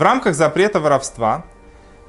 в 0.00 0.02
рамках 0.02 0.34
запрета 0.34 0.80
воровства, 0.80 1.44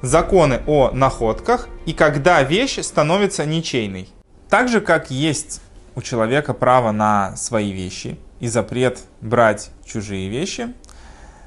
законы 0.00 0.62
о 0.66 0.92
находках 0.92 1.68
и 1.84 1.92
когда 1.92 2.42
вещь 2.42 2.80
становится 2.80 3.44
ничейной. 3.44 4.08
Так 4.48 4.70
же, 4.70 4.80
как 4.80 5.10
есть 5.10 5.60
у 5.94 6.00
человека 6.00 6.54
право 6.54 6.90
на 6.90 7.36
свои 7.36 7.70
вещи 7.70 8.18
и 8.40 8.48
запрет 8.48 9.00
брать 9.20 9.72
чужие 9.84 10.30
вещи, 10.30 10.72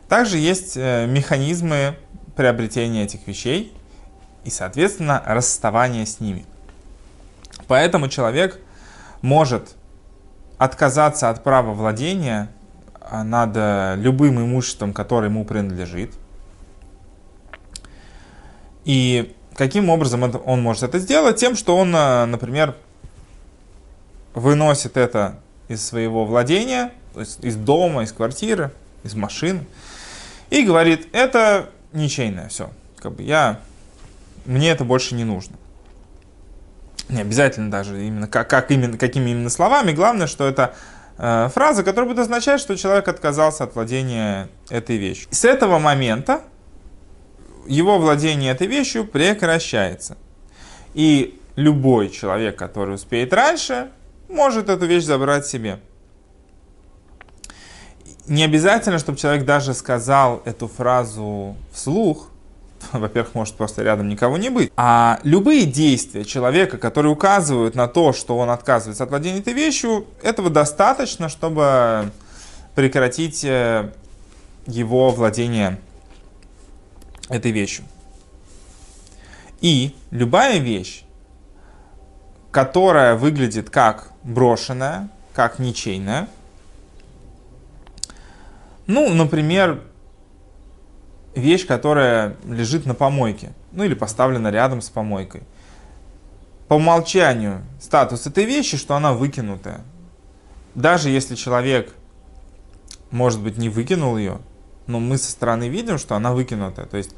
также 0.07 0.37
есть 0.37 0.77
э, 0.77 1.07
механизмы 1.07 1.97
приобретения 2.35 3.05
этих 3.05 3.25
вещей 3.25 3.73
и, 4.43 4.51
соответственно, 4.51 5.23
расставания 5.25 6.05
с 6.05 6.19
ними. 6.19 6.45
Поэтому 7.67 8.07
человек 8.07 8.59
может 9.23 9.75
отказаться 10.59 11.31
от 11.31 11.43
права 11.43 11.73
владения 11.73 12.49
а, 13.01 13.23
над 13.23 13.53
э, 13.55 13.95
любым 13.97 14.39
имуществом, 14.39 14.93
которое 14.93 15.29
ему 15.29 15.43
принадлежит. 15.43 16.13
И 18.85 19.35
каким 19.55 19.89
образом 19.89 20.23
он 20.45 20.61
может 20.61 20.83
это 20.83 20.99
сделать? 20.99 21.37
Тем, 21.37 21.55
что 21.55 21.75
он, 21.75 21.93
э, 21.95 22.25
например, 22.25 22.75
выносит 24.33 24.95
это 24.95 25.39
из 25.67 25.85
своего 25.85 26.25
владения, 26.25 26.91
то 27.13 27.21
есть 27.21 27.43
из 27.43 27.55
дома, 27.55 28.03
из 28.03 28.11
квартиры, 28.11 28.71
из 29.03 29.15
машины, 29.15 29.65
и 30.49 30.63
говорит, 30.63 31.07
это 31.11 31.69
ничейное 31.93 32.49
все. 32.49 32.69
Как 32.97 33.13
бы 33.13 33.23
я, 33.23 33.59
мне 34.45 34.69
это 34.69 34.83
больше 34.83 35.15
не 35.15 35.23
нужно. 35.23 35.55
Не 37.09 37.21
обязательно 37.21 37.71
даже 37.71 38.05
именно, 38.05 38.27
как, 38.27 38.49
как 38.49 38.71
именно, 38.71 38.97
какими 38.97 39.31
именно 39.31 39.49
словами. 39.49 39.91
Главное, 39.91 40.27
что 40.27 40.47
это 40.47 40.75
э, 41.17 41.49
фраза, 41.53 41.83
которая 41.83 42.09
будет 42.09 42.19
означать, 42.19 42.59
что 42.59 42.75
человек 42.75 43.07
отказался 43.07 43.63
от 43.63 43.75
владения 43.75 44.49
этой 44.69 44.97
вещью. 44.97 45.27
С 45.31 45.45
этого 45.45 45.79
момента 45.79 46.41
его 47.67 47.97
владение 47.97 48.51
этой 48.51 48.67
вещью 48.67 49.05
прекращается. 49.05 50.17
И 50.93 51.39
любой 51.55 52.09
человек, 52.09 52.57
который 52.57 52.95
успеет 52.95 53.33
раньше, 53.33 53.89
может 54.29 54.69
эту 54.69 54.85
вещь 54.85 55.03
забрать 55.03 55.45
себе. 55.45 55.79
Не 58.27 58.43
обязательно, 58.43 58.97
чтобы 58.97 59.17
человек 59.17 59.45
даже 59.45 59.73
сказал 59.73 60.41
эту 60.45 60.67
фразу 60.67 61.55
вслух. 61.71 62.29
Во-первых, 62.91 63.35
может 63.35 63.55
просто 63.55 63.83
рядом 63.83 64.09
никого 64.09 64.37
не 64.37 64.49
быть. 64.49 64.71
А 64.75 65.19
любые 65.23 65.65
действия 65.65 66.25
человека, 66.25 66.77
которые 66.77 67.11
указывают 67.11 67.75
на 67.75 67.87
то, 67.87 68.13
что 68.13 68.37
он 68.37 68.49
отказывается 68.49 69.03
от 69.03 69.11
владения 69.11 69.39
этой 69.39 69.53
вещью, 69.53 70.07
этого 70.23 70.49
достаточно, 70.49 71.29
чтобы 71.29 72.11
прекратить 72.73 73.45
э, 73.45 73.91
его 74.65 75.11
владение 75.11 75.79
этой 77.29 77.51
вещью. 77.51 77.85
И 79.61 79.95
любая 80.11 80.59
вещь, 80.59 81.03
которая 82.51 83.15
выглядит 83.15 83.69
как 83.69 84.11
брошенная, 84.23 85.09
как 85.33 85.59
ничейная. 85.59 86.27
Ну, 88.87 89.13
например, 89.13 89.81
вещь, 91.35 91.65
которая 91.65 92.37
лежит 92.45 92.85
на 92.85 92.93
помойке, 92.93 93.53
ну 93.71 93.83
или 93.83 93.93
поставлена 93.93 94.49
рядом 94.49 94.81
с 94.81 94.89
помойкой. 94.89 95.43
По 96.67 96.75
умолчанию 96.75 97.61
статус 97.79 98.25
этой 98.25 98.45
вещи, 98.45 98.77
что 98.77 98.95
она 98.95 99.13
выкинутая. 99.13 99.81
Даже 100.73 101.09
если 101.09 101.35
человек, 101.35 101.93
может 103.11 103.41
быть, 103.41 103.57
не 103.57 103.69
выкинул 103.69 104.17
ее, 104.17 104.39
но 104.87 104.99
мы 104.99 105.17
со 105.17 105.31
стороны 105.31 105.69
видим, 105.69 105.97
что 105.97 106.15
она 106.15 106.33
выкинутая. 106.33 106.85
То 106.85 106.97
есть 106.97 107.11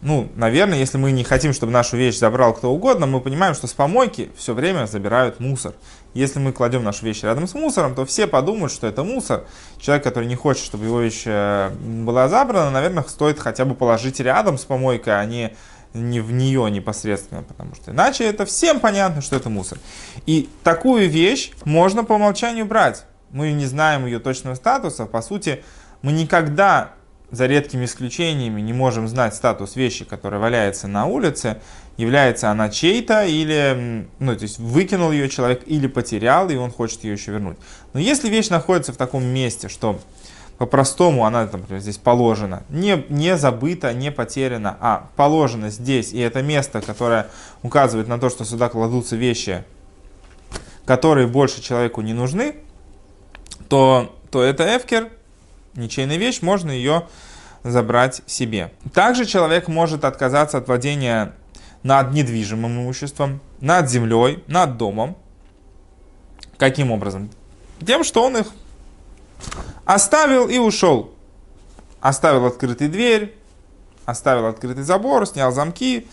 ну, 0.00 0.30
наверное, 0.36 0.78
если 0.78 0.98
мы 0.98 1.12
не 1.12 1.24
хотим, 1.24 1.52
чтобы 1.52 1.72
нашу 1.72 1.96
вещь 1.96 2.18
забрал 2.18 2.54
кто 2.54 2.72
угодно, 2.72 3.06
мы 3.06 3.20
понимаем, 3.20 3.54
что 3.54 3.66
с 3.66 3.72
помойки 3.72 4.30
все 4.36 4.54
время 4.54 4.86
забирают 4.86 5.40
мусор. 5.40 5.74
Если 6.12 6.38
мы 6.38 6.52
кладем 6.52 6.84
нашу 6.84 7.06
вещь 7.06 7.22
рядом 7.22 7.48
с 7.48 7.54
мусором, 7.54 7.94
то 7.94 8.04
все 8.04 8.26
подумают, 8.26 8.72
что 8.72 8.86
это 8.86 9.02
мусор. 9.02 9.44
Человек, 9.78 10.04
который 10.04 10.26
не 10.26 10.36
хочет, 10.36 10.64
чтобы 10.64 10.84
его 10.84 11.00
вещь 11.00 11.22
э, 11.26 11.70
была 11.70 12.28
забрана, 12.28 12.70
наверное, 12.70 13.02
стоит 13.04 13.38
хотя 13.38 13.64
бы 13.64 13.74
положить 13.74 14.20
рядом 14.20 14.58
с 14.58 14.64
помойкой, 14.64 15.18
а 15.18 15.24
не, 15.24 15.56
не 15.92 16.20
в 16.20 16.32
нее 16.32 16.70
непосредственно, 16.70 17.42
потому 17.42 17.74
что 17.74 17.90
иначе 17.90 18.24
это 18.24 18.44
всем 18.46 18.80
понятно, 18.80 19.22
что 19.22 19.36
это 19.36 19.48
мусор. 19.48 19.78
И 20.26 20.48
такую 20.62 21.08
вещь 21.08 21.52
можно 21.64 22.04
по 22.04 22.12
умолчанию 22.12 22.66
брать. 22.66 23.06
Мы 23.30 23.52
не 23.52 23.66
знаем 23.66 24.06
ее 24.06 24.20
точного 24.20 24.54
статуса, 24.54 25.06
по 25.06 25.20
сути, 25.20 25.64
мы 26.02 26.12
никогда 26.12 26.92
за 27.34 27.46
редкими 27.46 27.84
исключениями 27.84 28.60
не 28.60 28.72
можем 28.72 29.08
знать 29.08 29.34
статус 29.34 29.76
вещи, 29.76 30.04
которая 30.04 30.40
валяется 30.40 30.88
на 30.88 31.06
улице, 31.06 31.58
является 31.96 32.50
она 32.50 32.68
чей-то 32.68 33.24
или, 33.24 34.08
ну, 34.18 34.34
то 34.34 34.42
есть 34.42 34.58
выкинул 34.58 35.12
ее 35.12 35.28
человек 35.28 35.62
или 35.66 35.86
потерял, 35.86 36.48
и 36.50 36.56
он 36.56 36.70
хочет 36.70 37.04
ее 37.04 37.12
еще 37.12 37.32
вернуть. 37.32 37.56
Но 37.92 38.00
если 38.00 38.28
вещь 38.28 38.48
находится 38.48 38.92
в 38.92 38.96
таком 38.96 39.24
месте, 39.24 39.68
что 39.68 40.00
по-простому 40.58 41.24
она, 41.24 41.48
например, 41.50 41.80
здесь 41.80 41.98
положена, 41.98 42.62
не, 42.68 43.04
не 43.08 43.36
забыта, 43.36 43.92
не 43.92 44.12
потеряна, 44.12 44.76
а 44.80 45.10
положена 45.16 45.70
здесь, 45.70 46.12
и 46.12 46.18
это 46.18 46.42
место, 46.42 46.80
которое 46.80 47.26
указывает 47.62 48.08
на 48.08 48.18
то, 48.18 48.30
что 48.30 48.44
сюда 48.44 48.68
кладутся 48.68 49.16
вещи, 49.16 49.64
которые 50.84 51.26
больше 51.26 51.60
человеку 51.60 52.02
не 52.02 52.12
нужны, 52.12 52.56
то, 53.68 54.14
то 54.30 54.42
это 54.42 54.76
эфкер, 54.76 55.10
ничейная 55.76 56.16
вещь, 56.16 56.42
можно 56.42 56.70
ее 56.70 57.06
забрать 57.62 58.22
себе. 58.26 58.72
Также 58.92 59.24
человек 59.24 59.68
может 59.68 60.04
отказаться 60.04 60.58
от 60.58 60.68
владения 60.68 61.34
над 61.82 62.12
недвижимым 62.12 62.80
имуществом, 62.80 63.40
над 63.60 63.88
землей, 63.90 64.42
над 64.46 64.76
домом. 64.76 65.16
Каким 66.56 66.90
образом? 66.90 67.30
Тем, 67.84 68.04
что 68.04 68.24
он 68.24 68.36
их 68.36 68.46
оставил 69.84 70.48
и 70.48 70.58
ушел. 70.58 71.14
Оставил 72.00 72.46
открытый 72.46 72.88
дверь, 72.88 73.36
оставил 74.04 74.46
открытый 74.46 74.82
забор, 74.82 75.26
снял 75.26 75.52
замки, 75.52 76.06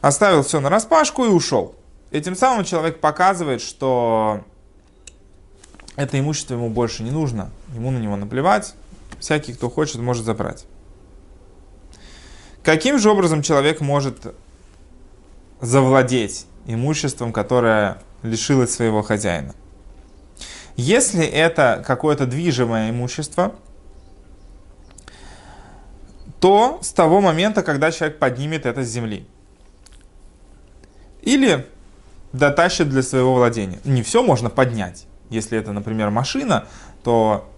оставил 0.00 0.42
все 0.42 0.60
на 0.60 0.68
распашку 0.68 1.24
и 1.24 1.28
ушел. 1.28 1.74
Этим 2.10 2.36
самым 2.36 2.64
человек 2.64 3.00
показывает, 3.00 3.60
что 3.60 4.42
это 5.98 6.18
имущество 6.20 6.54
ему 6.54 6.70
больше 6.70 7.02
не 7.02 7.10
нужно, 7.10 7.50
ему 7.74 7.90
на 7.90 7.98
него 7.98 8.14
наплевать, 8.14 8.74
всякий, 9.18 9.52
кто 9.52 9.68
хочет, 9.68 9.96
может 9.96 10.24
забрать. 10.24 10.64
Каким 12.62 13.00
же 13.00 13.10
образом 13.10 13.42
человек 13.42 13.80
может 13.80 14.32
завладеть 15.60 16.46
имуществом, 16.66 17.32
которое 17.32 17.98
лишилось 18.22 18.72
своего 18.72 19.02
хозяина? 19.02 19.56
Если 20.76 21.24
это 21.26 21.82
какое-то 21.84 22.26
движимое 22.26 22.90
имущество, 22.90 23.56
то 26.38 26.78
с 26.80 26.92
того 26.92 27.20
момента, 27.20 27.64
когда 27.64 27.90
человек 27.90 28.20
поднимет 28.20 28.66
это 28.66 28.84
с 28.84 28.88
земли. 28.88 29.26
Или 31.22 31.66
дотащит 32.32 32.88
для 32.88 33.02
своего 33.02 33.34
владения. 33.34 33.80
Не 33.82 34.04
все 34.04 34.22
можно 34.22 34.48
поднять. 34.48 35.08
Если 35.30 35.58
это, 35.58 35.72
например, 35.72 36.10
машина, 36.10 36.66
то 37.02 37.48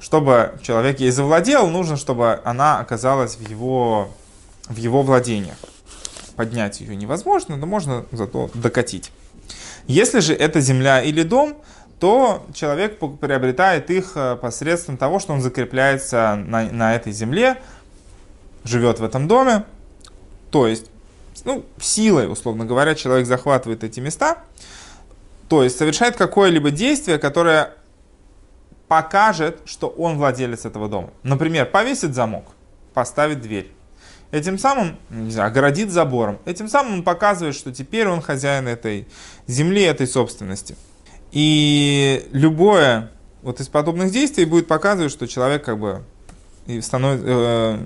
чтобы 0.00 0.58
человек 0.62 1.00
ей 1.00 1.10
завладел, 1.10 1.68
нужно, 1.68 1.96
чтобы 1.96 2.40
она 2.44 2.78
оказалась 2.78 3.36
в 3.36 3.48
его, 3.48 4.10
в 4.68 4.76
его 4.76 5.02
владениях. 5.02 5.56
Поднять 6.36 6.80
ее 6.80 6.96
невозможно, 6.96 7.56
но 7.56 7.66
можно 7.66 8.04
зато 8.10 8.50
докатить. 8.54 9.12
Если 9.86 10.20
же 10.20 10.34
это 10.34 10.60
земля 10.60 11.02
или 11.02 11.22
дом, 11.22 11.56
то 12.00 12.44
человек 12.52 12.98
приобретает 12.98 13.90
их 13.90 14.12
э, 14.16 14.36
посредством 14.36 14.96
того, 14.96 15.20
что 15.20 15.34
он 15.34 15.40
закрепляется 15.40 16.34
на, 16.34 16.64
на 16.64 16.96
этой 16.96 17.12
земле, 17.12 17.62
живет 18.64 18.98
в 18.98 19.04
этом 19.04 19.28
доме, 19.28 19.64
то 20.50 20.66
есть 20.66 20.86
ну, 21.44 21.64
силой, 21.80 22.30
условно 22.30 22.64
говоря, 22.64 22.94
человек 22.94 23.26
захватывает 23.26 23.84
эти 23.84 24.00
места, 24.00 24.38
то 25.52 25.62
есть 25.62 25.76
совершает 25.76 26.16
какое-либо 26.16 26.70
действие, 26.70 27.18
которое 27.18 27.74
покажет, 28.88 29.60
что 29.66 29.88
он 29.88 30.16
владелец 30.16 30.64
этого 30.64 30.88
дома. 30.88 31.10
Например, 31.24 31.66
повесит 31.66 32.14
замок, 32.14 32.46
поставит 32.94 33.42
дверь. 33.42 33.70
Этим 34.30 34.56
самым, 34.56 34.96
не 35.10 35.30
знаю, 35.30 35.48
огородит 35.48 35.90
забором. 35.90 36.38
Этим 36.46 36.70
самым 36.70 36.94
он 36.94 37.02
показывает, 37.02 37.54
что 37.54 37.70
теперь 37.70 38.08
он 38.08 38.22
хозяин 38.22 38.66
этой 38.66 39.06
земли, 39.46 39.82
этой 39.82 40.06
собственности. 40.06 40.74
И 41.32 42.26
любое 42.32 43.10
вот 43.42 43.60
из 43.60 43.68
подобных 43.68 44.10
действий 44.10 44.46
будет 44.46 44.66
показывать, 44.66 45.12
что 45.12 45.28
человек 45.28 45.66
как 45.66 45.78
бы 45.78 46.02
становится, 46.80 47.26
э, 47.28 47.78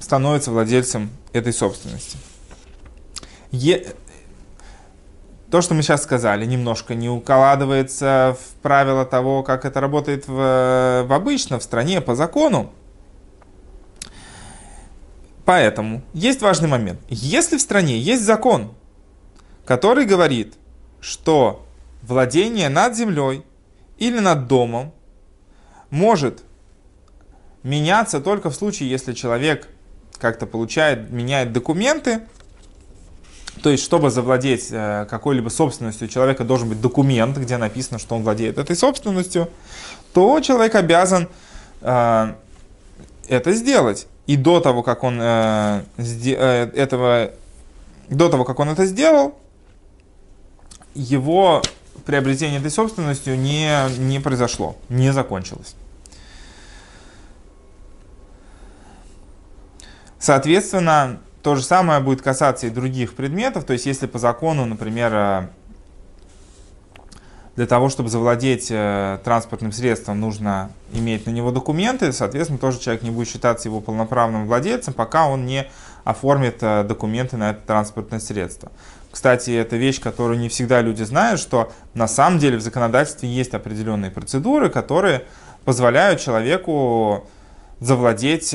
становится 0.00 0.50
владельцем 0.50 1.10
этой 1.32 1.52
собственности. 1.52 2.18
Е, 3.52 3.94
то, 5.50 5.62
что 5.62 5.74
мы 5.74 5.82
сейчас 5.82 6.02
сказали, 6.02 6.44
немножко 6.44 6.94
не 6.94 7.08
укладывается 7.08 8.36
в 8.38 8.60
правило 8.62 9.04
того, 9.06 9.42
как 9.42 9.64
это 9.64 9.80
работает 9.80 10.28
в, 10.28 11.04
в 11.06 11.12
обычно, 11.12 11.58
в 11.58 11.62
стране, 11.62 12.00
по 12.00 12.14
закону. 12.14 12.70
Поэтому 15.44 16.02
есть 16.12 16.42
важный 16.42 16.68
момент. 16.68 17.00
Если 17.08 17.56
в 17.56 17.62
стране 17.62 17.98
есть 17.98 18.22
закон, 18.22 18.74
который 19.64 20.04
говорит, 20.04 20.54
что 21.00 21.66
владение 22.02 22.68
над 22.68 22.94
землей 22.94 23.42
или 23.96 24.18
над 24.18 24.46
домом 24.46 24.92
может 25.88 26.42
меняться 27.62 28.20
только 28.20 28.50
в 28.50 28.54
случае, 28.54 28.90
если 28.90 29.14
человек 29.14 29.68
как-то 30.18 30.46
получает, 30.46 31.10
меняет 31.10 31.52
документы, 31.52 32.20
то 33.62 33.70
есть, 33.70 33.84
чтобы 33.84 34.10
завладеть 34.10 34.68
э, 34.70 35.06
какой-либо 35.08 35.48
собственностью, 35.48 36.06
у 36.06 36.10
человека 36.10 36.44
должен 36.44 36.68
быть 36.68 36.80
документ, 36.80 37.36
где 37.36 37.56
написано, 37.56 37.98
что 37.98 38.14
он 38.14 38.22
владеет 38.22 38.58
этой 38.58 38.76
собственностью, 38.76 39.48
то 40.12 40.40
человек 40.40 40.74
обязан 40.74 41.28
э, 41.80 42.34
это 43.28 43.52
сделать. 43.52 44.06
И 44.26 44.36
до 44.36 44.60
того, 44.60 44.82
как 44.82 45.04
он 45.04 45.18
э, 45.20 45.82
э, 45.96 46.70
этого, 46.74 47.32
до 48.10 48.28
того, 48.28 48.44
как 48.44 48.60
он 48.60 48.68
это 48.68 48.84
сделал, 48.84 49.34
его 50.94 51.62
приобретение 52.04 52.58
этой 52.58 52.70
собственностью 52.70 53.38
не, 53.38 53.70
не 53.98 54.20
произошло, 54.20 54.76
не 54.88 55.12
закончилось. 55.12 55.74
Соответственно, 60.18 61.20
то 61.42 61.54
же 61.54 61.62
самое 61.62 62.00
будет 62.00 62.22
касаться 62.22 62.66
и 62.66 62.70
других 62.70 63.14
предметов. 63.14 63.64
То 63.64 63.72
есть, 63.72 63.86
если 63.86 64.06
по 64.06 64.18
закону, 64.18 64.64
например, 64.64 65.12
э, 65.14 65.48
для 67.56 67.66
того, 67.66 67.88
чтобы 67.88 68.08
завладеть 68.08 68.68
э, 68.70 69.18
транспортным 69.24 69.72
средством, 69.72 70.20
нужно 70.20 70.70
иметь 70.92 71.26
на 71.26 71.30
него 71.30 71.50
документы, 71.50 72.12
соответственно, 72.12 72.58
тоже 72.58 72.78
человек 72.78 73.02
не 73.02 73.10
будет 73.10 73.28
считаться 73.28 73.68
его 73.68 73.80
полноправным 73.80 74.46
владельцем, 74.46 74.94
пока 74.94 75.26
он 75.26 75.46
не 75.46 75.68
оформит 76.04 76.58
э, 76.60 76.84
документы 76.84 77.36
на 77.36 77.50
это 77.50 77.60
транспортное 77.66 78.20
средство. 78.20 78.70
Кстати, 79.10 79.50
это 79.50 79.76
вещь, 79.76 80.00
которую 80.00 80.38
не 80.38 80.48
всегда 80.48 80.82
люди 80.82 81.02
знают, 81.02 81.40
что 81.40 81.72
на 81.94 82.08
самом 82.08 82.38
деле 82.38 82.58
в 82.58 82.60
законодательстве 82.60 83.28
есть 83.28 83.54
определенные 83.54 84.10
процедуры, 84.10 84.70
которые 84.70 85.24
позволяют 85.64 86.20
человеку 86.20 87.26
завладеть 87.80 88.54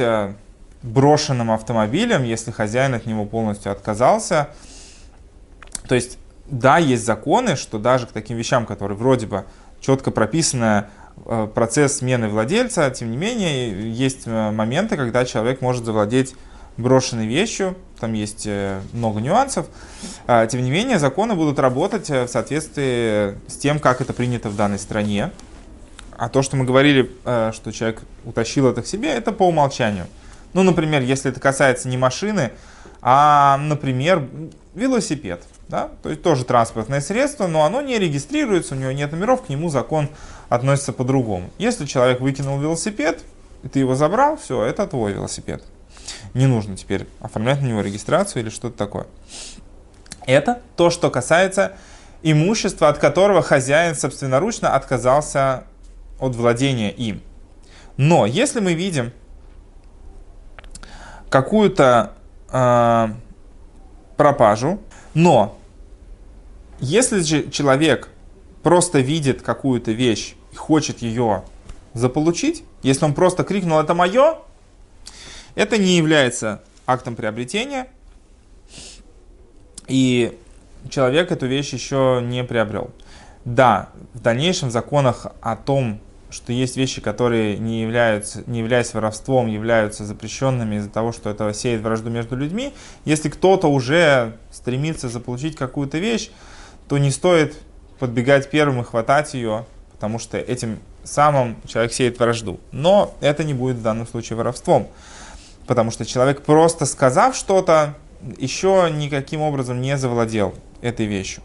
брошенным 0.83 1.49
автомобилем, 1.49 2.23
если 2.23 2.51
хозяин 2.51 2.93
от 2.93 3.05
него 3.05 3.25
полностью 3.25 3.71
отказался. 3.71 4.49
То 5.87 5.95
есть, 5.95 6.17
да, 6.45 6.77
есть 6.77 7.05
законы, 7.05 7.55
что 7.55 7.79
даже 7.79 8.05
к 8.05 8.11
таким 8.11 8.37
вещам, 8.37 8.65
которые 8.65 8.97
вроде 8.97 9.25
бы 9.25 9.45
четко 9.79 10.11
прописаны 10.11 10.85
э, 11.25 11.47
процесс 11.53 11.97
смены 11.97 12.27
владельца, 12.27 12.89
тем 12.91 13.11
не 13.11 13.17
менее, 13.17 13.91
есть 13.91 14.23
э, 14.25 14.51
моменты, 14.51 14.97
когда 14.97 15.25
человек 15.25 15.61
может 15.61 15.85
завладеть 15.85 16.35
брошенной 16.77 17.27
вещью, 17.27 17.77
там 17.99 18.13
есть 18.13 18.45
э, 18.45 18.81
много 18.91 19.21
нюансов. 19.21 19.67
А, 20.27 20.45
тем 20.47 20.63
не 20.63 20.71
менее, 20.71 20.99
законы 20.99 21.35
будут 21.35 21.59
работать 21.59 22.09
в 22.09 22.27
соответствии 22.27 23.37
с 23.49 23.57
тем, 23.57 23.79
как 23.79 24.01
это 24.01 24.11
принято 24.11 24.49
в 24.49 24.55
данной 24.57 24.79
стране. 24.79 25.31
А 26.17 26.29
то, 26.29 26.41
что 26.41 26.57
мы 26.57 26.65
говорили, 26.65 27.09
что 27.23 27.71
человек 27.71 28.03
утащил 28.23 28.67
это 28.67 28.81
к 28.83 28.87
себе, 28.87 29.09
это 29.09 29.31
по 29.31 29.43
умолчанию. 29.43 30.05
Ну, 30.53 30.63
например, 30.63 31.01
если 31.01 31.31
это 31.31 31.39
касается 31.39 31.89
не 31.89 31.97
машины, 31.97 32.51
а, 33.01 33.57
например, 33.57 34.27
велосипед. 34.75 35.43
Да? 35.67 35.89
То 36.01 36.09
есть 36.09 36.21
тоже 36.21 36.45
транспортное 36.45 37.01
средство, 37.01 37.47
но 37.47 37.65
оно 37.65 37.81
не 37.81 37.97
регистрируется, 37.97 38.75
у 38.75 38.77
него 38.77 38.91
нет 38.91 39.11
номеров, 39.11 39.43
к 39.43 39.49
нему 39.49 39.69
закон 39.69 40.09
относится 40.49 40.93
по-другому. 40.93 41.49
Если 41.57 41.85
человек 41.85 42.21
выкинул 42.21 42.59
велосипед, 42.59 43.23
и 43.63 43.67
ты 43.67 43.79
его 43.79 43.95
забрал, 43.95 44.37
все, 44.37 44.63
это 44.63 44.85
твой 44.87 45.13
велосипед. 45.13 45.63
Не 46.33 46.47
нужно 46.47 46.75
теперь 46.75 47.07
оформлять 47.19 47.61
на 47.61 47.67
него 47.67 47.81
регистрацию 47.81 48.43
или 48.43 48.49
что-то 48.49 48.77
такое. 48.77 49.07
Это 50.25 50.61
то, 50.75 50.89
что 50.89 51.09
касается 51.09 51.73
имущества, 52.21 52.89
от 52.89 52.97
которого 52.97 53.41
хозяин 53.41 53.95
собственноручно 53.95 54.75
отказался 54.75 55.65
от 56.19 56.35
владения 56.35 56.91
им. 56.91 57.21
Но 57.97 58.25
если 58.25 58.59
мы 58.59 58.73
видим, 58.73 59.11
какую-то 61.33 62.13
э, 62.51 63.07
пропажу, 64.17 64.79
но 65.15 65.57
если 66.79 67.21
же 67.21 67.49
человек 67.49 68.09
просто 68.61 68.99
видит 68.99 69.41
какую-то 69.41 69.93
вещь 69.93 70.35
и 70.51 70.55
хочет 70.55 70.99
ее 70.99 71.43
заполучить, 71.95 72.63
если 72.83 73.05
он 73.05 73.15
просто 73.15 73.43
крикнул 73.43 73.79
«это 73.79 73.95
мое», 73.95 74.41
это 75.55 75.79
не 75.79 75.97
является 75.97 76.61
актом 76.85 77.15
приобретения, 77.15 77.87
и 79.87 80.37
человек 80.87 81.31
эту 81.31 81.47
вещь 81.47 81.73
еще 81.73 82.21
не 82.23 82.43
приобрел. 82.43 82.91
Да, 83.43 83.89
в 84.13 84.19
дальнейшем 84.19 84.69
в 84.69 84.71
законах 84.71 85.25
о 85.41 85.55
том, 85.55 85.99
что 86.33 86.51
есть 86.51 86.77
вещи, 86.77 86.99
которые 86.99 87.57
не 87.59 87.81
являются, 87.81 88.43
не 88.47 88.59
являясь 88.59 88.93
воровством, 88.93 89.47
являются 89.47 90.03
запрещенными 90.03 90.77
из-за 90.77 90.89
того, 90.89 91.11
что 91.11 91.29
это 91.29 91.53
сеет 91.53 91.81
вражду 91.81 92.09
между 92.09 92.35
людьми. 92.35 92.73
Если 93.05 93.29
кто-то 93.29 93.67
уже 93.67 94.35
стремится 94.51 95.09
заполучить 95.09 95.55
какую-то 95.55 95.99
вещь, 95.99 96.31
то 96.87 96.97
не 96.97 97.11
стоит 97.11 97.55
подбегать 97.99 98.49
первым 98.49 98.81
и 98.81 98.83
хватать 98.83 99.35
ее, 99.35 99.65
потому 99.91 100.17
что 100.17 100.37
этим 100.37 100.79
самым 101.03 101.55
человек 101.67 101.93
сеет 101.93 102.17
вражду. 102.17 102.59
Но 102.71 103.15
это 103.21 103.43
не 103.43 103.53
будет 103.53 103.77
в 103.77 103.83
данном 103.83 104.07
случае 104.07 104.35
воровством, 104.35 104.87
потому 105.67 105.91
что 105.91 106.03
человек 106.03 106.41
просто 106.41 106.87
сказав 106.87 107.35
что-то, 107.35 107.93
еще 108.37 108.89
никаким 108.91 109.41
образом 109.41 109.81
не 109.81 109.97
завладел 109.97 110.55
этой 110.81 111.05
вещью. 111.05 111.43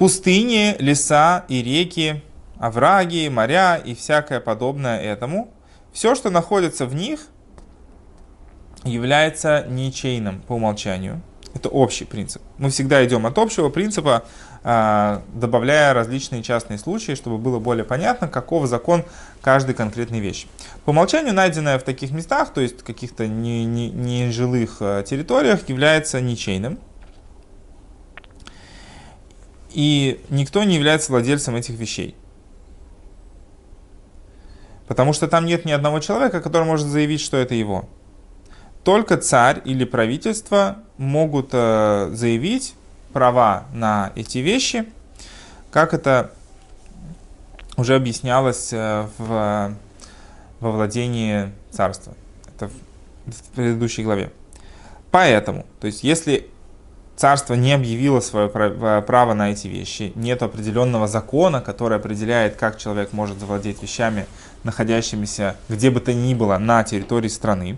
Пустыни, 0.00 0.76
леса 0.78 1.44
и 1.48 1.62
реки, 1.62 2.22
овраги, 2.58 3.28
моря 3.28 3.76
и 3.76 3.94
всякое 3.94 4.40
подобное 4.40 4.98
этому, 4.98 5.52
все, 5.92 6.14
что 6.14 6.30
находится 6.30 6.86
в 6.86 6.94
них, 6.94 7.26
является 8.82 9.66
ничейным 9.68 10.40
по 10.40 10.54
умолчанию. 10.54 11.20
Это 11.52 11.68
общий 11.68 12.06
принцип. 12.06 12.40
Мы 12.56 12.70
всегда 12.70 13.04
идем 13.04 13.26
от 13.26 13.36
общего 13.36 13.68
принципа, 13.68 14.24
а, 14.64 15.22
добавляя 15.34 15.92
различные 15.92 16.42
частные 16.42 16.78
случаи, 16.78 17.14
чтобы 17.14 17.36
было 17.36 17.58
более 17.58 17.84
понятно, 17.84 18.26
каков 18.26 18.68
закон 18.68 19.04
каждой 19.42 19.74
конкретной 19.74 20.20
вещи. 20.20 20.46
По 20.86 20.90
умолчанию 20.90 21.34
найденное 21.34 21.78
в 21.78 21.82
таких 21.82 22.10
местах, 22.12 22.54
то 22.54 22.62
есть 22.62 22.82
каких-то 22.82 23.28
нежилых 23.28 24.80
не, 24.80 24.86
не 24.86 24.98
а, 25.00 25.02
территориях, 25.02 25.68
является 25.68 26.22
ничейным 26.22 26.78
и 29.72 30.20
никто 30.30 30.64
не 30.64 30.74
является 30.74 31.12
владельцем 31.12 31.56
этих 31.56 31.78
вещей. 31.78 32.16
Потому 34.86 35.12
что 35.12 35.28
там 35.28 35.46
нет 35.46 35.64
ни 35.64 35.70
одного 35.70 36.00
человека, 36.00 36.40
который 36.40 36.64
может 36.64 36.88
заявить, 36.88 37.20
что 37.20 37.36
это 37.36 37.54
его. 37.54 37.88
Только 38.82 39.16
царь 39.16 39.62
или 39.64 39.84
правительство 39.84 40.78
могут 40.96 41.50
э, 41.52 42.10
заявить 42.12 42.74
права 43.12 43.66
на 43.72 44.12
эти 44.16 44.38
вещи, 44.38 44.86
как 45.70 45.94
это 45.94 46.32
уже 47.76 47.94
объяснялось 47.94 48.72
э, 48.72 49.06
в, 49.18 49.76
во 50.60 50.70
владении 50.72 51.52
царства. 51.70 52.14
Это 52.54 52.68
в, 52.68 52.72
в 53.26 53.42
предыдущей 53.54 54.02
главе. 54.02 54.32
Поэтому, 55.10 55.66
то 55.80 55.86
есть 55.86 56.02
если 56.02 56.48
царство 57.20 57.52
не 57.52 57.74
объявило 57.74 58.20
свое 58.20 58.48
право 58.48 59.34
на 59.34 59.52
эти 59.52 59.68
вещи, 59.68 60.12
нет 60.14 60.42
определенного 60.42 61.06
закона, 61.06 61.60
который 61.60 61.98
определяет, 61.98 62.56
как 62.56 62.78
человек 62.78 63.12
может 63.12 63.38
завладеть 63.38 63.82
вещами, 63.82 64.24
находящимися 64.64 65.56
где 65.68 65.90
бы 65.90 66.00
то 66.00 66.14
ни 66.14 66.32
было 66.32 66.56
на 66.56 66.82
территории 66.82 67.28
страны, 67.28 67.76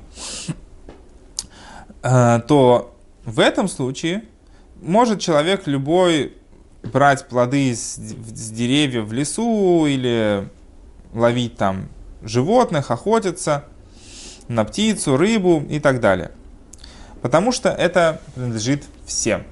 э, 2.04 2.40
то 2.46 2.94
в 3.24 3.40
этом 3.40 3.66
случае 3.66 4.22
может 4.80 5.18
человек 5.18 5.66
любой 5.66 6.34
брать 6.84 7.26
плоды 7.26 7.74
с, 7.74 7.96
с 7.96 8.50
деревьев 8.50 9.06
в 9.06 9.12
лесу 9.12 9.86
или 9.86 10.48
ловить 11.14 11.56
там 11.56 11.88
животных, 12.22 12.92
охотиться 12.92 13.64
на 14.46 14.64
птицу, 14.64 15.16
рыбу 15.16 15.64
и 15.68 15.80
так 15.80 15.98
далее. 15.98 16.30
Потому 17.22 17.52
что 17.52 17.70
это 17.70 18.20
принадлежит 18.34 18.84
всем. 19.12 19.44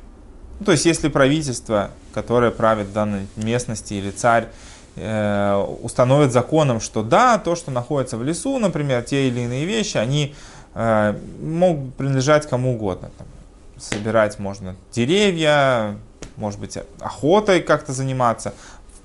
Ну, 0.59 0.67
то 0.67 0.73
есть, 0.73 0.85
если 0.85 1.09
правительство, 1.09 1.91
которое 2.13 2.51
правит 2.51 2.93
данной 2.93 3.27
местности, 3.37 3.95
или 3.95 4.11
царь, 4.11 4.49
э, 4.97 5.55
установит 5.83 6.33
законом, 6.33 6.81
что 6.81 7.03
да, 7.03 7.39
то, 7.39 7.57
что 7.57 7.71
находится 7.71 8.17
в 8.17 8.25
лесу, 8.25 8.59
например, 8.59 9.03
те 9.03 9.29
или 9.29 9.41
иные 9.41 9.65
вещи, 9.65 9.97
они 9.97 10.35
э, 10.75 11.19
могут 11.41 11.95
принадлежать 11.95 12.49
кому 12.49 12.75
угодно. 12.75 13.11
Там, 13.17 13.27
собирать 13.79 14.39
можно 14.39 14.77
деревья, 14.93 15.97
может 16.37 16.61
быть, 16.61 16.77
охотой 17.01 17.61
как-то 17.63 17.93
заниматься. 17.93 18.53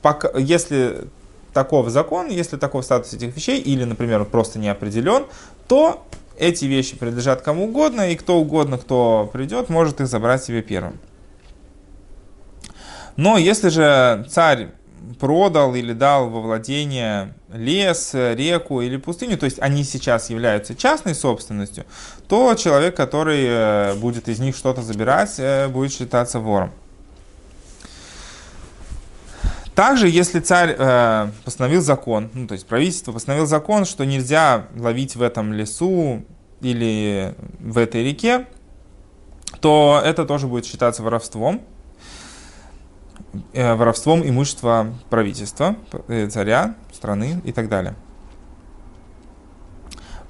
Пока, 0.02 0.38
если 0.38 1.08
таков 1.54 1.90
закон, 1.90 2.28
если 2.28 2.58
таков 2.58 2.84
статус 2.84 3.14
этих 3.14 3.36
вещей, 3.36 3.62
или, 3.62 3.86
например, 3.86 4.22
он 4.22 4.26
просто 4.26 4.60
не 4.60 4.68
определен, 4.68 5.26
то 5.68 6.06
эти 6.38 6.66
вещи 6.66 6.98
принадлежат 6.98 7.42
кому 7.42 7.66
угодно, 7.66 8.12
и 8.12 8.16
кто 8.16 8.38
угодно, 8.38 8.78
кто 8.78 9.30
придет, 9.32 9.70
может 9.70 10.02
их 10.02 10.08
забрать 10.08 10.44
себе 10.44 10.62
первым. 10.62 11.00
Но 13.16 13.38
если 13.38 13.70
же 13.70 14.26
царь 14.30 14.70
продал 15.20 15.76
или 15.76 15.94
дал 15.94 16.30
во 16.30 16.42
владение 16.42 17.34
лес, 17.54 18.12
реку 18.14 18.82
или 18.82 18.98
пустыню, 18.98 19.38
то 19.38 19.46
есть 19.46 19.60
они 19.60 19.84
сейчас 19.84 20.30
являются 20.30 20.76
частной 20.76 21.16
собственностью, 21.16 21.86
то 22.28 22.54
человек, 22.56 22.96
который 22.96 23.46
э, 23.46 23.94
будет 23.96 24.28
из 24.28 24.40
них 24.40 24.56
что-то 24.56 24.82
забирать, 24.82 25.36
э, 25.38 25.68
будет 25.68 25.94
считаться 25.94 26.40
вором. 26.40 26.72
Также, 29.76 30.08
если 30.08 30.40
царь 30.40 30.74
э, 30.78 31.30
постановил 31.44 31.82
закон, 31.82 32.30
ну, 32.34 32.48
то 32.48 32.54
есть 32.54 32.66
правительство 32.66 33.12
постановил 33.12 33.46
закон, 33.46 33.84
что 33.84 34.06
нельзя 34.06 34.68
ловить 34.76 35.18
в 35.18 35.22
этом 35.22 35.52
лесу 35.52 36.24
или 36.62 37.36
в 37.60 37.78
этой 37.78 38.04
реке, 38.06 38.48
то 39.60 40.02
это 40.04 40.26
тоже 40.26 40.48
будет 40.48 40.66
считаться 40.66 41.04
воровством. 41.04 41.62
Э, 43.52 43.76
воровством 43.76 44.26
имущества 44.26 44.94
правительства, 45.10 45.76
э, 46.08 46.28
царя, 46.30 46.76
страны 46.94 47.42
и 47.44 47.52
так 47.52 47.68
далее. 47.68 47.96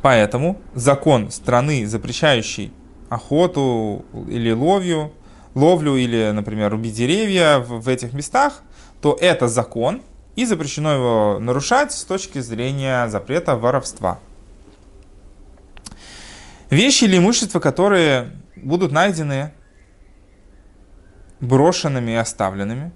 Поэтому 0.01 0.59
закон 0.73 1.29
страны, 1.29 1.85
запрещающий 1.85 2.73
охоту 3.09 4.05
или 4.27 4.51
ловью, 4.51 5.11
ловлю 5.53 5.95
или, 5.95 6.31
например, 6.31 6.71
рубить 6.71 6.95
деревья 6.95 7.59
в, 7.59 7.81
в 7.81 7.87
этих 7.87 8.13
местах, 8.13 8.61
то 9.05 9.15
это 9.21 9.47
закон, 9.47 10.01
и 10.35 10.45
запрещено 10.45 10.91
его 10.91 11.37
нарушать 11.39 11.91
с 11.91 12.03
точки 12.05 12.39
зрения 12.39 13.07
запрета 13.07 13.55
воровства. 13.55 14.17
Вещи 16.71 17.03
или 17.03 17.19
имущество, 17.19 17.59
которые 17.59 18.31
будут 18.55 18.91
найдены 18.91 19.53
брошенными 21.39 22.13
и 22.13 22.15
оставленными, 22.15 22.91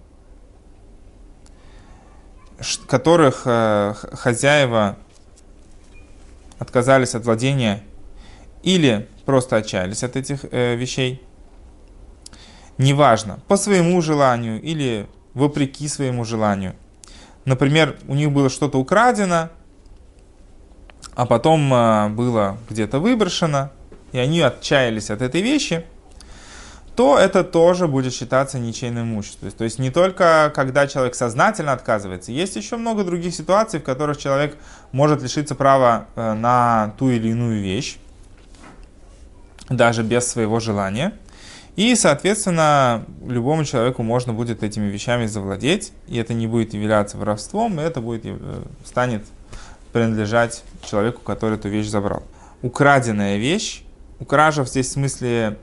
которых 2.87 3.43
э, 3.45 3.93
хозяева 4.13 4.97
отказались 6.57 7.13
от 7.13 7.23
владения 7.23 7.83
или 8.63 9.07
просто 9.27 9.57
отчаялись 9.57 10.03
от 10.03 10.15
этих 10.15 10.43
э, 10.49 10.73
вещей, 10.73 11.23
неважно, 12.79 13.41
по 13.47 13.57
своему 13.57 14.01
желанию 14.01 14.59
или 14.59 15.07
вопреки 15.33 15.88
своему 15.88 16.25
желанию. 16.25 16.75
Например, 17.45 17.98
у 18.07 18.15
них 18.15 18.31
было 18.31 18.50
что-то 18.50 18.79
украдено, 18.79 19.50
а 21.15 21.25
потом 21.25 21.74
э, 21.74 22.09
было 22.09 22.57
где-то 22.69 23.00
выброшено, 23.00 23.71
и 24.12 24.19
они 24.19 24.41
отчаялись 24.41 25.09
от 25.09 25.21
этой 25.21 25.41
вещи– 25.41 25.86
то 27.00 27.17
это 27.17 27.45
тоже 27.45 27.88
будет 27.88 28.13
считаться 28.13 28.59
ничейным 28.59 29.05
имуществом. 29.13 29.51
То 29.51 29.63
есть 29.63 29.79
не 29.79 29.89
только 29.89 30.51
когда 30.53 30.86
человек 30.86 31.15
сознательно 31.15 31.71
отказывается, 31.71 32.33
есть 32.33 32.57
еще 32.57 32.75
много 32.75 33.05
других 33.05 33.33
ситуаций, 33.33 33.79
в 33.79 33.83
которых 33.83 34.17
человек 34.17 34.57
может 34.91 35.21
лишиться 35.21 35.55
права 35.55 36.07
э, 36.17 36.33
на 36.33 36.93
ту 37.00 37.09
или 37.09 37.29
иную 37.29 37.62
вещь, 37.62 37.95
даже 39.69 40.03
без 40.03 40.27
своего 40.27 40.59
желания. 40.59 41.13
И, 41.75 41.95
соответственно, 41.95 43.05
любому 43.25 43.63
человеку 43.63 44.03
можно 44.03 44.33
будет 44.33 44.63
этими 44.63 44.88
вещами 44.88 45.27
завладеть, 45.27 45.93
и 46.07 46.17
это 46.17 46.33
не 46.33 46.47
будет 46.47 46.73
являться 46.73 47.17
воровством, 47.17 47.79
и 47.79 47.83
это 47.83 48.01
будет, 48.01 48.23
э, 48.25 48.63
станет 48.83 49.23
принадлежать 49.93 50.63
человеку, 50.83 51.21
который 51.21 51.57
эту 51.57 51.69
вещь 51.69 51.88
забрал. 51.88 52.23
Украденная 52.61 53.38
вещь, 53.38 53.83
укража 54.19 54.65
здесь 54.65 54.88
в 54.88 54.91
смысле 54.91 55.57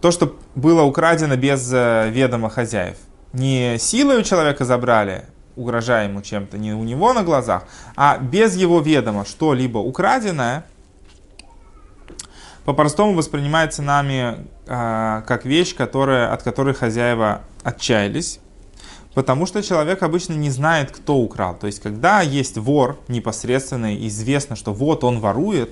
то, 0.00 0.10
что 0.10 0.36
было 0.54 0.82
украдено 0.82 1.36
без 1.36 1.72
э, 1.72 2.10
ведома 2.10 2.50
хозяев. 2.50 2.96
Не 3.32 3.78
силой 3.78 4.18
у 4.18 4.22
человека 4.22 4.64
забрали, 4.64 5.24
угрожая 5.56 6.08
ему 6.08 6.22
чем-то, 6.22 6.58
не 6.58 6.74
у 6.74 6.82
него 6.82 7.12
на 7.12 7.22
глазах, 7.22 7.64
а 7.96 8.18
без 8.18 8.56
его 8.56 8.80
ведома 8.80 9.24
что-либо 9.24 9.78
украденное, 9.78 10.64
по-простому 12.64 13.14
воспринимается 13.14 13.82
нами 13.82 14.46
э, 14.66 15.22
как 15.26 15.44
вещь, 15.44 15.74
которая, 15.74 16.32
от 16.32 16.42
которой 16.42 16.74
хозяева 16.74 17.42
отчаялись, 17.64 18.38
потому 19.14 19.46
что 19.46 19.62
человек 19.62 20.02
обычно 20.02 20.34
не 20.34 20.50
знает, 20.50 20.90
кто 20.90 21.16
украл. 21.16 21.56
То 21.56 21.66
есть, 21.66 21.80
когда 21.80 22.20
есть 22.20 22.56
вор 22.56 22.98
непосредственно, 23.08 23.96
известно, 24.06 24.56
что 24.56 24.72
вот 24.72 25.02
он 25.02 25.18
ворует, 25.20 25.70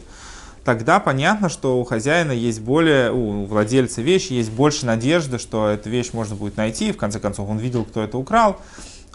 тогда 0.65 1.01
понятно, 1.01 1.49
что 1.49 1.81
у 1.81 1.85
хозяина 1.85 2.33
есть 2.33 2.61
более, 2.61 3.13
у 3.13 3.45
владельца 3.47 4.03
вещи 4.03 4.33
есть 4.33 4.51
больше 4.51 4.85
надежды, 4.85 5.39
что 5.39 5.69
эту 5.69 5.91
вещь 5.91 6.13
можно 6.13 6.35
будет 6.35 6.57
найти. 6.57 6.93
В 6.93 6.97
конце 6.97 7.21
концов, 7.21 7.49
он 7.49 7.59
видел, 7.59 7.85
кто 7.85 8.03
это 8.03 8.19
украл. 8.19 8.61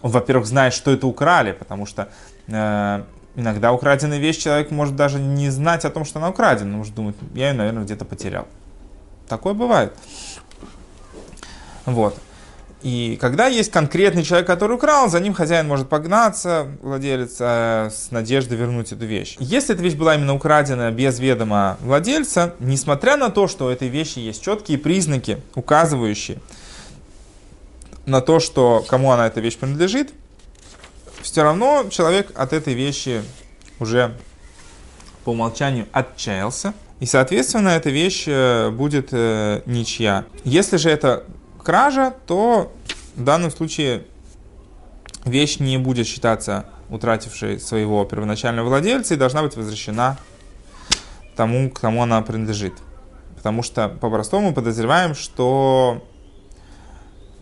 Он, 0.01 0.11
во-первых, 0.11 0.45
знает, 0.45 0.73
что 0.73 0.91
это 0.91 1.07
украли, 1.07 1.51
потому 1.51 1.85
что 1.85 2.09
э, 2.47 3.03
иногда 3.35 3.71
украденная 3.73 4.19
вещь 4.19 4.37
человек 4.37 4.71
может 4.71 4.95
даже 4.95 5.19
не 5.19 5.49
знать 5.49 5.85
о 5.85 5.89
том, 5.89 6.05
что 6.05 6.19
она 6.19 6.29
украдена. 6.29 6.71
Он 6.71 6.77
может 6.77 6.95
думать, 6.95 7.15
я 7.33 7.49
ее, 7.49 7.53
наверное, 7.53 7.83
где-то 7.83 8.05
потерял. 8.05 8.47
Такое 9.27 9.53
бывает. 9.53 9.93
Вот. 11.85 12.17
И 12.85 13.17
когда 13.19 13.47
есть 13.47 13.71
конкретный 13.71 14.21
человек, 14.21 14.45
который 14.45 14.73
украл, 14.73 15.09
за 15.09 15.19
ним 15.19 15.33
хозяин 15.33 15.67
может 15.67 15.89
погнаться, 15.89 16.67
владелец, 16.83 17.37
э, 17.39 17.89
с 17.91 18.11
надеждой 18.11 18.57
вернуть 18.57 18.91
эту 18.91 19.05
вещь. 19.05 19.37
Если 19.39 19.73
эта 19.73 19.81
вещь 19.81 19.95
была 19.95 20.13
именно 20.13 20.35
украдена 20.35 20.91
без 20.91 21.17
ведома 21.17 21.77
владельца, 21.81 22.53
несмотря 22.59 23.17
на 23.17 23.31
то, 23.31 23.47
что 23.47 23.65
у 23.65 23.69
этой 23.69 23.87
вещи 23.87 24.19
есть 24.19 24.43
четкие 24.43 24.77
признаки, 24.77 25.41
указывающие 25.55 26.37
на 28.05 28.21
то, 28.21 28.39
что 28.39 28.85
кому 28.87 29.11
она 29.11 29.25
эта 29.25 29.39
вещь 29.41 29.57
принадлежит, 29.57 30.13
все 31.35 31.43
равно 31.43 31.87
человек 31.89 32.31
от 32.33 32.53
этой 32.53 32.73
вещи 32.75 33.21
уже 33.81 34.15
по 35.25 35.31
умолчанию 35.31 35.85
отчаялся. 35.91 36.73
И, 37.01 37.05
соответственно, 37.05 37.67
эта 37.67 37.89
вещь 37.89 38.23
э, 38.25 38.69
будет 38.69 39.09
э, 39.11 39.61
ничья. 39.65 40.23
Если 40.45 40.77
же 40.77 40.89
это 40.89 41.25
кража, 41.61 42.13
то 42.25 42.71
в 43.17 43.23
данном 43.25 43.51
случае 43.51 44.05
вещь 45.25 45.59
не 45.59 45.77
будет 45.77 46.07
считаться 46.07 46.67
утратившей 46.87 47.59
своего 47.59 48.05
первоначального 48.05 48.69
владельца 48.69 49.15
и 49.15 49.17
должна 49.17 49.43
быть 49.43 49.57
возвращена 49.57 50.17
тому, 51.35 51.69
к 51.69 51.81
кому 51.81 52.03
она 52.03 52.21
принадлежит. 52.21 52.75
Потому 53.35 53.61
что 53.61 53.89
по-простому 53.89 54.53
подозреваем, 54.53 55.13
что 55.13 56.01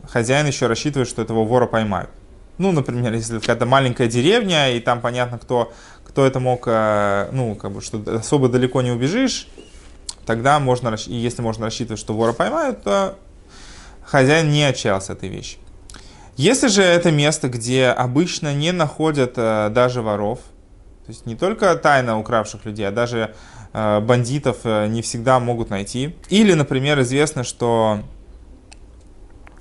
хозяин 0.09 0.47
еще 0.47 0.65
рассчитывает, 0.65 1.07
что 1.07 1.21
этого 1.21 1.45
вора 1.45 1.67
поймают. 1.67 2.09
Ну, 2.57 2.71
например, 2.71 3.13
если 3.13 3.39
какая-то 3.39 3.65
маленькая 3.65 4.07
деревня, 4.07 4.71
и 4.71 4.79
там 4.79 5.01
понятно, 5.01 5.39
кто, 5.39 5.73
кто 6.05 6.25
это 6.25 6.39
мог, 6.39 6.63
э, 6.67 7.29
ну, 7.31 7.55
как 7.55 7.71
бы, 7.71 7.81
что 7.81 8.01
особо 8.17 8.47
далеко 8.47 8.81
не 8.81 8.91
убежишь, 8.91 9.47
тогда 10.25 10.59
можно, 10.59 10.95
и 11.07 11.15
если 11.15 11.41
можно 11.41 11.65
рассчитывать, 11.65 11.99
что 11.99 12.13
вора 12.13 12.33
поймают, 12.33 12.83
то 12.83 13.17
хозяин 14.05 14.51
не 14.51 14.63
отчаялся 14.63 15.13
этой 15.13 15.29
вещи. 15.29 15.57
Если 16.35 16.67
же 16.67 16.83
это 16.83 17.11
место, 17.11 17.49
где 17.49 17.87
обычно 17.87 18.53
не 18.53 18.71
находят 18.71 19.33
э, 19.37 19.69
даже 19.71 20.01
воров, 20.01 20.39
то 21.05 21.11
есть 21.11 21.25
не 21.25 21.35
только 21.35 21.75
тайно 21.75 22.19
укравших 22.19 22.65
людей, 22.65 22.87
а 22.87 22.91
даже 22.91 23.33
э, 23.73 23.99
бандитов 23.99 24.63
не 24.63 25.01
всегда 25.01 25.39
могут 25.39 25.69
найти. 25.71 26.15
Или, 26.29 26.53
например, 26.53 27.01
известно, 27.01 27.43
что 27.43 27.99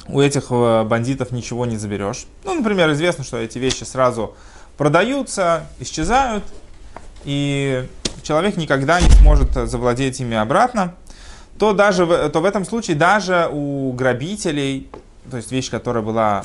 у 0.09 0.21
этих 0.21 0.47
э, 0.51 0.85
бандитов 0.85 1.31
ничего 1.31 1.67
не 1.67 1.77
заберешь. 1.77 2.27
Ну, 2.45 2.55
например, 2.55 2.91
известно, 2.93 3.25
что 3.25 3.37
эти 3.37 3.59
вещи 3.59 3.85
сразу 3.85 4.35
продаются, 4.77 5.67
исчезают, 5.79 6.45
и 7.25 7.87
человек 8.23 8.57
никогда 8.57 9.01
не 9.01 9.11
сможет 9.11 9.53
завладеть 9.69 10.21
ими 10.21 10.37
обратно 10.37 10.95
то 11.63 11.73
даже 11.73 12.29
то 12.31 12.41
в 12.41 12.45
этом 12.45 12.65
случае 12.65 12.97
даже 12.97 13.49
у 13.53 13.93
грабителей, 13.93 14.91
то 15.31 15.37
есть 15.37 15.53
вещь, 15.53 15.71
которая 15.71 16.03
была 16.03 16.43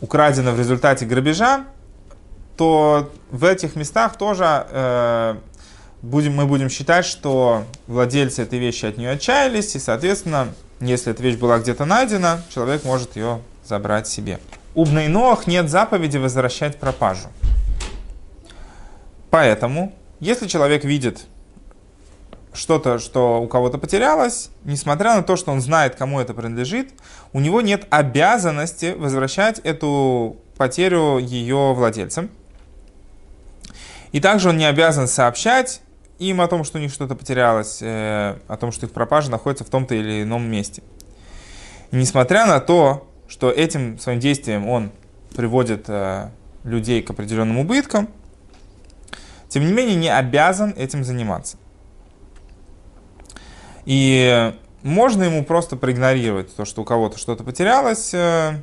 украдена 0.00 0.50
в 0.50 0.58
результате 0.58 1.06
грабежа, 1.06 1.66
то 2.56 3.10
в 3.30 3.44
этих 3.44 3.76
местах 3.76 4.16
тоже 4.18 4.66
э, 4.70 5.36
будем, 6.02 6.34
мы 6.34 6.46
будем 6.46 6.68
считать, 6.68 7.04
что 7.04 7.62
владельцы 7.86 8.42
этой 8.42 8.58
вещи 8.58 8.86
от 8.86 8.96
нее 8.96 9.10
отчаялись, 9.10 9.76
и, 9.76 9.78
соответственно, 9.78 10.48
если 10.80 11.12
эта 11.12 11.22
вещь 11.22 11.36
была 11.36 11.58
где-то 11.58 11.84
найдена, 11.84 12.42
человек 12.50 12.84
может 12.84 13.16
ее 13.16 13.40
забрать 13.64 14.06
себе. 14.06 14.38
У 14.74 14.84
Бнейноах 14.84 15.46
нет 15.46 15.70
заповеди 15.70 16.18
возвращать 16.18 16.78
пропажу. 16.78 17.28
Поэтому, 19.30 19.94
если 20.20 20.46
человек 20.46 20.84
видит 20.84 21.26
что-то, 22.52 22.98
что 22.98 23.42
у 23.42 23.48
кого-то 23.48 23.78
потерялось, 23.78 24.50
несмотря 24.64 25.14
на 25.14 25.22
то, 25.22 25.36
что 25.36 25.52
он 25.52 25.60
знает, 25.60 25.96
кому 25.96 26.20
это 26.20 26.34
принадлежит, 26.34 26.90
у 27.32 27.40
него 27.40 27.60
нет 27.60 27.86
обязанности 27.90 28.94
возвращать 28.96 29.58
эту 29.60 30.36
потерю 30.56 31.18
ее 31.18 31.74
владельцам. 31.74 32.30
И 34.12 34.20
также 34.20 34.48
он 34.50 34.56
не 34.56 34.64
обязан 34.64 35.08
сообщать 35.08 35.80
им 36.18 36.40
о 36.40 36.48
том, 36.48 36.64
что 36.64 36.78
у 36.78 36.80
них 36.80 36.92
что-то 36.92 37.14
потерялось, 37.14 37.78
э, 37.82 38.38
о 38.48 38.56
том, 38.56 38.72
что 38.72 38.86
их 38.86 38.92
пропажа 38.92 39.30
находится 39.30 39.64
в 39.64 39.70
том-то 39.70 39.94
или 39.94 40.22
ином 40.22 40.48
месте. 40.48 40.82
И 41.90 41.96
несмотря 41.96 42.46
на 42.46 42.60
то, 42.60 43.06
что 43.28 43.50
этим 43.50 43.98
своим 43.98 44.20
действием 44.20 44.68
он 44.68 44.92
приводит 45.34 45.84
э, 45.88 46.30
людей 46.64 47.02
к 47.02 47.10
определенным 47.10 47.58
убыткам, 47.58 48.08
тем 49.48 49.64
не 49.66 49.72
менее 49.72 49.96
не 49.96 50.08
обязан 50.08 50.74
этим 50.76 51.04
заниматься. 51.04 51.56
И 53.84 54.52
можно 54.82 55.24
ему 55.24 55.44
просто 55.44 55.76
проигнорировать 55.76 56.54
то, 56.54 56.64
что 56.64 56.82
у 56.82 56.84
кого-то 56.84 57.18
что-то 57.18 57.44
потерялось, 57.44 58.12
э, 58.14 58.60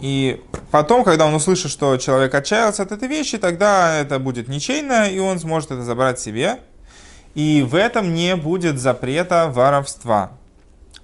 И 0.00 0.40
потом, 0.70 1.02
когда 1.02 1.26
он 1.26 1.34
услышит, 1.34 1.70
что 1.70 1.96
человек 1.96 2.34
отчаялся 2.34 2.82
от 2.82 2.92
этой 2.92 3.08
вещи, 3.08 3.38
тогда 3.38 3.96
это 3.96 4.18
будет 4.18 4.48
ничейно, 4.48 5.08
и 5.10 5.18
он 5.18 5.40
сможет 5.40 5.72
это 5.72 5.82
забрать 5.82 6.20
себе. 6.20 6.60
И 7.34 7.66
в 7.68 7.74
этом 7.74 8.14
не 8.14 8.36
будет 8.36 8.78
запрета 8.78 9.48
воровства. 9.48 10.32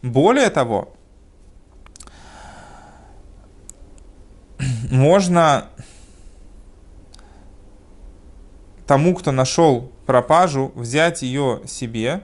Более 0.03 0.51
того, 0.51 0.95
можно 4.91 5.69
тому, 8.87 9.15
кто 9.15 9.33
нашел 9.33 9.91
пропажу, 10.07 10.73
взять 10.75 11.23
ее 11.23 11.63
себе 11.67 12.23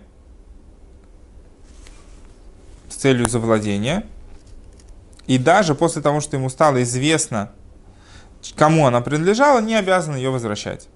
с 2.89 2.95
целью 2.95 3.29
завладения. 3.29 4.05
И 5.31 5.39
даже 5.39 5.77
после 5.77 6.03
того, 6.03 6.21
что 6.21 6.37
ему 6.37 6.49
стало 6.49 6.83
известно, 6.83 7.53
кому 8.57 8.89
она 8.89 9.01
принадлежала, 9.01 9.61
не 9.61 9.77
обязан 9.77 10.17
ее 10.17 10.31
возвращать. 10.31 10.89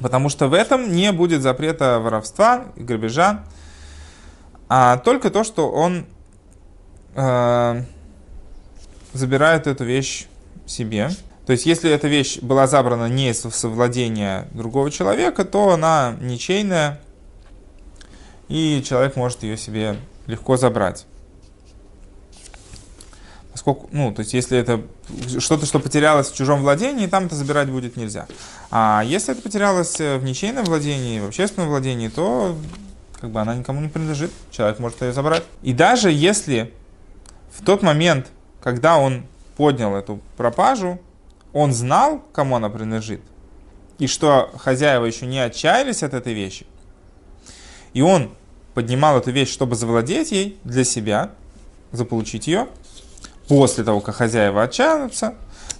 Потому 0.00 0.28
что 0.28 0.46
в 0.46 0.54
этом 0.54 0.92
не 0.92 1.10
будет 1.10 1.42
запрета 1.42 1.98
воровства 1.98 2.66
и 2.76 2.84
грабежа, 2.84 3.42
а 4.68 4.98
только 4.98 5.30
то, 5.30 5.42
что 5.42 5.72
он 5.72 6.06
э, 7.16 7.82
забирает 9.12 9.66
эту 9.66 9.82
вещь 9.82 10.28
себе. 10.66 11.10
То 11.46 11.52
есть, 11.52 11.66
если 11.66 11.90
эта 11.90 12.06
вещь 12.06 12.38
была 12.38 12.68
забрана 12.68 13.08
не 13.08 13.30
из 13.30 13.40
совладения 13.40 14.46
другого 14.52 14.92
человека, 14.92 15.44
то 15.44 15.72
она 15.72 16.14
ничейная, 16.20 17.00
и 18.46 18.84
человек 18.86 19.16
может 19.16 19.42
ее 19.42 19.56
себе 19.56 19.96
легко 20.28 20.56
забрать. 20.56 21.06
Поскольку, 23.56 23.88
ну, 23.90 24.12
то 24.12 24.20
есть, 24.20 24.34
если 24.34 24.58
это 24.58 24.82
что-то, 25.38 25.64
что 25.64 25.80
потерялось 25.80 26.30
в 26.30 26.36
чужом 26.36 26.60
владении, 26.60 27.06
там 27.06 27.24
это 27.24 27.36
забирать 27.36 27.70
будет 27.70 27.96
нельзя. 27.96 28.26
А 28.70 29.02
если 29.02 29.32
это 29.32 29.40
потерялось 29.40 29.98
в 29.98 30.22
ничейном 30.24 30.66
владении, 30.66 31.20
в 31.20 31.28
общественном 31.28 31.70
владении, 31.70 32.08
то 32.08 32.54
как 33.18 33.30
бы 33.30 33.40
она 33.40 33.54
никому 33.54 33.80
не 33.80 33.88
принадлежит, 33.88 34.30
человек 34.50 34.78
может 34.78 35.00
ее 35.00 35.14
забрать. 35.14 35.42
И 35.62 35.72
даже 35.72 36.12
если 36.12 36.70
в 37.50 37.64
тот 37.64 37.82
момент, 37.82 38.26
когда 38.62 38.98
он 38.98 39.24
поднял 39.56 39.96
эту 39.96 40.20
пропажу, 40.36 41.00
он 41.54 41.72
знал, 41.72 42.22
кому 42.34 42.56
она 42.56 42.68
принадлежит, 42.68 43.22
и 43.98 44.06
что 44.06 44.52
хозяева 44.58 45.06
еще 45.06 45.24
не 45.24 45.38
отчаялись 45.38 46.02
от 46.02 46.12
этой 46.12 46.34
вещи, 46.34 46.66
и 47.94 48.02
он 48.02 48.32
поднимал 48.74 49.16
эту 49.16 49.30
вещь, 49.30 49.50
чтобы 49.50 49.76
завладеть 49.76 50.30
ей 50.30 50.58
для 50.62 50.84
себя, 50.84 51.30
заполучить 51.92 52.48
ее, 52.48 52.68
после 53.48 53.84
того, 53.84 54.00
как 54.00 54.16
хозяева 54.16 54.62
отчаянутся, 54.62 55.34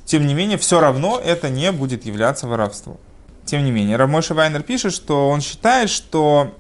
тем 0.05 0.27
не 0.27 0.35
менее, 0.35 0.59
все 0.59 0.81
равно 0.81 1.21
это 1.23 1.49
не 1.49 1.73
будет 1.73 2.05
являться 2.07 2.47
воровством. 2.47 2.99
Тем 3.45 3.65
не 3.65 3.71
менее, 3.71 3.97
Рамойша 3.97 4.35
Вайнер 4.35 4.63
пишет, 4.63 4.93
что 4.93 5.29
он 5.29 5.41
считает, 5.41 5.89
что 5.91 6.53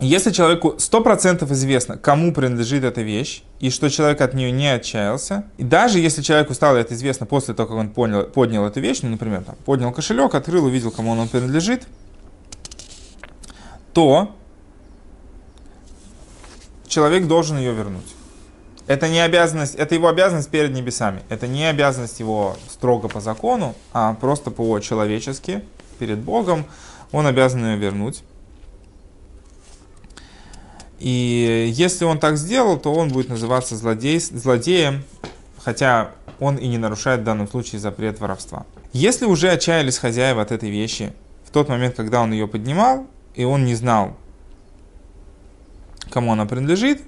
если 0.00 0.30
человеку 0.30 0.74
100% 0.78 1.50
известно, 1.52 1.96
кому 1.96 2.32
принадлежит 2.32 2.84
эта 2.84 3.02
вещь, 3.02 3.42
и 3.58 3.70
что 3.70 3.90
человек 3.90 4.20
от 4.20 4.32
нее 4.34 4.52
не 4.52 4.68
отчаялся, 4.68 5.44
и 5.56 5.64
даже 5.64 5.98
если 5.98 6.22
человеку 6.22 6.54
стало 6.54 6.76
это 6.76 6.94
известно 6.94 7.26
после 7.26 7.54
того, 7.54 7.68
как 7.68 7.78
он 7.78 7.90
понял, 7.90 8.24
поднял 8.24 8.64
эту 8.64 8.80
вещь, 8.80 9.00
ну, 9.02 9.08
например, 9.08 9.42
там, 9.42 9.56
поднял 9.64 9.90
кошелек, 9.90 10.34
открыл, 10.34 10.66
увидел, 10.66 10.92
кому 10.92 11.10
он 11.12 11.28
принадлежит, 11.28 11.88
то 13.92 14.34
человек 16.86 17.26
должен 17.26 17.58
ее 17.58 17.72
вернуть. 17.72 18.06
Это 18.88 19.06
не 19.06 19.20
обязанность, 19.20 19.74
это 19.74 19.94
его 19.94 20.08
обязанность 20.08 20.48
перед 20.48 20.72
небесами. 20.72 21.20
Это 21.28 21.46
не 21.46 21.66
обязанность 21.66 22.20
его 22.20 22.56
строго 22.70 23.08
по 23.08 23.20
закону, 23.20 23.74
а 23.92 24.14
просто 24.14 24.50
по-человечески, 24.50 25.62
перед 25.98 26.18
Богом. 26.18 26.64
Он 27.12 27.26
обязан 27.26 27.64
ее 27.66 27.76
вернуть. 27.76 28.22
И 30.98 31.70
если 31.70 32.06
он 32.06 32.18
так 32.18 32.38
сделал, 32.38 32.78
то 32.78 32.94
он 32.94 33.10
будет 33.10 33.28
называться 33.28 33.76
злодей, 33.76 34.18
злодеем, 34.20 35.04
хотя 35.62 36.12
он 36.40 36.56
и 36.56 36.66
не 36.66 36.78
нарушает 36.78 37.20
в 37.20 37.24
данном 37.24 37.46
случае 37.46 37.80
запрет 37.80 38.20
воровства. 38.20 38.64
Если 38.94 39.26
уже 39.26 39.50
отчаялись 39.50 39.98
хозяева 39.98 40.40
от 40.40 40.50
этой 40.50 40.70
вещи 40.70 41.12
в 41.44 41.50
тот 41.50 41.68
момент, 41.68 41.94
когда 41.94 42.22
он 42.22 42.32
ее 42.32 42.48
поднимал, 42.48 43.06
и 43.34 43.44
он 43.44 43.66
не 43.66 43.74
знал, 43.74 44.16
кому 46.10 46.32
она 46.32 46.46
принадлежит, 46.46 47.02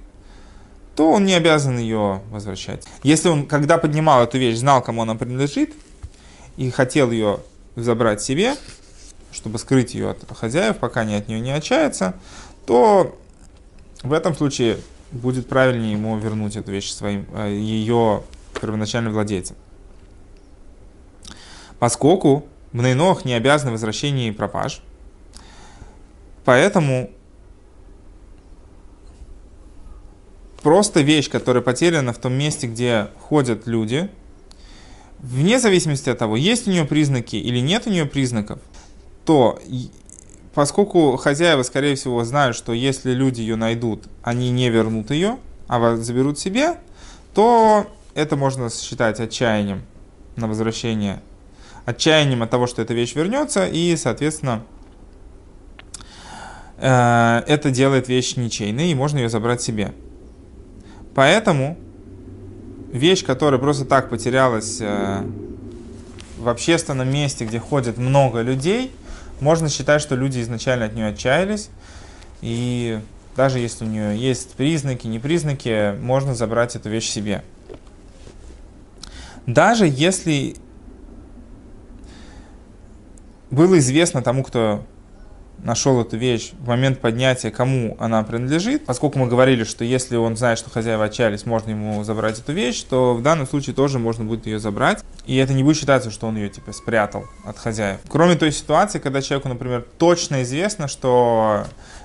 то 1.00 1.12
он 1.12 1.24
не 1.24 1.32
обязан 1.32 1.78
ее 1.78 2.20
возвращать. 2.30 2.86
Если 3.02 3.30
он, 3.30 3.46
когда 3.46 3.78
поднимал 3.78 4.22
эту 4.22 4.36
вещь, 4.36 4.58
знал, 4.58 4.82
кому 4.82 5.00
она 5.00 5.14
принадлежит, 5.14 5.72
и 6.58 6.68
хотел 6.70 7.10
ее 7.10 7.40
забрать 7.74 8.20
себе, 8.20 8.54
чтобы 9.32 9.58
скрыть 9.58 9.94
ее 9.94 10.10
от 10.10 10.18
хозяев, 10.36 10.76
пока 10.76 11.00
они 11.00 11.14
от 11.14 11.26
нее 11.26 11.40
не 11.40 11.52
отчаются, 11.52 12.16
то 12.66 13.18
в 14.02 14.12
этом 14.12 14.36
случае 14.36 14.76
будет 15.10 15.48
правильнее 15.48 15.92
ему 15.92 16.18
вернуть 16.18 16.56
эту 16.56 16.70
вещь 16.70 16.92
своим, 16.92 17.24
э, 17.32 17.48
ее 17.50 18.22
первоначальным 18.60 19.14
владельцам. 19.14 19.56
Поскольку 21.78 22.44
Мнейнох 22.72 23.24
не 23.24 23.32
обязан 23.32 23.70
в 23.70 23.72
возвращении 23.72 24.32
пропаж, 24.32 24.82
поэтому 26.44 27.08
просто 30.62 31.00
вещь, 31.00 31.28
которая 31.28 31.62
потеряна 31.62 32.12
в 32.12 32.18
том 32.18 32.32
месте, 32.34 32.66
где 32.66 33.08
ходят 33.18 33.66
люди, 33.66 34.10
вне 35.18 35.58
зависимости 35.58 36.10
от 36.10 36.18
того, 36.18 36.36
есть 36.36 36.66
у 36.66 36.70
нее 36.70 36.84
признаки 36.84 37.36
или 37.36 37.58
нет 37.58 37.86
у 37.86 37.90
нее 37.90 38.06
признаков, 38.06 38.58
то 39.24 39.58
поскольку 40.54 41.16
хозяева, 41.16 41.62
скорее 41.62 41.94
всего, 41.94 42.24
знают, 42.24 42.56
что 42.56 42.72
если 42.72 43.12
люди 43.12 43.40
ее 43.40 43.56
найдут, 43.56 44.04
они 44.22 44.50
не 44.50 44.68
вернут 44.70 45.10
ее, 45.10 45.38
а 45.68 45.96
заберут 45.96 46.38
себе, 46.38 46.78
то 47.34 47.86
это 48.14 48.36
можно 48.36 48.70
считать 48.70 49.20
отчаянием 49.20 49.84
на 50.36 50.48
возвращение. 50.48 51.22
Отчаянием 51.84 52.42
от 52.42 52.50
того, 52.50 52.66
что 52.66 52.82
эта 52.82 52.94
вещь 52.94 53.14
вернется, 53.14 53.66
и, 53.66 53.96
соответственно, 53.96 54.64
э, 56.78 57.42
это 57.46 57.70
делает 57.70 58.08
вещь 58.08 58.36
ничейной, 58.36 58.90
и 58.90 58.94
можно 58.94 59.18
ее 59.18 59.28
забрать 59.28 59.62
себе. 59.62 59.92
Поэтому 61.14 61.76
вещь, 62.92 63.24
которая 63.24 63.60
просто 63.60 63.84
так 63.84 64.10
потерялась 64.10 64.78
э, 64.80 65.24
в 66.38 66.48
общественном 66.48 67.12
месте, 67.12 67.44
где 67.44 67.58
ходит 67.58 67.98
много 67.98 68.40
людей, 68.40 68.92
можно 69.40 69.68
считать, 69.68 70.02
что 70.02 70.14
люди 70.14 70.40
изначально 70.40 70.86
от 70.86 70.94
нее 70.94 71.08
отчаялись, 71.08 71.70
и 72.42 73.00
даже 73.36 73.58
если 73.58 73.84
у 73.84 73.88
нее 73.88 74.18
есть 74.18 74.50
признаки, 74.54 75.06
не 75.06 75.18
признаки, 75.18 75.96
можно 76.00 76.34
забрать 76.34 76.76
эту 76.76 76.90
вещь 76.90 77.08
себе. 77.08 77.42
Даже 79.46 79.86
если 79.86 80.56
было 83.50 83.78
известно 83.78 84.22
тому, 84.22 84.44
кто 84.44 84.84
нашел 85.64 86.00
эту 86.00 86.16
вещь 86.16 86.52
в 86.58 86.68
момент 86.68 87.00
поднятия, 87.00 87.50
кому 87.50 87.96
она 88.00 88.22
принадлежит, 88.22 88.86
поскольку 88.86 89.18
мы 89.18 89.26
говорили, 89.26 89.64
что 89.64 89.84
если 89.84 90.16
он 90.16 90.36
знает, 90.36 90.58
что 90.58 90.70
хозяева 90.70 91.04
отчаялись, 91.04 91.46
можно 91.46 91.70
ему 91.70 92.02
забрать 92.04 92.38
эту 92.38 92.52
вещь, 92.52 92.82
то 92.82 93.14
в 93.14 93.22
данном 93.22 93.46
случае 93.46 93.74
тоже 93.74 93.98
можно 93.98 94.24
будет 94.24 94.46
ее 94.46 94.58
забрать, 94.58 95.04
и 95.26 95.36
это 95.36 95.52
не 95.52 95.62
будет 95.62 95.76
считаться, 95.76 96.10
что 96.10 96.26
он 96.26 96.36
ее 96.36 96.48
типа 96.48 96.72
спрятал 96.72 97.24
от 97.44 97.58
хозяев. 97.58 98.00
Кроме 98.08 98.36
той 98.36 98.52
ситуации, 98.52 98.98
когда 98.98 99.22
человеку, 99.22 99.48
например, 99.48 99.86
точно 99.98 100.42
известно, 100.42 100.88
что 100.88 101.64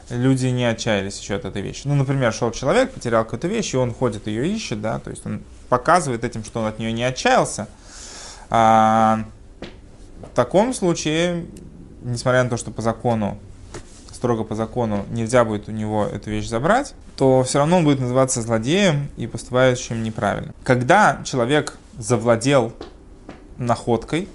люди 0.10 0.48
не 0.48 0.66
отчаялись 0.66 1.20
еще 1.20 1.36
от 1.36 1.46
этой 1.46 1.62
вещи. 1.62 1.82
Ну, 1.86 1.96
например, 1.96 2.34
шел 2.34 2.52
человек, 2.52 2.92
потерял 2.92 3.24
какую-то 3.24 3.48
вещь, 3.48 3.74
и 3.74 3.78
он 3.78 3.94
ходит 3.94 4.28
ее 4.28 4.48
ищет, 4.48 4.82
да, 4.82 5.00
то 5.00 5.10
есть 5.10 5.26
он 5.26 5.42
показывает 5.70 6.24
этим, 6.24 6.44
что 6.44 6.60
он 6.60 6.68
от 6.68 6.80
нее 6.80 6.92
не 6.92 7.04
отчаялся. 7.04 7.68
А, 8.50 9.26
в 10.22 10.36
таком 10.36 10.74
случае, 10.74 11.46
несмотря 12.06 12.44
на 12.44 12.50
то, 12.50 12.58
что 12.58 12.72
по 12.72 12.82
закону 12.82 13.38
строго 14.14 14.44
по 14.44 14.56
закону 14.56 15.06
нельзя 15.12 15.44
будет 15.44 15.68
у 15.70 15.72
него 15.72 16.06
эту 16.06 16.32
вещь 16.32 16.48
забрать, 16.48 16.96
то 17.18 17.44
все 17.44 17.60
равно 17.60 17.78
он 17.78 17.84
будет 17.84 18.00
называться 18.00 18.42
злодеем 18.42 19.10
и 19.18 19.28
поступающим 19.28 20.04
неправильно. 20.04 20.54
Когда 20.64 21.22
человек 21.26 21.78
завладел 22.00 22.74
находкой, 23.58 24.28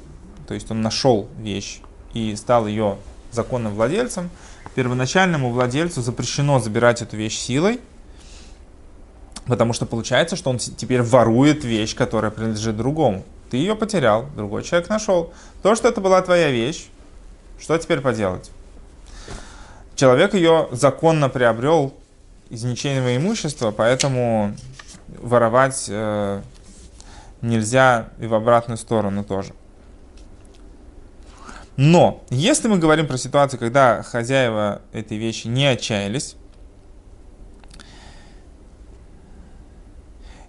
то 0.46 0.54
есть 0.54 0.70
он 0.70 0.82
нашел 0.82 1.28
вещь 1.38 1.80
и 2.12 2.36
стал 2.36 2.66
ее 2.66 2.98
законным 3.32 3.74
владельцем, 3.74 4.30
первоначальному 4.74 5.50
владельцу 5.50 6.02
запрещено 6.02 6.60
забирать 6.60 7.02
эту 7.02 7.16
вещь 7.16 7.38
силой, 7.38 7.80
потому 9.46 9.72
что 9.72 9.86
получается, 9.86 10.36
что 10.36 10.50
он 10.50 10.58
теперь 10.58 11.02
ворует 11.02 11.64
вещь, 11.64 11.94
которая 11.94 12.30
принадлежит 12.30 12.76
другому. 12.76 13.24
Ты 13.50 13.56
ее 13.56 13.74
потерял, 13.74 14.26
другой 14.36 14.62
человек 14.62 14.88
нашел. 14.88 15.32
То, 15.62 15.74
что 15.74 15.88
это 15.88 16.00
была 16.00 16.22
твоя 16.22 16.50
вещь, 16.50 16.86
что 17.60 17.76
теперь 17.78 18.00
поделать? 18.00 18.50
Человек 19.94 20.34
ее 20.34 20.68
законно 20.72 21.28
приобрел 21.28 21.94
из 22.48 22.64
ничейного 22.64 23.16
имущества, 23.16 23.70
поэтому 23.70 24.56
воровать 25.18 25.86
э, 25.88 26.42
нельзя 27.42 28.08
и 28.18 28.26
в 28.26 28.34
обратную 28.34 28.78
сторону 28.78 29.24
тоже. 29.24 29.52
Но, 31.76 32.22
если 32.30 32.68
мы 32.68 32.78
говорим 32.78 33.06
про 33.06 33.16
ситуацию, 33.16 33.60
когда 33.60 34.02
хозяева 34.02 34.82
этой 34.92 35.16
вещи 35.16 35.46
не 35.46 35.66
отчаялись 35.66 36.36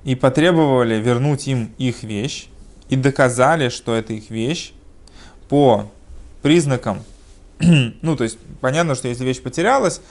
и 0.04 0.16
потребовали 0.16 0.96
вернуть 0.96 1.48
им 1.48 1.74
их 1.78 2.04
вещь, 2.04 2.48
и 2.92 2.98
доказали, 2.98 3.70
что 3.70 3.96
это 3.96 4.12
их 4.12 4.30
вещь 4.30 4.74
по 5.48 5.90
признакам, 6.42 7.04
ну, 7.60 8.16
то 8.16 8.24
есть, 8.24 8.38
понятно, 8.60 8.96
что 8.96 9.08
если 9.08 9.24
вещь 9.24 9.42
потерялась, 9.42 10.02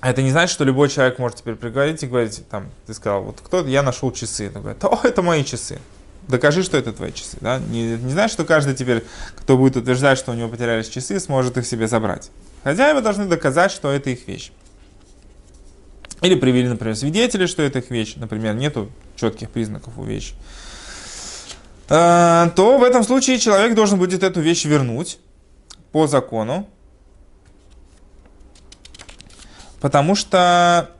это 0.00 0.22
не 0.22 0.30
значит, 0.30 0.52
что 0.52 0.64
любой 0.64 0.88
человек 0.88 1.18
может 1.18 1.38
теперь 1.38 1.54
приговорить 1.54 2.02
и 2.02 2.06
говорить, 2.06 2.42
там, 2.48 2.70
ты 2.86 2.94
сказал, 2.94 3.22
вот 3.22 3.40
кто 3.42 3.66
я 3.66 3.82
нашел 3.82 4.12
часы. 4.12 4.52
Он 4.54 4.62
говорит, 4.62 4.84
о, 4.84 5.00
это 5.02 5.22
мои 5.22 5.44
часы. 5.44 5.78
Докажи, 6.28 6.62
что 6.62 6.76
это 6.76 6.92
твои 6.92 7.12
часы. 7.12 7.38
Да? 7.40 7.58
Не, 7.58 7.96
не 7.96 8.12
значит, 8.12 8.32
что 8.32 8.44
каждый 8.44 8.74
теперь, 8.74 9.04
кто 9.36 9.56
будет 9.56 9.76
утверждать, 9.76 10.18
что 10.18 10.32
у 10.32 10.34
него 10.34 10.48
потерялись 10.48 10.88
часы, 10.88 11.18
сможет 11.20 11.56
их 11.56 11.66
себе 11.66 11.88
забрать. 11.88 12.30
Хозяева 12.64 13.00
должны 13.00 13.26
доказать, 13.26 13.70
что 13.70 13.90
это 13.90 14.10
их 14.10 14.26
вещь. 14.26 14.50
Или 16.22 16.34
привели, 16.34 16.68
например, 16.68 16.96
свидетели, 16.96 17.46
что 17.46 17.62
это 17.62 17.78
их 17.78 17.90
вещь. 17.90 18.14
Например, 18.16 18.54
нету 18.54 18.90
четких 19.16 19.50
признаков 19.50 19.96
у 19.96 20.04
вещи. 20.04 20.34
А, 21.88 22.50
то 22.50 22.78
в 22.78 22.82
этом 22.82 23.04
случае 23.04 23.38
человек 23.38 23.74
должен 23.74 23.98
будет 23.98 24.22
эту 24.22 24.40
вещь 24.40 24.64
вернуть 24.64 25.18
по 25.92 26.06
закону. 26.06 26.68
Потому 29.80 30.14
что 30.14 30.90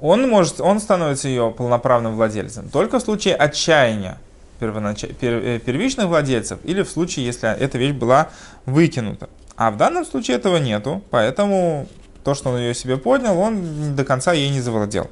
он, 0.00 0.28
может, 0.28 0.60
он 0.60 0.80
становится 0.80 1.28
ее 1.28 1.54
полноправным 1.56 2.16
владельцем 2.16 2.68
только 2.70 2.98
в 2.98 3.02
случае 3.02 3.36
отчаяния 3.36 4.18
первонач... 4.58 5.04
Э, 5.04 5.60
первичных 5.64 6.06
владельцев 6.06 6.58
или 6.64 6.82
в 6.82 6.88
случае, 6.88 7.26
если 7.26 7.48
эта 7.56 7.78
вещь 7.78 7.92
была 7.92 8.30
выкинута. 8.66 9.28
А 9.56 9.70
в 9.70 9.76
данном 9.76 10.04
случае 10.04 10.38
этого 10.38 10.56
нету, 10.56 11.02
поэтому 11.10 11.86
то, 12.24 12.34
что 12.34 12.50
он 12.50 12.58
ее 12.58 12.74
себе 12.74 12.96
поднял, 12.96 13.38
он 13.38 13.94
до 13.94 14.04
конца 14.04 14.32
ей 14.32 14.50
не 14.50 14.60
завладел. 14.60 15.08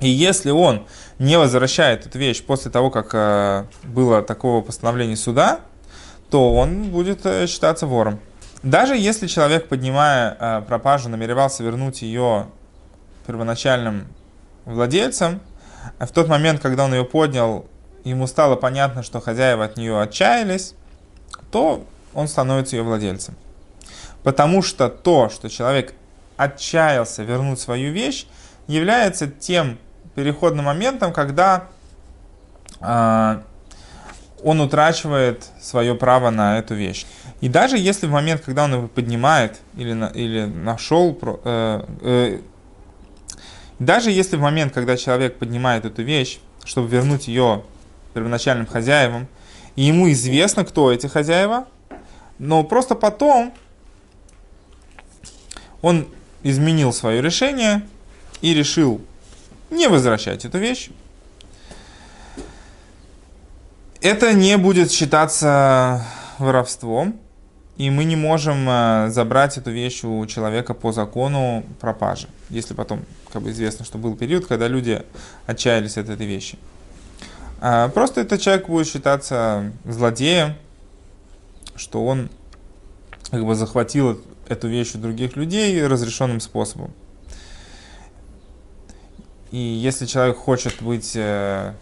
И 0.00 0.08
если 0.08 0.50
он 0.50 0.86
не 1.18 1.38
возвращает 1.38 2.06
эту 2.06 2.18
вещь 2.18 2.42
после 2.44 2.70
того, 2.70 2.90
как 2.90 3.10
э, 3.12 3.64
было 3.84 4.22
такого 4.22 4.62
постановления 4.62 5.16
суда, 5.16 5.60
то 6.30 6.54
он 6.54 6.90
будет 6.90 7.26
э, 7.26 7.46
считаться 7.46 7.86
вором. 7.86 8.20
Даже 8.62 8.96
если 8.96 9.28
человек, 9.28 9.68
поднимая 9.68 10.62
пропажу, 10.62 11.08
намеревался 11.08 11.62
вернуть 11.62 12.02
ее 12.02 12.46
первоначальным 13.26 14.08
владельцем, 14.64 15.40
а 15.98 16.06
в 16.06 16.10
тот 16.10 16.28
момент, 16.28 16.60
когда 16.60 16.84
он 16.84 16.92
ее 16.92 17.04
поднял, 17.04 17.66
ему 18.04 18.26
стало 18.26 18.56
понятно, 18.56 19.02
что 19.02 19.20
хозяева 19.20 19.64
от 19.64 19.76
нее 19.76 20.00
отчаялись, 20.00 20.74
то 21.50 21.84
он 22.14 22.28
становится 22.28 22.76
ее 22.76 22.82
владельцем. 22.82 23.36
Потому 24.22 24.62
что 24.62 24.88
то, 24.88 25.28
что 25.28 25.48
человек 25.48 25.94
отчаялся 26.36 27.22
вернуть 27.22 27.60
свою 27.60 27.92
вещь, 27.92 28.26
является 28.66 29.28
тем 29.28 29.78
переходным 30.18 30.64
моментом, 30.64 31.12
когда 31.12 31.68
э, 32.80 33.40
он 34.42 34.60
утрачивает 34.60 35.44
свое 35.60 35.94
право 35.94 36.30
на 36.30 36.58
эту 36.58 36.74
вещь. 36.74 37.06
И 37.40 37.48
даже 37.48 37.78
если 37.78 38.08
в 38.08 38.10
момент, 38.10 38.42
когда 38.44 38.64
он 38.64 38.72
его 38.74 38.88
поднимает 38.88 39.60
или, 39.76 39.92
на, 39.92 40.06
или 40.06 40.44
нашел, 40.44 41.16
э, 41.22 41.84
э, 42.02 42.40
даже 43.78 44.10
если 44.10 44.34
в 44.34 44.40
момент, 44.40 44.72
когда 44.72 44.96
человек 44.96 45.36
поднимает 45.36 45.84
эту 45.84 46.02
вещь, 46.02 46.40
чтобы 46.64 46.88
вернуть 46.88 47.28
ее 47.28 47.62
первоначальным 48.12 48.66
хозяевам, 48.66 49.28
и 49.76 49.82
ему 49.82 50.10
известно, 50.10 50.64
кто 50.64 50.90
эти 50.90 51.06
хозяева, 51.06 51.68
но 52.40 52.64
просто 52.64 52.96
потом 52.96 53.54
он 55.80 56.08
изменил 56.42 56.92
свое 56.92 57.22
решение 57.22 57.82
и 58.40 58.52
решил 58.52 59.00
не 59.70 59.88
возвращать 59.88 60.44
эту 60.44 60.58
вещь, 60.58 60.90
это 64.00 64.32
не 64.32 64.56
будет 64.56 64.92
считаться 64.92 66.04
воровством, 66.38 67.18
и 67.76 67.90
мы 67.90 68.04
не 68.04 68.16
можем 68.16 68.68
э, 68.68 69.08
забрать 69.10 69.56
эту 69.56 69.70
вещь 69.70 70.02
у 70.04 70.24
человека 70.26 70.74
по 70.74 70.92
закону 70.92 71.64
пропажи, 71.80 72.28
если 72.50 72.74
потом 72.74 73.04
как 73.32 73.42
бы 73.42 73.50
известно, 73.50 73.84
что 73.84 73.98
был 73.98 74.16
период, 74.16 74.46
когда 74.46 74.68
люди 74.68 75.02
отчаялись 75.46 75.96
от 75.96 76.08
этой 76.08 76.26
вещи. 76.26 76.58
А 77.60 77.88
просто 77.88 78.20
этот 78.20 78.40
человек 78.40 78.68
будет 78.68 78.86
считаться 78.86 79.72
злодеем, 79.84 80.54
что 81.76 82.04
он 82.04 82.30
как 83.30 83.44
бы 83.44 83.54
захватил 83.54 84.20
эту 84.48 84.68
вещь 84.68 84.94
у 84.94 84.98
других 84.98 85.36
людей 85.36 85.84
разрешенным 85.86 86.40
способом. 86.40 86.92
И 89.50 89.58
если 89.58 90.06
человек 90.06 90.36
хочет 90.36 90.82
быть 90.82 91.12
э, 91.14 91.72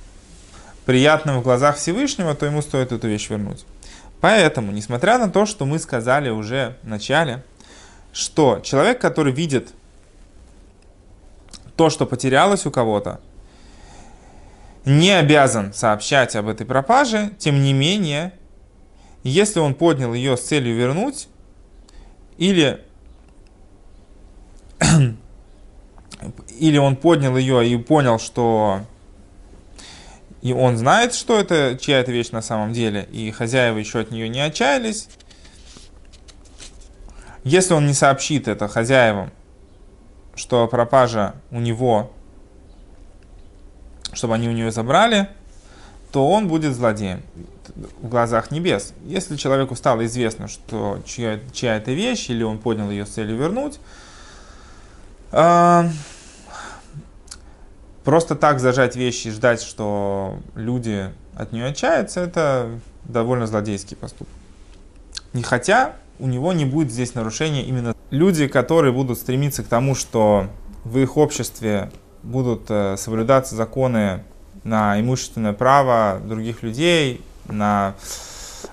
приятным 0.85 1.41
в 1.41 1.43
глазах 1.43 1.77
Всевышнего, 1.77 2.35
то 2.35 2.47
ему 2.47 2.63
стоит 2.63 2.93
эту 2.93 3.09
вещь 3.09 3.29
вернуть. 3.29 3.65
Поэтому, 4.21 4.73
несмотря 4.73 5.19
на 5.19 5.29
то, 5.29 5.47
что 5.47 5.67
мы 5.67 5.79
сказали 5.79 6.31
уже 6.31 6.77
в 6.83 6.89
начале, 6.89 7.45
что 8.13 8.61
человек, 8.63 9.01
который 9.01 9.33
видит 9.33 9.71
то, 11.77 11.91
что 11.91 12.07
потерялось 12.07 12.65
у 12.67 12.71
кого-то, 12.71 13.21
не 14.85 15.11
обязан 15.11 15.75
сообщать 15.75 16.37
об 16.37 16.49
этой 16.49 16.65
пропаже, 16.65 17.33
тем 17.39 17.63
не 17.63 17.73
менее, 17.73 18.33
если 19.25 19.59
он 19.59 19.75
поднял 19.75 20.15
ее 20.15 20.37
с 20.37 20.43
целью 20.43 20.77
вернуть, 20.77 21.29
или, 22.39 22.81
или 26.59 26.79
он 26.79 26.97
поднял 26.97 27.37
ее 27.37 27.69
и 27.69 27.77
понял, 27.77 28.19
что 28.19 28.81
и 30.43 30.53
он 30.53 30.77
знает, 30.77 31.15
что 31.15 31.39
это 31.41 31.77
чья-то 31.81 32.13
вещь 32.13 32.31
на 32.31 32.43
самом 32.43 32.73
деле, 32.73 33.09
и 33.11 33.31
хозяева 33.31 33.79
еще 33.79 34.01
от 34.01 34.11
нее 34.11 34.29
не 34.29 34.41
отчаялись. 34.41 35.09
Если 37.43 37.75
он 37.75 37.87
не 37.87 37.95
сообщит 37.95 38.49
это 38.49 38.69
хозяевам, 38.69 39.31
что 40.35 40.69
пропажа 40.69 41.35
у 41.51 41.59
него, 41.59 42.13
чтобы 44.13 44.35
они 44.35 44.49
у 44.49 44.53
нее 44.53 44.71
забрали, 44.71 45.29
то 46.13 46.29
он 46.29 46.49
будет 46.49 46.75
злодеем 46.75 47.23
в 48.01 48.09
глазах 48.09 48.51
небес. 48.51 48.95
Если 49.05 49.37
человеку 49.37 49.75
стало 49.75 50.07
известно, 50.07 50.49
что 50.49 51.01
чья, 51.05 51.41
чья 51.53 51.77
это 51.77 51.93
вещь, 51.93 52.31
или 52.31 52.43
он 52.43 52.59
поднял 52.59 52.91
ее 52.91 53.05
с 53.05 53.11
целью 53.11 53.37
вернуть, 53.37 53.81
Просто 58.05 58.37
так 58.37 58.61
зажать 58.61 58.97
вещи 58.97 59.29
и 59.29 59.31
ждать, 59.31 59.61
что 59.61 60.39
люди 60.55 61.11
от 61.37 61.53
нее 61.53 61.67
отчаются, 61.67 62.21
это 62.21 62.71
довольно 63.05 63.47
злодейский 63.47 63.97
поступок. 63.97 64.33
Не 65.33 65.43
хотя 65.43 65.97
у 66.19 66.27
него 66.27 66.53
не 66.53 66.65
будет 66.65 66.91
здесь 66.91 67.15
нарушения 67.15 67.65
именно 67.65 67.95
люди, 68.11 68.47
которые 68.47 68.93
будут 68.93 69.19
стремиться 69.19 69.63
к 69.63 69.67
тому, 69.67 69.95
что 69.95 70.47
в 70.85 70.97
их 70.99 71.17
обществе 71.17 71.91
будут 72.23 72.71
э, 72.71 72.97
соблюдаться 72.97 73.57
законы 73.57 74.25
на 74.65 74.99
имущественное 75.01 75.53
право 75.53 76.21
других 76.25 76.63
людей, 76.63 77.21
на 77.47 77.95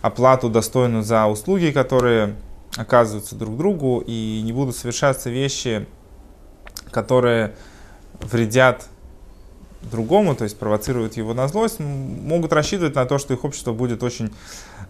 оплату 0.02 0.50
достойную 0.50 1.04
за 1.04 1.26
услуги, 1.26 1.72
которые 1.72 2.36
оказываются 2.78 3.36
друг 3.36 3.58
другу, 3.58 4.04
и 4.06 4.42
не 4.44 4.54
будут 4.54 4.76
совершаться 4.76 5.30
вещи, 5.30 5.86
которые 6.94 7.54
вредят 8.22 8.88
другому, 9.82 10.36
то 10.36 10.46
есть 10.46 10.58
провоцируют 10.58 11.18
его 11.18 11.34
на 11.34 11.48
злость, 11.48 11.80
могут 11.80 12.54
рассчитывать 12.54 12.96
на 12.96 13.06
то, 13.06 13.18
что 13.18 13.34
их 13.34 13.44
общество 13.44 13.74
будет 13.74 14.02
очень 14.04 14.34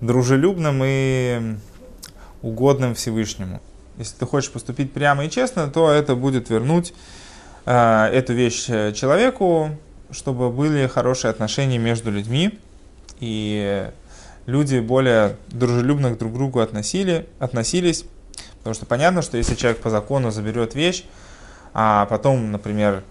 дружелюбным 0.01 0.81
и 0.85 1.55
угодным 2.41 2.93
Всевышнему. 2.93 3.61
Если 3.97 4.17
ты 4.17 4.25
хочешь 4.25 4.51
поступить 4.51 4.91
прямо 4.91 5.25
и 5.25 5.29
честно, 5.29 5.67
то 5.67 5.89
это 5.89 6.15
будет 6.15 6.49
вернуть 6.49 6.93
э, 7.65 8.05
эту 8.11 8.33
вещь 8.33 8.65
человеку, 8.65 9.71
чтобы 10.11 10.49
были 10.51 10.87
хорошие 10.87 11.31
отношения 11.31 11.77
между 11.77 12.11
людьми, 12.11 12.59
и 13.19 13.89
люди 14.45 14.79
более 14.79 15.37
дружелюбно 15.47 16.11
к 16.11 16.17
друг 16.17 16.33
другу 16.33 16.59
относили, 16.59 17.27
относились. 17.39 18.05
Потому 18.59 18.73
что 18.73 18.85
понятно, 18.85 19.21
что 19.21 19.37
если 19.37 19.55
человек 19.55 19.79
по 19.79 19.89
закону 19.89 20.31
заберет 20.31 20.75
вещь, 20.75 21.05
а 21.73 22.05
потом, 22.05 22.51
например, 22.51 23.03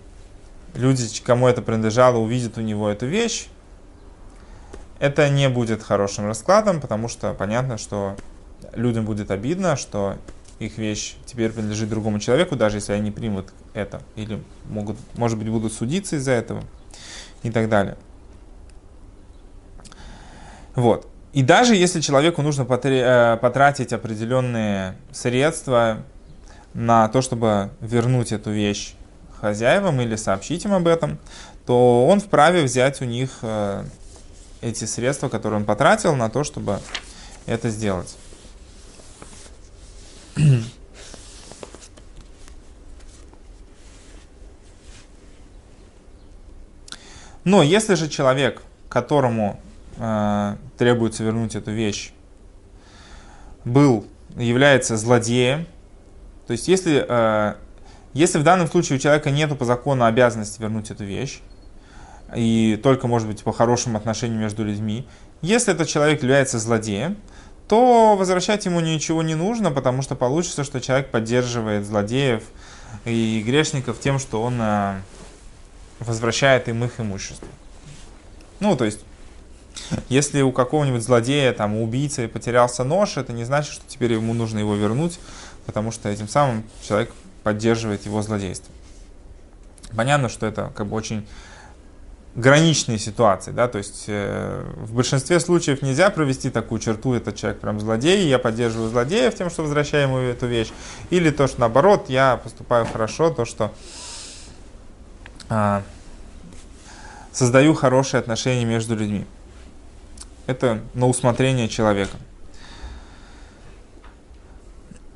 люди, 0.75 1.05
кому 1.25 1.49
это 1.49 1.63
принадлежало, 1.63 2.19
увидят 2.19 2.59
у 2.59 2.61
него 2.61 2.89
эту 2.89 3.07
вещь, 3.07 3.49
это 5.01 5.29
не 5.29 5.49
будет 5.49 5.83
хорошим 5.83 6.27
раскладом, 6.27 6.81
потому 6.81 7.09
что 7.09 7.35
понятно, 7.35 7.77
что 7.77 8.17
людям 8.75 9.05
будет 9.05 9.31
обидно, 9.31 9.77
что 9.77 10.17
их 10.61 10.79
вещь 10.79 11.17
теперь 11.27 11.51
принадлежит 11.51 11.89
другому 11.89 12.21
человеку, 12.21 12.55
даже 12.55 12.77
если 12.77 12.93
они 12.93 13.11
примут 13.11 13.53
это, 13.75 14.01
или 14.15 14.43
могут, 14.69 14.97
может 15.15 15.39
быть, 15.39 15.49
будут 15.49 15.73
судиться 15.73 16.17
из-за 16.17 16.33
этого 16.33 16.63
и 17.43 17.51
так 17.51 17.69
далее. 17.69 17.97
Вот. 20.75 21.09
И 21.33 21.43
даже 21.43 21.75
если 21.75 22.01
человеку 22.01 22.43
нужно 22.43 22.67
э, 22.71 23.39
потратить 23.41 23.93
определенные 23.93 24.97
средства 25.11 25.99
на 26.75 27.09
то, 27.09 27.21
чтобы 27.23 27.71
вернуть 27.81 28.33
эту 28.33 28.51
вещь 28.51 28.95
хозяевам 29.41 30.01
или 30.01 30.17
сообщить 30.17 30.65
им 30.65 30.73
об 30.73 30.87
этом, 30.87 31.19
то 31.67 32.07
он 32.07 32.21
вправе 32.21 32.63
взять 32.63 33.03
у 33.03 33.05
них 33.05 33.31
э, 33.43 33.85
эти 34.61 34.85
средства, 34.85 35.29
которые 35.29 35.59
он 35.61 35.67
потратил, 35.67 36.15
на 36.15 36.31
то, 36.31 36.45
чтобы 36.45 36.81
это 37.47 37.69
сделать. 37.71 38.17
Но 47.45 47.63
если 47.63 47.95
же 47.95 48.09
человек, 48.09 48.63
которому 48.89 49.61
э, 49.97 50.57
требуется 50.79 51.25
вернуть 51.25 51.57
эту 51.57 51.73
вещь, 51.73 52.13
был, 53.65 54.07
является 54.37 54.97
злодеем, 54.97 55.67
то 56.47 56.53
есть 56.53 56.69
если, 56.69 57.05
э, 57.09 57.55
если 58.15 58.39
в 58.39 58.43
данном 58.43 58.69
случае 58.69 58.99
у 58.99 59.01
человека 59.01 59.31
нет 59.31 59.57
по 59.59 59.65
закону 59.65 60.05
обязанности 60.05 60.61
вернуть 60.61 60.91
эту 60.91 61.05
вещь, 61.05 61.41
и 62.35 62.81
только, 62.83 63.07
может 63.07 63.29
быть, 63.29 63.43
по 63.43 63.53
хорошим 63.53 63.97
отношениям 63.97 64.41
между 64.41 64.65
людьми, 64.65 65.07
если 65.43 65.75
этот 65.75 65.89
человек 65.89 66.23
является 66.23 66.59
злодеем, 66.59 67.17
то 67.69 68.17
возвращать 68.17 68.65
ему 68.67 68.81
ничего 68.81 69.23
не 69.23 69.35
нужно, 69.35 69.71
потому 69.71 70.03
что 70.03 70.15
получится, 70.15 70.65
что 70.65 70.81
человек 70.81 71.11
поддерживает 71.11 71.87
злодеев 71.87 72.43
и 73.05 73.43
грешников 73.45 73.99
тем, 74.01 74.19
что 74.19 74.43
он 74.43 74.59
э, 74.61 75.01
возвращает 75.99 76.69
им 76.69 76.85
их 76.85 77.01
имущество. 77.01 77.49
Ну, 78.61 78.77
то 78.77 78.85
есть, 78.85 79.01
если 80.09 80.43
у 80.43 80.53
какого-нибудь 80.53 81.03
злодея, 81.03 81.53
там, 81.53 81.75
у 81.75 81.85
убийцы 81.85 82.29
потерялся 82.29 82.85
нож, 82.85 83.17
это 83.17 83.33
не 83.33 83.45
значит, 83.45 83.73
что 83.73 83.83
теперь 83.89 84.13
ему 84.13 84.35
нужно 84.35 84.59
его 84.59 84.75
вернуть, 84.75 85.19
потому 85.67 85.91
что 85.91 86.09
этим 86.09 86.29
самым 86.29 86.65
человек 86.83 87.13
поддерживает 87.43 88.05
его 88.07 88.23
злодейство. 88.23 88.73
Понятно, 89.97 90.29
что 90.29 90.47
это 90.47 90.73
как 90.75 90.87
бы 90.87 90.97
очень 90.97 91.27
граничные 92.35 92.99
ситуации, 92.99 93.51
да, 93.51 93.69
то 93.69 93.77
есть 93.77 94.05
э, 94.07 94.65
в 94.77 94.95
большинстве 94.95 95.39
случаев 95.39 95.83
нельзя 95.83 96.09
провести 96.09 96.49
такую 96.49 96.81
черту, 96.81 97.13
этот 97.13 97.37
человек 97.37 97.61
прям 97.61 97.79
злодей, 97.79 98.27
я 98.27 98.39
поддерживаю 98.39 98.89
злодеев 98.89 99.35
тем, 99.35 99.51
что 99.51 99.63
возвращаю 99.63 100.05
ему 100.05 100.17
эту 100.17 100.47
вещь, 100.47 100.71
или 101.11 101.29
то, 101.31 101.47
что 101.47 101.61
наоборот, 101.61 102.07
я 102.09 102.39
поступаю 102.43 102.87
хорошо, 102.87 103.29
то, 103.29 103.45
что 103.45 103.71
э, 105.51 105.83
создаю 107.33 107.75
хорошие 107.75 108.19
отношения 108.21 108.65
между 108.65 108.97
людьми. 108.97 109.27
Это 110.47 110.81
на 110.95 111.09
усмотрение 111.09 111.69
человека. 111.69 112.17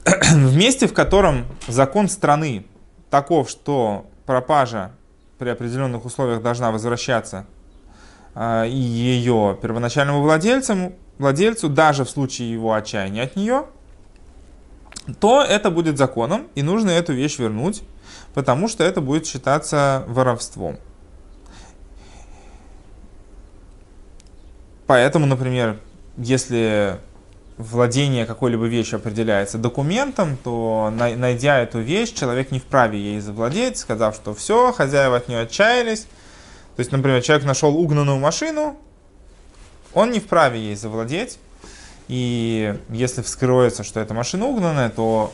В 0.07 0.57
месте, 0.57 0.87
в 0.87 0.95
котором 0.95 1.47
закон 1.67 2.09
страны 2.09 2.65
таков, 3.11 3.51
что 3.51 4.07
пропажа 4.25 4.93
при 5.39 5.49
определенных 5.49 6.05
условиях 6.05 6.43
должна 6.43 6.71
возвращаться 6.71 7.47
э, 8.35 8.69
и 8.69 8.77
ее 8.77 9.59
первоначальному 9.61 10.23
владельцу, 10.23 10.93
владельцу, 11.19 11.69
даже 11.69 12.05
в 12.05 12.11
случае 12.11 12.53
его 12.53 12.73
отчаяния 12.73 13.23
от 13.23 13.35
нее, 13.35 13.65
то 15.19 15.43
это 15.43 15.71
будет 15.71 15.99
законом, 15.99 16.47
и 16.55 16.63
нужно 16.63 16.91
эту 16.91 17.13
вещь 17.13 17.39
вернуть, 17.39 17.83
потому 18.33 18.69
что 18.69 18.85
это 18.85 19.01
будет 19.01 19.27
считаться 19.27 20.05
воровством. 20.07 20.79
Поэтому, 24.87 25.27
например, 25.27 25.81
если 26.17 27.01
владение 27.59 28.27
какой-либо 28.27 28.67
вещью 28.67 28.97
определяется 28.97 29.59
документом, 29.59 30.37
то, 30.43 30.93
найдя 30.93 31.61
эту 31.61 31.81
вещь, 31.81 32.13
человек 32.13 32.51
не 32.51 32.59
вправе 32.59 32.99
ей 32.99 33.21
завладеть, 33.21 33.79
сказав, 33.79 34.15
что 34.15 34.35
все, 34.35 34.73
хозяева 34.73 35.17
от 35.17 35.29
нее 35.29 35.41
отчаялись. 35.41 36.07
То 36.77 36.81
есть, 36.81 36.93
например, 36.93 37.23
человек 37.23 37.47
нашел 37.47 37.75
угнанную 37.77 38.19
машину, 38.19 38.77
он 39.95 40.11
не 40.11 40.21
вправе 40.21 40.61
ей 40.61 40.77
завладеть. 40.77 41.39
И 42.09 42.79
если 42.91 43.23
вскроется, 43.23 43.83
что 43.83 44.01
эта 44.01 44.13
машина 44.13 44.47
угнанная, 44.47 44.91
то 44.91 45.33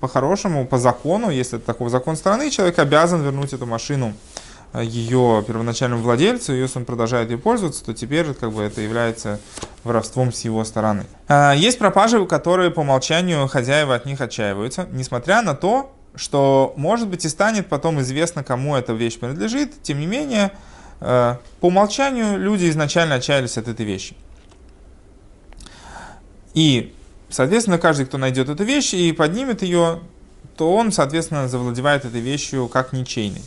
по-хорошему, 0.00 0.66
по 0.66 0.78
закону, 0.78 1.30
если 1.30 1.58
это 1.58 1.66
такой 1.66 1.90
закон 1.90 2.16
страны, 2.16 2.50
человек 2.50 2.78
обязан 2.78 3.22
вернуть 3.22 3.52
эту 3.52 3.66
машину 3.66 4.14
ее 4.78 5.44
первоначальному 5.46 6.02
владельцу, 6.02 6.54
и 6.54 6.60
если 6.60 6.78
он 6.78 6.84
продолжает 6.84 7.30
ей 7.30 7.36
пользоваться, 7.36 7.84
то 7.84 7.92
теперь 7.92 8.32
как 8.34 8.52
бы 8.52 8.62
это 8.62 8.80
является 8.80 9.40
воровством 9.82 10.32
с 10.32 10.44
его 10.44 10.64
стороны. 10.64 11.04
А, 11.28 11.52
есть 11.54 11.78
пропажи, 11.78 12.24
которые 12.26 12.70
по 12.70 12.80
умолчанию 12.80 13.48
хозяева 13.48 13.94
от 13.94 14.06
них 14.06 14.20
отчаиваются, 14.20 14.86
несмотря 14.92 15.42
на 15.42 15.54
то, 15.54 15.92
что, 16.14 16.72
может 16.76 17.08
быть, 17.08 17.24
и 17.24 17.28
станет 17.28 17.68
потом 17.68 18.00
известно, 18.00 18.44
кому 18.44 18.76
эта 18.76 18.92
вещь 18.92 19.18
принадлежит, 19.18 19.82
тем 19.82 19.98
не 19.98 20.06
менее, 20.06 20.52
э, 21.00 21.36
по 21.60 21.66
умолчанию 21.66 22.38
люди 22.38 22.68
изначально 22.70 23.16
отчаялись 23.16 23.58
от 23.58 23.66
этой 23.66 23.84
вещи. 23.84 24.14
И, 26.54 26.94
соответственно, 27.28 27.78
каждый, 27.78 28.06
кто 28.06 28.18
найдет 28.18 28.48
эту 28.48 28.64
вещь 28.64 28.94
и 28.94 29.12
поднимет 29.12 29.62
ее, 29.62 30.00
то 30.56 30.74
он, 30.74 30.92
соответственно, 30.92 31.48
завладевает 31.48 32.04
этой 32.04 32.20
вещью 32.20 32.68
как 32.68 32.92
ничейной 32.92 33.42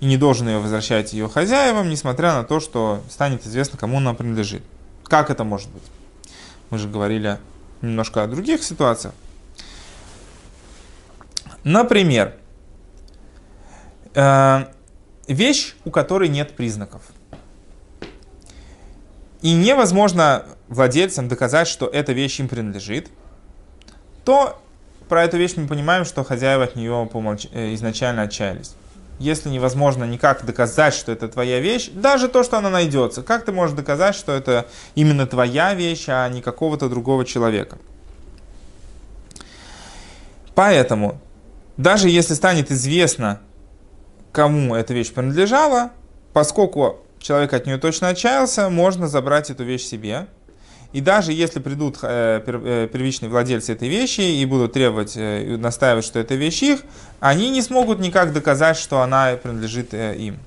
и 0.00 0.06
не 0.06 0.16
должен 0.16 0.48
ее 0.48 0.58
возвращать 0.58 1.12
ее 1.12 1.28
хозяевам, 1.28 1.88
несмотря 1.88 2.34
на 2.34 2.44
то, 2.44 2.60
что 2.60 3.02
станет 3.08 3.46
известно, 3.46 3.78
кому 3.78 3.98
она 3.98 4.14
принадлежит. 4.14 4.62
Как 5.04 5.30
это 5.30 5.44
может 5.44 5.70
быть? 5.70 5.82
Мы 6.70 6.78
же 6.78 6.88
говорили 6.88 7.38
немножко 7.82 8.22
о 8.22 8.26
других 8.26 8.62
ситуациях. 8.62 9.14
Например, 11.62 12.34
э, 14.14 14.66
вещь, 15.28 15.74
у 15.84 15.90
которой 15.90 16.28
нет 16.28 16.56
признаков. 16.56 17.02
И 19.40 19.52
невозможно 19.52 20.46
владельцам 20.68 21.28
доказать, 21.28 21.68
что 21.68 21.86
эта 21.86 22.12
вещь 22.12 22.40
им 22.40 22.48
принадлежит, 22.48 23.10
то 24.24 24.60
про 25.08 25.24
эту 25.24 25.36
вещь 25.36 25.52
мы 25.56 25.66
понимаем, 25.66 26.04
что 26.04 26.24
хозяева 26.24 26.64
от 26.64 26.76
нее 26.76 27.08
э, 27.52 27.74
изначально 27.74 28.22
отчаялись 28.22 28.74
если 29.18 29.48
невозможно 29.48 30.04
никак 30.04 30.44
доказать, 30.44 30.94
что 30.94 31.12
это 31.12 31.28
твоя 31.28 31.60
вещь, 31.60 31.90
даже 31.92 32.28
то, 32.28 32.42
что 32.42 32.58
она 32.58 32.70
найдется, 32.70 33.22
как 33.22 33.44
ты 33.44 33.52
можешь 33.52 33.76
доказать, 33.76 34.14
что 34.14 34.32
это 34.32 34.66
именно 34.94 35.26
твоя 35.26 35.74
вещь, 35.74 36.04
а 36.08 36.28
не 36.28 36.42
какого-то 36.42 36.88
другого 36.88 37.24
человека? 37.24 37.78
Поэтому, 40.54 41.20
даже 41.76 42.08
если 42.08 42.34
станет 42.34 42.70
известно, 42.70 43.40
кому 44.32 44.74
эта 44.74 44.94
вещь 44.94 45.12
принадлежала, 45.12 45.90
поскольку 46.32 47.00
человек 47.18 47.52
от 47.52 47.66
нее 47.66 47.78
точно 47.78 48.08
отчаялся, 48.08 48.68
можно 48.68 49.08
забрать 49.08 49.50
эту 49.50 49.64
вещь 49.64 49.84
себе– 49.84 50.26
и 50.94 51.00
даже 51.00 51.32
если 51.32 51.58
придут 51.58 51.98
э, 52.02 52.40
э, 52.46 52.88
первичные 52.90 53.28
владельцы 53.28 53.72
этой 53.72 53.88
вещи 53.88 54.20
и 54.20 54.46
будут 54.46 54.74
требовать, 54.74 55.14
э, 55.16 55.56
настаивать, 55.56 56.04
что 56.04 56.20
это 56.20 56.36
вещь 56.36 56.62
их, 56.62 56.82
они 57.18 57.50
не 57.50 57.62
смогут 57.62 57.98
никак 57.98 58.32
доказать, 58.32 58.76
что 58.76 59.00
она 59.00 59.34
принадлежит 59.34 59.92
им. 59.92 60.38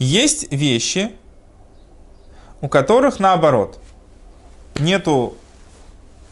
Есть 0.00 0.52
вещи, 0.52 1.12
у 2.60 2.68
которых 2.68 3.20
наоборот, 3.20 3.78
нету 4.80 5.36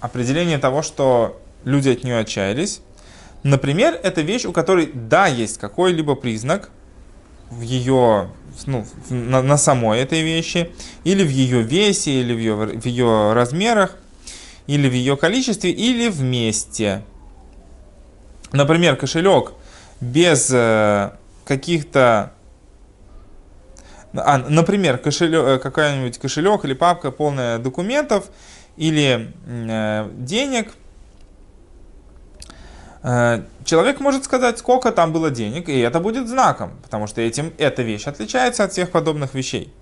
определения 0.01 0.59
того, 0.59 0.83
что 0.83 1.41
люди 1.63 1.91
от 1.91 2.03
нее 2.03 2.19
отчаялись. 2.19 2.81
Например, 3.45 3.97
это 4.03 4.23
вещь, 4.23 4.45
у 4.45 4.51
которой 4.51 4.91
да, 4.93 5.29
есть 5.29 5.59
какой-либо 5.59 6.17
признак 6.17 6.71
в 7.49 7.61
ее 7.61 8.29
ну, 8.67 8.87
на, 9.09 9.43
на 9.43 9.57
самой 9.57 10.01
этой 10.01 10.23
вещи, 10.23 10.71
или 11.05 11.23
в 11.25 11.31
ее 11.31 11.63
весе, 11.63 12.21
или 12.21 12.33
в 12.35 12.39
ее, 12.39 12.55
в 12.55 12.87
ее 12.87 13.33
размерах. 13.33 13.97
или 14.67 14.89
в 14.89 14.93
ее 14.93 15.17
количестве, 15.17 15.71
или 15.71 16.09
вместе. 16.09 17.03
Например, 18.53 18.97
кошелек 18.97 19.53
без 20.01 20.51
э, 20.53 21.11
каких-то 21.45 22.33
а, 24.13 24.39
например, 24.39 24.99
кошелек, 24.99 25.45
э, 25.45 25.59
какая-нибудь 25.59 26.19
кошелек 26.19 26.65
или 26.65 26.75
папка 26.75 27.11
полная 27.11 27.59
документов 27.59 28.31
или 28.77 29.33
э, 29.47 30.11
денег. 30.19 30.73
Э, 33.03 33.43
человек 33.65 34.01
может 34.01 34.25
сказать, 34.25 34.59
сколько 34.59 34.93
там 34.93 35.13
было 35.13 35.31
денег, 35.31 35.69
и 35.69 35.79
это 35.79 36.01
будет 36.01 36.29
знаком, 36.29 36.73
потому 36.83 37.07
что 37.07 37.21
этим 37.21 37.53
эта 37.57 37.83
вещь 37.83 38.07
отличается 38.07 38.65
от 38.65 38.73
всех 38.73 38.91
подобных 38.91 39.35
вещей. 39.35 39.73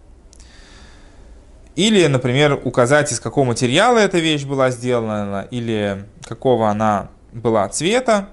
Или, 1.74 2.06
например, 2.06 2.60
указать, 2.64 3.12
из 3.12 3.20
какого 3.20 3.46
материала 3.46 3.98
эта 3.98 4.18
вещь 4.18 4.44
была 4.44 4.70
сделана, 4.70 5.46
или 5.50 6.04
какого 6.24 6.68
она 6.68 7.08
была 7.32 7.68
цвета. 7.68 8.28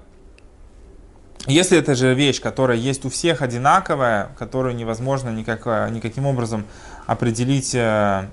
Если 1.46 1.78
это 1.78 1.94
же 1.94 2.12
вещь, 2.14 2.40
которая 2.40 2.76
есть 2.76 3.04
у 3.04 3.10
всех 3.10 3.42
одинаковая, 3.42 4.30
которую 4.36 4.74
невозможно 4.74 5.30
никак, 5.30 5.64
никаким 5.90 6.26
образом 6.26 6.64
определить, 7.06 7.72
э, 7.74 8.26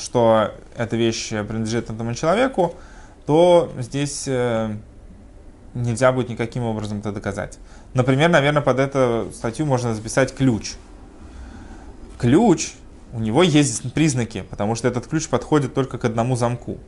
что 0.00 0.52
эта 0.76 0.96
вещь 0.96 1.30
принадлежит 1.30 1.90
этому 1.90 2.14
человеку, 2.14 2.74
то 3.26 3.72
здесь 3.78 4.24
э, 4.28 4.76
нельзя 5.74 6.12
будет 6.12 6.28
никаким 6.28 6.64
образом 6.64 6.98
это 6.98 7.12
доказать. 7.12 7.58
Например, 7.94 8.28
наверное, 8.28 8.62
под 8.62 8.78
эту 8.78 9.30
статью 9.34 9.66
можно 9.66 9.94
записать 9.94 10.34
ключ. 10.34 10.74
Ключ, 12.18 12.72
у 13.12 13.20
него 13.20 13.42
есть 13.42 13.92
признаки, 13.92 14.42
потому 14.50 14.74
что 14.74 14.88
этот 14.88 15.06
ключ 15.06 15.28
подходит 15.28 15.74
только 15.74 15.98
к 15.98 16.04
одному 16.04 16.36
замку. 16.36 16.78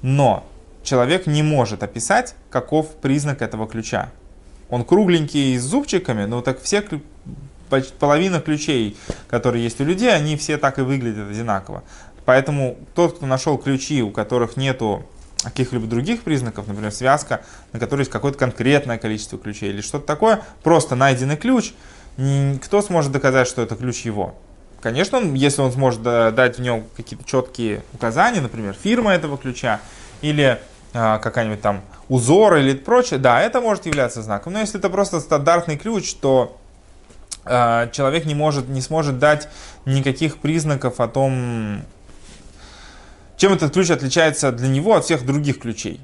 Но 0.00 0.44
человек 0.82 1.26
не 1.26 1.42
может 1.42 1.82
описать, 1.82 2.34
каков 2.50 2.94
признак 2.96 3.42
этого 3.42 3.68
ключа. 3.68 4.10
Он 4.70 4.84
кругленький 4.84 5.58
с 5.58 5.62
зубчиками, 5.62 6.24
но 6.24 6.40
так 6.40 6.60
все 6.62 6.84
половина 7.98 8.40
ключей, 8.40 8.96
которые 9.28 9.64
есть 9.64 9.80
у 9.80 9.84
людей, 9.84 10.14
они 10.14 10.36
все 10.36 10.58
так 10.58 10.78
и 10.78 10.82
выглядят 10.82 11.30
одинаково. 11.30 11.82
Поэтому 12.24 12.76
тот, 12.94 13.16
кто 13.16 13.26
нашел 13.26 13.58
ключи, 13.58 14.02
у 14.02 14.10
которых 14.10 14.56
нету 14.56 15.04
каких-либо 15.42 15.86
других 15.86 16.22
признаков, 16.22 16.66
например, 16.68 16.92
связка, 16.92 17.42
на 17.72 17.80
которой 17.80 18.02
есть 18.02 18.10
какое-то 18.10 18.38
конкретное 18.38 18.98
количество 18.98 19.38
ключей 19.38 19.70
или 19.70 19.80
что-то 19.80 20.06
такое, 20.06 20.42
просто 20.62 20.94
найденный 20.94 21.36
ключ, 21.36 21.72
кто 22.62 22.82
сможет 22.82 23.12
доказать, 23.12 23.48
что 23.48 23.62
это 23.62 23.74
ключ 23.74 24.02
его? 24.02 24.34
Конечно, 24.80 25.18
он, 25.18 25.34
если 25.34 25.62
он 25.62 25.72
сможет 25.72 26.02
дать 26.02 26.58
в 26.58 26.60
нем 26.60 26.84
какие-то 26.96 27.24
четкие 27.24 27.82
указания, 27.92 28.40
например, 28.40 28.74
фирма 28.74 29.12
этого 29.12 29.38
ключа 29.38 29.80
или 30.20 30.60
а, 30.92 31.18
какая-нибудь 31.18 31.60
там 31.60 31.82
узор 32.08 32.56
или 32.56 32.74
прочее, 32.74 33.18
да, 33.18 33.40
это 33.40 33.60
может 33.60 33.86
являться 33.86 34.22
знаком. 34.22 34.52
Но 34.52 34.58
если 34.58 34.78
это 34.78 34.90
просто 34.90 35.20
стандартный 35.20 35.78
ключ, 35.78 36.14
то 36.14 36.58
э, 37.46 37.88
человек 37.92 38.26
не, 38.26 38.34
может, 38.34 38.68
не 38.68 38.82
сможет 38.82 39.18
дать 39.18 39.48
никаких 39.86 40.38
признаков 40.38 41.00
о 41.00 41.08
том, 41.08 41.82
чем 43.42 43.54
этот 43.54 43.72
ключ 43.72 43.90
отличается 43.90 44.52
для 44.52 44.68
него 44.68 44.94
от 44.94 45.04
всех 45.04 45.26
других 45.26 45.58
ключей. 45.58 45.98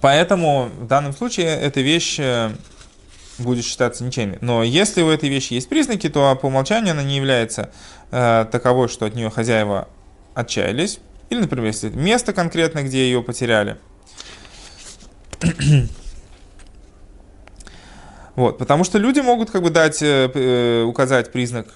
Поэтому 0.00 0.70
в 0.80 0.86
данном 0.86 1.12
случае 1.12 1.48
эта 1.48 1.82
вещь 1.82 2.18
э, 2.18 2.50
будет 3.36 3.66
считаться 3.66 4.02
ничейной. 4.02 4.38
Но 4.40 4.62
если 4.62 5.02
у 5.02 5.10
этой 5.10 5.28
вещи 5.28 5.52
есть 5.52 5.68
признаки, 5.68 6.08
то 6.08 6.34
по 6.34 6.46
умолчанию 6.46 6.92
она 6.92 7.02
не 7.02 7.14
является 7.14 7.70
э, 8.10 8.46
таковой, 8.50 8.88
что 8.88 9.04
от 9.04 9.14
нее 9.14 9.28
хозяева 9.28 9.86
отчаялись. 10.32 10.98
Или, 11.28 11.40
например, 11.40 11.66
если 11.66 11.90
место 11.90 12.32
конкретно, 12.32 12.82
где 12.82 13.04
ее 13.04 13.22
потеряли– 13.22 13.76
вот, 18.34 18.56
потому 18.56 18.84
что 18.84 18.96
люди 18.96 19.20
могут 19.20 19.50
как 19.50 19.62
бы 19.62 19.68
дать, 19.68 20.00
э, 20.00 20.30
э, 20.32 20.84
указать 20.84 21.32
признак, 21.32 21.66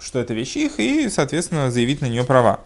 что 0.00 0.18
это 0.20 0.32
вещь 0.32 0.56
их, 0.56 0.80
и, 0.80 1.10
соответственно, 1.10 1.70
заявить 1.70 2.00
на 2.00 2.06
нее 2.06 2.24
права. 2.24 2.60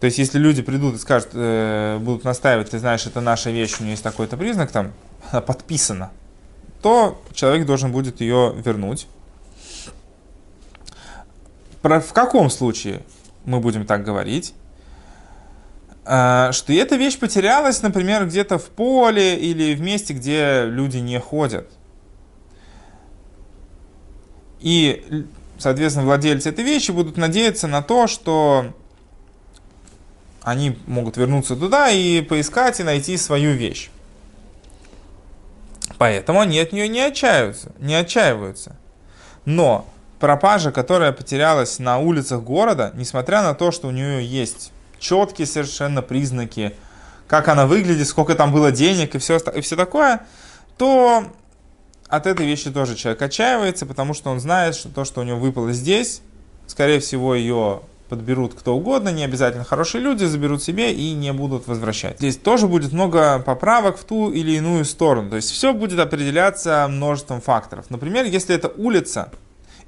То 0.00 0.06
есть, 0.06 0.18
если 0.18 0.38
люди 0.38 0.62
придут 0.62 0.94
и 0.94 0.98
скажут, 0.98 1.30
э, 1.32 1.98
будут 2.00 2.24
настаивать, 2.24 2.70
ты 2.70 2.78
знаешь, 2.78 3.06
это 3.06 3.20
наша 3.20 3.50
вещь, 3.50 3.76
у 3.80 3.82
нее 3.82 3.92
есть 3.92 4.04
такой-то 4.04 4.36
признак, 4.36 4.70
там, 4.70 4.92
она 5.30 5.40
подписана, 5.40 6.12
то 6.82 7.20
человек 7.34 7.66
должен 7.66 7.90
будет 7.90 8.20
ее 8.20 8.54
вернуть. 8.64 9.08
Про, 11.82 12.00
в 12.00 12.12
каком 12.12 12.48
случае 12.48 13.02
мы 13.44 13.60
будем 13.60 13.86
так 13.86 14.04
говорить? 14.04 14.54
А, 16.04 16.52
что 16.52 16.72
эта 16.72 16.96
вещь 16.96 17.18
потерялась, 17.18 17.82
например, 17.82 18.26
где-то 18.26 18.58
в 18.58 18.66
поле 18.66 19.36
или 19.36 19.74
в 19.74 19.80
месте, 19.80 20.14
где 20.14 20.64
люди 20.64 20.98
не 20.98 21.18
ходят. 21.18 21.68
И, 24.60 25.26
соответственно, 25.58 26.06
владельцы 26.06 26.48
этой 26.48 26.64
вещи 26.64 26.92
будут 26.92 27.16
надеяться 27.16 27.66
на 27.66 27.82
то, 27.82 28.06
что 28.06 28.74
они 30.48 30.78
могут 30.86 31.16
вернуться 31.16 31.56
туда 31.56 31.90
и 31.90 32.22
поискать 32.22 32.80
и 32.80 32.82
найти 32.82 33.16
свою 33.16 33.52
вещь. 33.52 33.90
Поэтому 35.98 36.40
они 36.40 36.58
от 36.58 36.72
нее 36.72 36.88
не 36.88 37.00
отчаиваются, 37.00 37.72
не 37.78 37.94
отчаиваются. 37.94 38.76
Но 39.44 39.86
пропажа, 40.20 40.70
которая 40.72 41.12
потерялась 41.12 41.78
на 41.78 41.98
улицах 41.98 42.42
города, 42.42 42.92
несмотря 42.94 43.42
на 43.42 43.54
то, 43.54 43.70
что 43.70 43.88
у 43.88 43.90
нее 43.90 44.24
есть 44.24 44.72
четкие 44.98 45.46
совершенно 45.46 46.02
признаки, 46.02 46.74
как 47.26 47.48
она 47.48 47.66
выглядит, 47.66 48.06
сколько 48.06 48.34
там 48.34 48.52
было 48.52 48.72
денег 48.72 49.14
и 49.14 49.18
все, 49.18 49.36
и 49.36 49.60
все 49.60 49.76
такое, 49.76 50.22
то 50.76 51.24
от 52.08 52.26
этой 52.26 52.46
вещи 52.46 52.70
тоже 52.70 52.94
человек 52.94 53.20
отчаивается, 53.20 53.84
потому 53.84 54.14
что 54.14 54.30
он 54.30 54.40
знает, 54.40 54.74
что 54.74 54.88
то, 54.88 55.04
что 55.04 55.20
у 55.20 55.24
него 55.24 55.38
выпало 55.38 55.72
здесь, 55.72 56.22
скорее 56.66 57.00
всего, 57.00 57.34
ее 57.34 57.82
подберут 58.08 58.54
кто 58.54 58.76
угодно, 58.76 59.10
не 59.10 59.24
обязательно 59.24 59.64
хорошие 59.64 60.02
люди, 60.02 60.24
заберут 60.24 60.62
себе 60.62 60.92
и 60.92 61.12
не 61.12 61.32
будут 61.32 61.66
возвращать. 61.66 62.18
Здесь 62.18 62.36
тоже 62.36 62.66
будет 62.66 62.92
много 62.92 63.38
поправок 63.38 63.98
в 63.98 64.04
ту 64.04 64.30
или 64.30 64.52
иную 64.52 64.84
сторону. 64.84 65.30
То 65.30 65.36
есть 65.36 65.50
все 65.50 65.72
будет 65.72 65.98
определяться 65.98 66.86
множеством 66.88 67.40
факторов. 67.40 67.86
Например, 67.90 68.24
если 68.24 68.54
это 68.54 68.68
улица, 68.68 69.30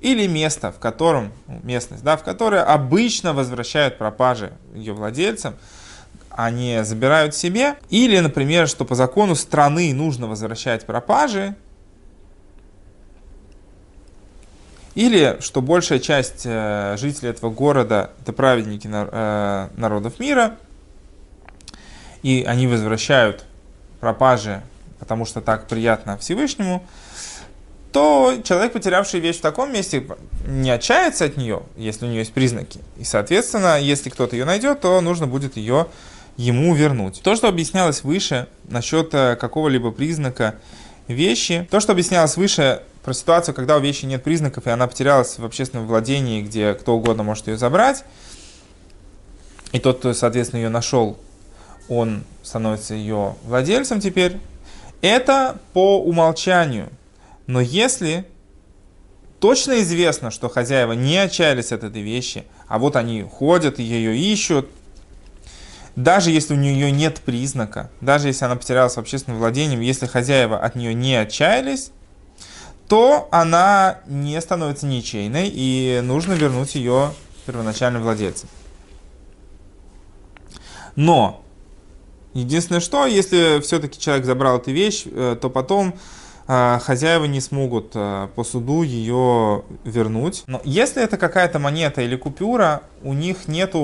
или 0.01 0.27
место, 0.27 0.73
в 0.73 0.79
котором, 0.79 1.33
ну, 1.47 1.61
местность, 1.63 2.03
да, 2.03 2.17
в 2.17 2.23
которой 2.23 2.63
обычно 2.63 3.35
возвращают 3.35 3.99
пропажи 3.99 4.53
ее 4.75 4.95
владельцам, 4.95 5.55
они 6.31 6.81
забирают 6.85 7.35
себе, 7.35 7.77
или, 7.91 8.19
например, 8.19 8.67
что 8.67 8.85
по 8.85 8.95
закону 8.95 9.35
страны 9.35 9.93
нужно 9.93 10.27
возвращать 10.27 10.87
пропажи, 10.87 11.55
или 14.95 15.37
что 15.41 15.63
большая 15.63 15.99
часть 15.99 16.43
э, 16.45 16.97
жителей 16.99 17.31
этого 17.31 17.51
города 17.51 18.11
это 18.23 18.33
праведники 18.33 18.89
э, 18.91 19.69
народов 19.77 20.19
мира, 20.19 20.57
и 22.23 22.45
они 22.47 22.67
возвращают 22.67 23.45
пропажи, 24.01 24.63
потому 24.99 25.25
что 25.25 25.41
так 25.41 25.69
приятно 25.69 26.19
Всевышнему, 26.19 26.85
то 27.93 28.37
человек, 28.45 28.73
потерявший 28.73 29.21
вещь 29.21 29.39
в 29.39 29.41
таком 29.41 29.73
месте, 29.73 30.07
не 30.47 30.71
отчается 30.71 31.25
от 31.25 31.37
нее, 31.37 31.63
если 31.77 32.07
у 32.07 32.09
нее 32.09 32.21
есть 32.21 32.33
признаки. 32.33 32.79
И, 32.99 33.05
соответственно, 33.05 33.81
если 33.81 34.11
кто-то 34.11 34.37
ее 34.37 34.45
найдет, 34.45 34.81
то 34.81 35.01
нужно 35.01 35.27
будет 35.27 35.57
ее 35.57 35.89
ему 36.37 36.75
вернуть. 36.75 37.21
То, 37.23 37.35
что 37.37 37.49
объяснялось 37.49 38.05
выше 38.05 38.47
насчет 38.69 39.13
э, 39.13 39.37
какого-либо 39.37 39.91
признака 39.91 40.55
вещи, 41.09 41.67
то, 41.71 41.81
что 41.81 41.93
объяснялось 41.93 42.37
выше 42.37 42.83
про 43.03 43.13
ситуацию, 43.13 43.55
когда 43.55 43.77
у 43.77 43.81
вещи 43.81 44.05
нет 44.05 44.23
признаков, 44.23 44.67
и 44.67 44.71
она 44.71 44.87
потерялась 44.87 45.39
в 45.39 45.45
общественном 45.45 45.87
владении, 45.87 46.43
где 46.43 46.75
кто 46.75 46.95
угодно 46.95 47.23
может 47.23 47.49
ее 47.49 47.57
забрать, 47.57 48.05
и 49.73 49.79
тот, 49.79 49.99
кто, 49.99 50.13
соответственно, 50.15 50.61
ее 50.61 50.69
нашел, 50.69 51.19
он 51.89 52.25
становится 52.43 52.95
ее 52.95 53.37
владельцем 53.45 54.01
теперь, 54.01 54.39
это 55.01 55.59
по 55.73 56.01
умолчанию– 56.03 56.89
но 57.51 57.61
если 57.61 58.27
точно 59.41 59.81
известно, 59.81 60.31
что 60.31 60.49
хозяева 60.49 60.93
не 60.93 61.17
отчаялись 61.17 61.73
от 61.73 61.83
этой 61.83 62.01
вещи, 62.01 62.45
а 62.69 62.79
вот 62.79 62.95
они 62.95 63.23
ходят 63.23 63.81
ее 63.81 64.17
ищут, 64.17 64.69
даже 65.97 66.31
если 66.31 66.55
у 66.55 66.57
нее 66.57 66.93
нет 66.93 67.19
признака, 67.19 67.91
даже 68.01 68.29
если 68.29 68.45
она 68.45 68.55
потерялась 68.55 68.95
в 68.95 68.99
общественном 68.99 69.41
владении, 69.41 69.85
если 69.85 70.07
хозяева 70.07 70.61
от 70.61 70.77
нее 70.77 70.95
не 70.95 71.17
отчаялись, 71.17 71.91
то 72.91 73.29
она 73.31 74.01
не 74.07 74.41
становится 74.41 74.85
ничейной 74.85 75.49
и 75.49 76.01
нужно 76.03 76.33
вернуть 76.33 76.75
ее 76.75 77.13
первоначальным 77.47 78.03
владельцам. 78.03 78.49
Но 80.97 81.41
единственное 82.35 82.81
что, 82.81 83.07
если 83.07 83.61
все-таки 83.61 83.97
человек 83.97 84.25
забрал 84.25 84.59
эту 84.59 84.73
вещь, 84.73 85.05
э, 85.07 85.37
то 85.41 85.49
потом 85.49 85.95
а, 86.49 86.81
хозяева 86.81 87.27
не 87.27 87.41
смогут 87.41 87.93
а, 87.95 88.27
по 88.35 88.43
суду 88.43 88.83
ее 88.83 89.63
вернуть. 89.85 90.43
Но 90.49 90.61
если 90.65 91.01
это 91.01 91.17
какая-то 91.17 91.61
монета 91.61 92.03
или 92.03 92.17
купюра, 92.17 92.83
у 93.05 93.13
них 93.13 93.47
нет 93.47 93.77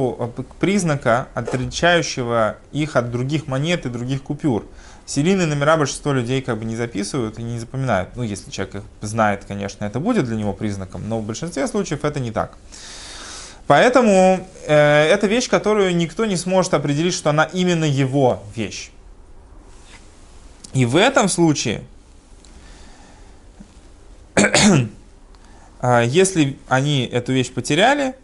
признака, 0.58 1.28
отличающего 1.32 2.56
их 2.72 2.96
от 2.96 3.12
других 3.12 3.46
монет 3.46 3.86
и 3.86 3.88
других 3.88 4.24
купюр. 4.24 4.64
Серийные 5.06 5.46
номера 5.46 5.76
большинство 5.76 6.12
людей 6.12 6.42
как 6.42 6.58
бы 6.58 6.64
не 6.64 6.76
записывают 6.76 7.38
и 7.38 7.42
не 7.42 7.58
запоминают. 7.58 8.10
Ну, 8.16 8.24
если 8.24 8.50
человек 8.50 8.76
их 8.76 8.82
знает, 9.00 9.44
конечно, 9.46 9.84
это 9.84 10.00
будет 10.00 10.24
для 10.24 10.36
него 10.36 10.52
признаком, 10.52 11.08
но 11.08 11.20
в 11.20 11.24
большинстве 11.24 11.66
случаев 11.68 12.04
это 12.04 12.20
не 12.20 12.32
так. 12.32 12.58
Поэтому 13.66 14.46
э, 14.66 15.06
это 15.06 15.26
вещь, 15.26 15.48
которую 15.48 15.96
никто 15.96 16.24
не 16.26 16.36
сможет 16.36 16.74
определить, 16.74 17.14
что 17.14 17.30
она 17.30 17.44
именно 17.44 17.84
его 17.84 18.42
вещь. 18.54 18.90
И 20.74 20.84
в 20.84 20.96
этом 20.96 21.28
случае 21.28 21.82
А, 25.78 26.02
если 26.02 26.58
они 26.68 27.04
эту 27.04 27.32
вещь 27.32 27.52
потеряли, 27.52 28.14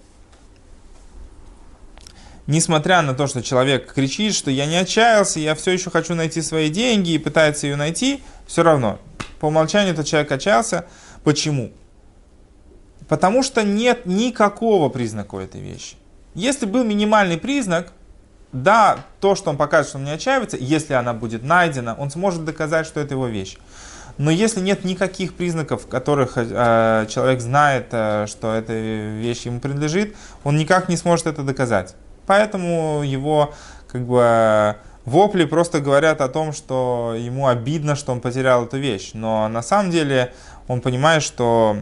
несмотря 2.46 3.02
на 3.02 3.14
то, 3.14 3.26
что 3.26 3.42
человек 3.42 3.92
кричит, 3.92 4.34
что 4.34 4.50
я 4.50 4.66
не 4.66 4.76
отчаялся, 4.76 5.40
я 5.40 5.54
все 5.54 5.72
еще 5.72 5.90
хочу 5.90 6.14
найти 6.14 6.42
свои 6.42 6.68
деньги 6.68 7.10
и 7.10 7.18
пытается 7.18 7.66
ее 7.66 7.76
найти, 7.76 8.22
все 8.46 8.62
равно, 8.62 8.98
по 9.40 9.46
умолчанию 9.46 9.92
этот 9.92 10.06
человек 10.06 10.30
отчаялся. 10.32 10.86
Почему? 11.24 11.72
Потому 13.08 13.42
что 13.42 13.62
нет 13.62 14.06
никакого 14.06 14.88
признака 14.88 15.34
у 15.34 15.38
этой 15.38 15.60
вещи. 15.60 15.96
Если 16.34 16.66
был 16.66 16.84
минимальный 16.84 17.36
признак, 17.36 17.92
да, 18.52 18.98
то, 19.20 19.34
что 19.34 19.50
он 19.50 19.56
покажет, 19.56 19.88
что 19.88 19.98
он 19.98 20.04
не 20.04 20.10
отчаивается, 20.10 20.56
если 20.58 20.94
она 20.94 21.12
будет 21.12 21.42
найдена, 21.42 21.94
он 21.94 22.10
сможет 22.10 22.44
доказать, 22.44 22.86
что 22.86 23.00
это 23.00 23.14
его 23.14 23.26
вещь. 23.26 23.58
Но 24.18 24.30
если 24.30 24.60
нет 24.60 24.84
никаких 24.84 25.34
признаков, 25.34 25.86
которых 25.86 26.32
э, 26.36 27.06
человек 27.08 27.40
знает, 27.40 27.88
э, 27.92 28.26
что 28.28 28.54
эта 28.54 28.74
вещь 28.74 29.46
ему 29.46 29.58
принадлежит, 29.58 30.14
он 30.44 30.56
никак 30.56 30.88
не 30.88 30.96
сможет 30.96 31.26
это 31.26 31.42
доказать. 31.42 31.94
Поэтому 32.26 33.02
его 33.02 33.52
как 33.88 34.06
бы 34.06 34.76
вопли 35.04 35.44
просто 35.44 35.80
говорят 35.80 36.20
о 36.20 36.28
том, 36.28 36.52
что 36.52 37.14
ему 37.18 37.48
обидно, 37.48 37.96
что 37.96 38.12
он 38.12 38.20
потерял 38.20 38.64
эту 38.64 38.78
вещь. 38.78 39.10
Но 39.14 39.48
на 39.48 39.62
самом 39.62 39.90
деле 39.90 40.32
он 40.68 40.80
понимает, 40.80 41.22
что 41.22 41.76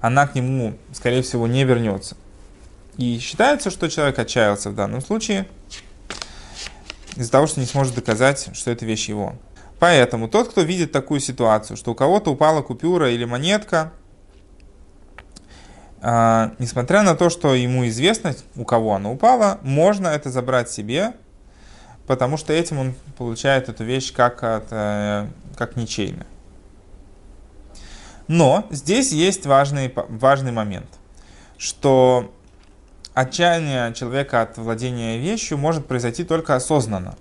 она 0.00 0.26
к 0.26 0.34
нему, 0.34 0.74
скорее 0.92 1.22
всего, 1.22 1.46
не 1.46 1.64
вернется. 1.64 2.16
И 2.96 3.18
считается, 3.18 3.70
что 3.70 3.88
человек 3.88 4.18
отчаялся 4.18 4.70
в 4.70 4.74
данном 4.74 5.00
случае 5.00 5.48
из-за 7.16 7.30
того, 7.30 7.46
что 7.46 7.60
не 7.60 7.66
сможет 7.66 7.94
доказать, 7.94 8.50
что 8.54 8.70
эта 8.70 8.84
вещь 8.84 9.08
его. 9.08 9.34
Поэтому 9.78 10.28
тот, 10.28 10.48
кто 10.48 10.62
видит 10.62 10.92
такую 10.92 11.20
ситуацию, 11.20 11.76
что 11.76 11.92
у 11.92 11.94
кого-то 11.94 12.30
упала 12.30 12.62
купюра 12.62 13.10
или 13.10 13.24
монетка, 13.24 13.92
несмотря 16.58 17.02
на 17.02 17.14
то, 17.14 17.30
что 17.30 17.54
ему 17.54 17.86
известно, 17.88 18.34
у 18.56 18.64
кого 18.64 18.94
она 18.94 19.10
упала, 19.10 19.58
можно 19.62 20.08
это 20.08 20.30
забрать 20.30 20.70
себе, 20.70 21.14
потому 22.06 22.36
что 22.36 22.52
этим 22.52 22.78
он 22.78 22.94
получает 23.16 23.70
эту 23.70 23.84
вещь 23.84 24.12
как, 24.12 24.42
от, 24.42 24.66
э, 24.70 25.26
как 25.56 25.76
ничейно. 25.76 26.26
Но 28.28 28.66
здесь 28.70 29.12
есть 29.12 29.46
важный, 29.46 29.94
важный 30.08 30.52
момент, 30.52 30.88
что 31.56 32.30
отчаяние 33.14 33.94
человека 33.94 34.42
от 34.42 34.58
владения 34.58 35.18
вещью 35.18 35.56
может 35.56 35.86
произойти 35.86 36.24
только 36.24 36.54
осознанно. 36.54 37.16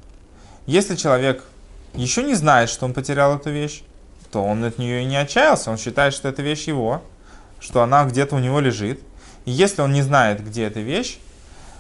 Если 0.66 0.98
человек 0.98 1.46
еще 1.94 2.24
не 2.24 2.36
знает, 2.36 2.70
что 2.70 2.86
он 2.86 2.94
потерял 2.94 3.38
эту 3.38 3.50
вещь, 3.50 3.84
то 4.30 4.44
он 4.44 4.64
от 4.64 4.78
нее 4.78 5.04
и 5.04 5.06
не 5.06 5.16
отчаялся. 5.16 5.72
Он 5.72 5.78
считает, 5.78 6.14
что 6.14 6.28
эта 6.28 6.42
вещь 6.42 6.68
его, 6.68 7.02
что 7.64 7.82
она 7.82 8.04
где-то 8.04 8.36
у 8.36 8.40
него 8.40 8.60
лежит. 8.60 9.00
И 9.46 9.52
если 9.52 9.82
он 9.82 9.94
не 9.94 10.02
знает, 10.02 10.46
где 10.46 10.66
эта 10.66 10.82
вещь, 10.82 11.18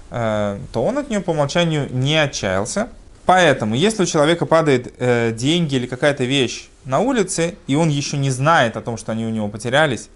э, 0.10 0.58
то 0.72 0.84
он 0.84 0.98
от 0.98 1.10
нее 1.10 1.20
по 1.20 1.32
умолчанию 1.32 1.94
не 1.94 2.16
отчаялся. 2.16 2.88
Поэтому, 3.26 3.76
если 3.76 4.04
у 4.04 4.06
человека 4.06 4.46
падает 4.46 4.94
э, 4.98 5.34
деньги 5.34 5.76
или 5.76 5.86
какая-то 5.86 6.24
вещь 6.24 6.70
на 6.86 7.00
улице, 7.00 7.56
и 7.68 7.76
он 7.76 7.90
еще 7.90 8.18
не 8.18 8.30
знает 8.30 8.78
о 8.78 8.82
том, 8.82 8.98
что 8.98 9.12
они 9.12 9.26
у 9.26 9.30
него 9.30 9.50
потерялись, 9.50 10.10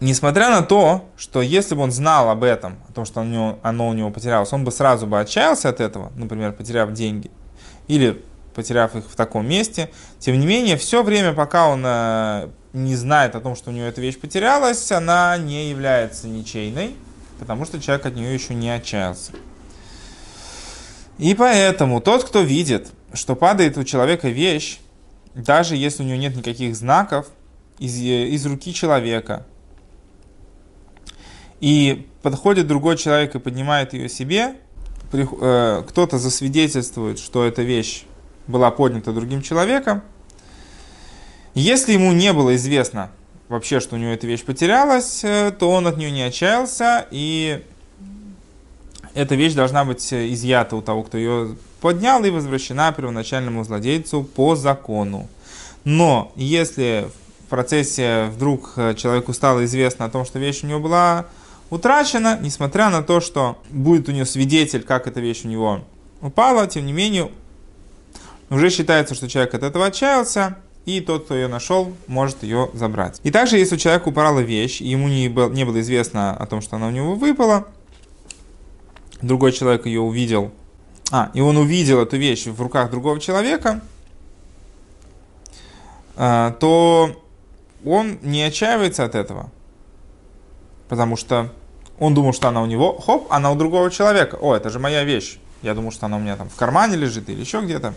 несмотря 0.00 0.50
на 0.50 0.62
то, 0.62 1.08
что 1.16 1.40
если 1.40 1.74
бы 1.74 1.82
он 1.82 1.92
знал 1.92 2.30
об 2.30 2.42
этом, 2.42 2.78
о 2.88 2.92
том, 2.92 3.04
что 3.04 3.20
оно, 3.20 3.88
у 3.88 3.92
него 3.92 4.10
потерялось, 4.10 4.52
он 4.52 4.64
бы 4.64 4.72
сразу 4.72 5.06
бы 5.06 5.20
отчаялся 5.20 5.68
от 5.68 5.80
этого, 5.80 6.12
например, 6.16 6.52
потеряв 6.52 6.92
деньги, 6.92 7.30
или 7.86 8.22
потеряв 8.56 8.96
их 8.96 9.04
в 9.08 9.14
таком 9.14 9.46
месте. 9.46 9.90
Тем 10.18 10.40
не 10.40 10.46
менее, 10.46 10.76
все 10.76 11.04
время, 11.04 11.32
пока 11.32 11.68
он 11.68 11.82
э, 11.84 12.48
не 12.72 12.96
знает 12.96 13.36
о 13.36 13.40
том, 13.40 13.54
что 13.54 13.70
у 13.70 13.72
него 13.72 13.86
эта 13.86 14.00
вещь 14.00 14.18
потерялась, 14.18 14.90
она 14.90 15.36
не 15.36 15.70
является 15.70 16.26
ничейной, 16.26 16.96
потому 17.38 17.64
что 17.64 17.80
человек 17.80 18.04
от 18.06 18.16
нее 18.16 18.34
еще 18.34 18.54
не 18.54 18.70
отчаялся. 18.70 19.32
И 21.18 21.34
поэтому 21.34 22.00
тот, 22.00 22.24
кто 22.24 22.40
видит, 22.40 22.88
что 23.12 23.36
падает 23.36 23.78
у 23.78 23.84
человека 23.84 24.28
вещь, 24.28 24.80
даже 25.34 25.76
если 25.76 26.02
у 26.02 26.06
него 26.06 26.18
нет 26.18 26.34
никаких 26.34 26.74
знаков, 26.74 27.28
из, 27.78 27.94
э, 28.00 28.28
из 28.28 28.44
руки 28.46 28.74
человека, 28.74 29.46
и 31.60 32.08
подходит 32.22 32.66
другой 32.66 32.96
человек 32.96 33.34
и 33.34 33.38
поднимает 33.38 33.92
ее 33.92 34.08
себе, 34.08 34.56
Э, 35.12 35.82
кто-то 35.86 36.18
засвидетельствует, 36.18 37.18
что 37.18 37.44
эта 37.44 37.62
вещь 37.62 38.04
была 38.46 38.70
поднята 38.70 39.12
другим 39.12 39.42
человеком. 39.42 40.02
Если 41.54 41.92
ему 41.92 42.12
не 42.12 42.32
было 42.32 42.54
известно 42.56 43.10
вообще, 43.48 43.80
что 43.80 43.96
у 43.96 43.98
него 43.98 44.10
эта 44.10 44.26
вещь 44.26 44.44
потерялась, 44.44 45.22
э, 45.24 45.52
то 45.58 45.70
он 45.70 45.86
от 45.86 45.96
нее 45.96 46.10
не 46.10 46.22
отчаялся, 46.22 47.06
и 47.10 47.62
эта 49.14 49.34
вещь 49.34 49.54
должна 49.54 49.84
быть 49.84 50.12
изъята 50.12 50.76
у 50.76 50.82
того, 50.82 51.02
кто 51.02 51.16
ее 51.16 51.56
поднял, 51.80 52.22
и 52.24 52.30
возвращена 52.30 52.92
первоначальному 52.92 53.62
владельцу 53.62 54.24
по 54.24 54.56
закону. 54.56 55.28
Но 55.84 56.32
если 56.36 57.08
в 57.46 57.48
процессе 57.48 58.26
вдруг 58.34 58.72
э, 58.76 58.94
человеку 58.94 59.32
стало 59.32 59.64
известно 59.64 60.04
о 60.04 60.10
том, 60.10 60.24
что 60.24 60.38
вещь 60.38 60.64
у 60.64 60.66
него 60.66 60.80
была 60.80 61.26
утрачена, 61.70 62.38
несмотря 62.40 62.90
на 62.90 63.02
то, 63.02 63.20
что 63.20 63.58
будет 63.70 64.08
у 64.08 64.12
него 64.12 64.26
свидетель, 64.26 64.82
как 64.82 65.06
эта 65.06 65.20
вещь 65.20 65.44
у 65.44 65.48
него 65.48 65.80
упала, 66.20 66.66
тем 66.66 66.86
не 66.86 66.92
менее, 66.92 67.30
уже 68.50 68.70
считается, 68.70 69.14
что 69.14 69.28
человек 69.28 69.54
от 69.54 69.62
этого 69.62 69.86
отчаялся, 69.86 70.56
и 70.84 71.00
тот, 71.00 71.24
кто 71.24 71.34
ее 71.34 71.48
нашел, 71.48 71.92
может 72.06 72.42
ее 72.42 72.70
забрать. 72.72 73.20
И 73.24 73.30
также, 73.30 73.58
если 73.58 73.74
у 73.74 73.78
человека 73.78 74.08
упала 74.08 74.38
вещь, 74.40 74.80
и 74.80 74.88
ему 74.88 75.08
не, 75.08 75.28
был, 75.28 75.50
не 75.50 75.64
было 75.64 75.80
известно 75.80 76.36
о 76.36 76.46
том, 76.46 76.60
что 76.60 76.76
она 76.76 76.86
у 76.86 76.90
него 76.90 77.16
выпала, 77.16 77.66
другой 79.20 79.52
человек 79.52 79.86
ее 79.86 80.00
увидел, 80.00 80.52
а, 81.10 81.30
и 81.34 81.40
он 81.40 81.56
увидел 81.56 82.00
эту 82.00 82.16
вещь 82.16 82.46
в 82.46 82.60
руках 82.60 82.90
другого 82.90 83.20
человека, 83.20 83.80
а, 86.16 86.52
то 86.52 87.22
он 87.84 88.18
не 88.22 88.42
отчаивается 88.42 89.04
от 89.04 89.14
этого. 89.14 89.50
Потому 90.88 91.16
что 91.16 91.52
он 91.98 92.14
думал, 92.14 92.32
что 92.32 92.48
она 92.48 92.62
у 92.62 92.66
него, 92.66 92.98
хоп, 92.98 93.26
она 93.30 93.50
у 93.50 93.56
другого 93.56 93.90
человека. 93.90 94.36
О, 94.40 94.54
это 94.54 94.70
же 94.70 94.78
моя 94.78 95.04
вещь. 95.04 95.38
Я 95.62 95.74
думал, 95.74 95.90
что 95.90 96.06
она 96.06 96.16
у 96.16 96.20
меня 96.20 96.36
там 96.36 96.48
в 96.48 96.54
кармане 96.54 96.96
лежит 96.96 97.28
или 97.28 97.40
еще 97.40 97.60
где-то. 97.60 97.94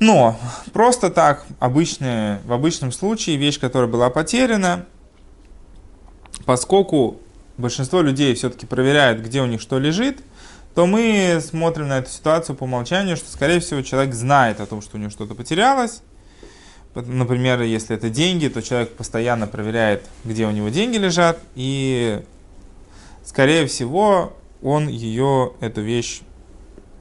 Но 0.00 0.38
просто 0.72 1.10
так, 1.10 1.46
обычная, 1.58 2.40
в 2.44 2.52
обычном 2.52 2.90
случае, 2.90 3.36
вещь, 3.36 3.60
которая 3.60 3.88
была 3.88 4.10
потеряна, 4.10 4.86
поскольку 6.46 7.20
большинство 7.58 8.00
людей 8.00 8.34
все-таки 8.34 8.66
проверяют, 8.66 9.20
где 9.20 9.42
у 9.42 9.46
них 9.46 9.60
что 9.60 9.78
лежит, 9.78 10.18
то 10.74 10.86
мы 10.86 11.40
смотрим 11.40 11.88
на 11.88 11.98
эту 11.98 12.10
ситуацию 12.10 12.56
по 12.56 12.64
умолчанию, 12.64 13.16
что, 13.16 13.30
скорее 13.30 13.60
всего, 13.60 13.82
человек 13.82 14.14
знает 14.14 14.60
о 14.60 14.66
том, 14.66 14.82
что 14.82 14.96
у 14.96 15.00
него 15.00 15.10
что-то 15.10 15.34
потерялось, 15.34 16.02
Например, 16.94 17.62
если 17.62 17.94
это 17.94 18.10
деньги, 18.10 18.48
то 18.48 18.62
человек 18.62 18.90
постоянно 18.96 19.46
проверяет, 19.46 20.02
где 20.24 20.46
у 20.46 20.50
него 20.50 20.70
деньги 20.70 20.96
лежат, 20.96 21.38
и, 21.54 22.24
скорее 23.24 23.66
всего, 23.66 24.32
он 24.60 24.88
ее, 24.88 25.52
эту 25.60 25.82
вещь, 25.82 26.22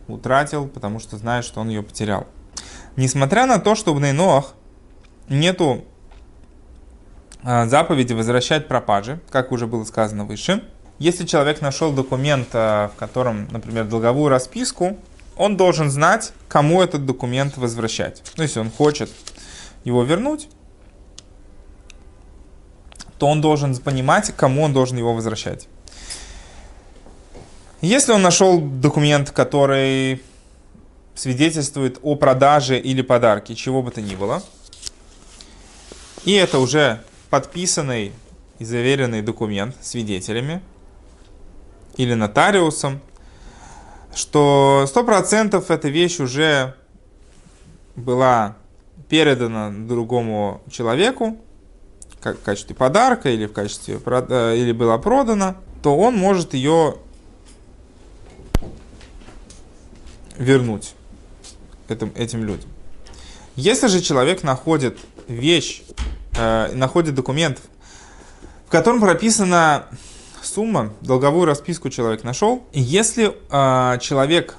утратил, 0.08 0.68
потому 0.68 1.00
что 1.00 1.18
знает, 1.18 1.44
что 1.44 1.60
он 1.62 1.70
ее 1.70 1.82
потерял. 1.82 2.28
Несмотря 3.00 3.46
на 3.46 3.60
то, 3.60 3.76
что 3.76 3.94
в 3.94 4.02
Нейноах 4.02 4.56
нету 5.30 5.86
а, 7.44 7.66
заповеди 7.66 8.12
возвращать 8.12 8.68
пропажи, 8.68 9.22
как 9.30 9.54
уже 9.54 9.68
было 9.68 9.86
сказано 9.86 10.26
выше, 10.26 10.66
если 10.98 11.26
человек 11.26 11.62
нашел 11.62 11.94
документ, 11.94 12.50
а, 12.52 12.90
в 12.94 13.00
котором, 13.00 13.48
например, 13.52 13.86
долговую 13.86 14.28
расписку, 14.28 14.98
он 15.38 15.56
должен 15.56 15.90
знать, 15.90 16.34
кому 16.50 16.82
этот 16.82 17.06
документ 17.06 17.56
возвращать. 17.56 18.22
Ну, 18.36 18.44
если 18.44 18.60
он 18.60 18.70
хочет 18.70 19.10
его 19.86 20.04
вернуть, 20.04 20.50
то 23.18 23.28
он 23.28 23.40
должен 23.40 23.78
понимать, 23.78 24.34
кому 24.36 24.64
он 24.64 24.74
должен 24.74 24.98
его 24.98 25.14
возвращать. 25.14 25.70
Если 27.80 28.12
он 28.12 28.22
нашел 28.22 28.60
документ, 28.60 29.32
который 29.32 30.22
свидетельствует 31.20 32.00
о 32.02 32.16
продаже 32.16 32.80
или 32.80 33.02
подарке, 33.02 33.54
чего 33.54 33.84
бы 33.84 33.92
то 33.92 34.00
ни 34.00 34.16
было. 34.16 34.42
И 36.24 36.32
это 36.32 36.60
уже 36.60 37.04
подписанный 37.30 38.14
и 38.58 38.64
заверенный 38.64 39.22
документ 39.22 39.76
свидетелями 39.82 40.62
или 41.98 42.14
нотариусом, 42.14 43.02
что 44.16 44.86
100% 44.88 45.62
эта 45.68 45.90
вещь 45.90 46.22
уже 46.22 46.76
была 47.98 48.56
передана 49.10 49.72
другому 49.72 50.62
человеку, 50.72 51.38
как 52.22 52.38
в 52.38 52.44
качестве 52.44 52.78
подарка 52.78 53.30
или 53.30 53.46
в 53.46 53.52
качестве 53.52 54.00
э, 54.06 54.56
или 54.56 54.72
была 54.72 54.98
продана, 54.98 55.58
то 55.84 55.98
он 55.98 56.16
может 56.16 56.54
ее 56.54 56.96
вернуть 60.38 60.94
этим, 61.92 62.12
этим 62.16 62.44
людям. 62.44 62.70
Если 63.56 63.88
же 63.88 64.02
человек 64.02 64.44
находит 64.44 64.98
вещь, 65.28 65.84
э, 66.38 66.72
находит 66.74 67.16
документ, 67.16 67.60
в 68.68 68.72
котором 68.72 69.02
прописана 69.02 69.86
сумма, 70.42 70.94
долговую 71.02 71.46
расписку 71.46 71.90
человек 71.90 72.24
нашел, 72.24 72.64
если 72.72 73.36
э, 73.52 74.00
человек, 74.00 74.56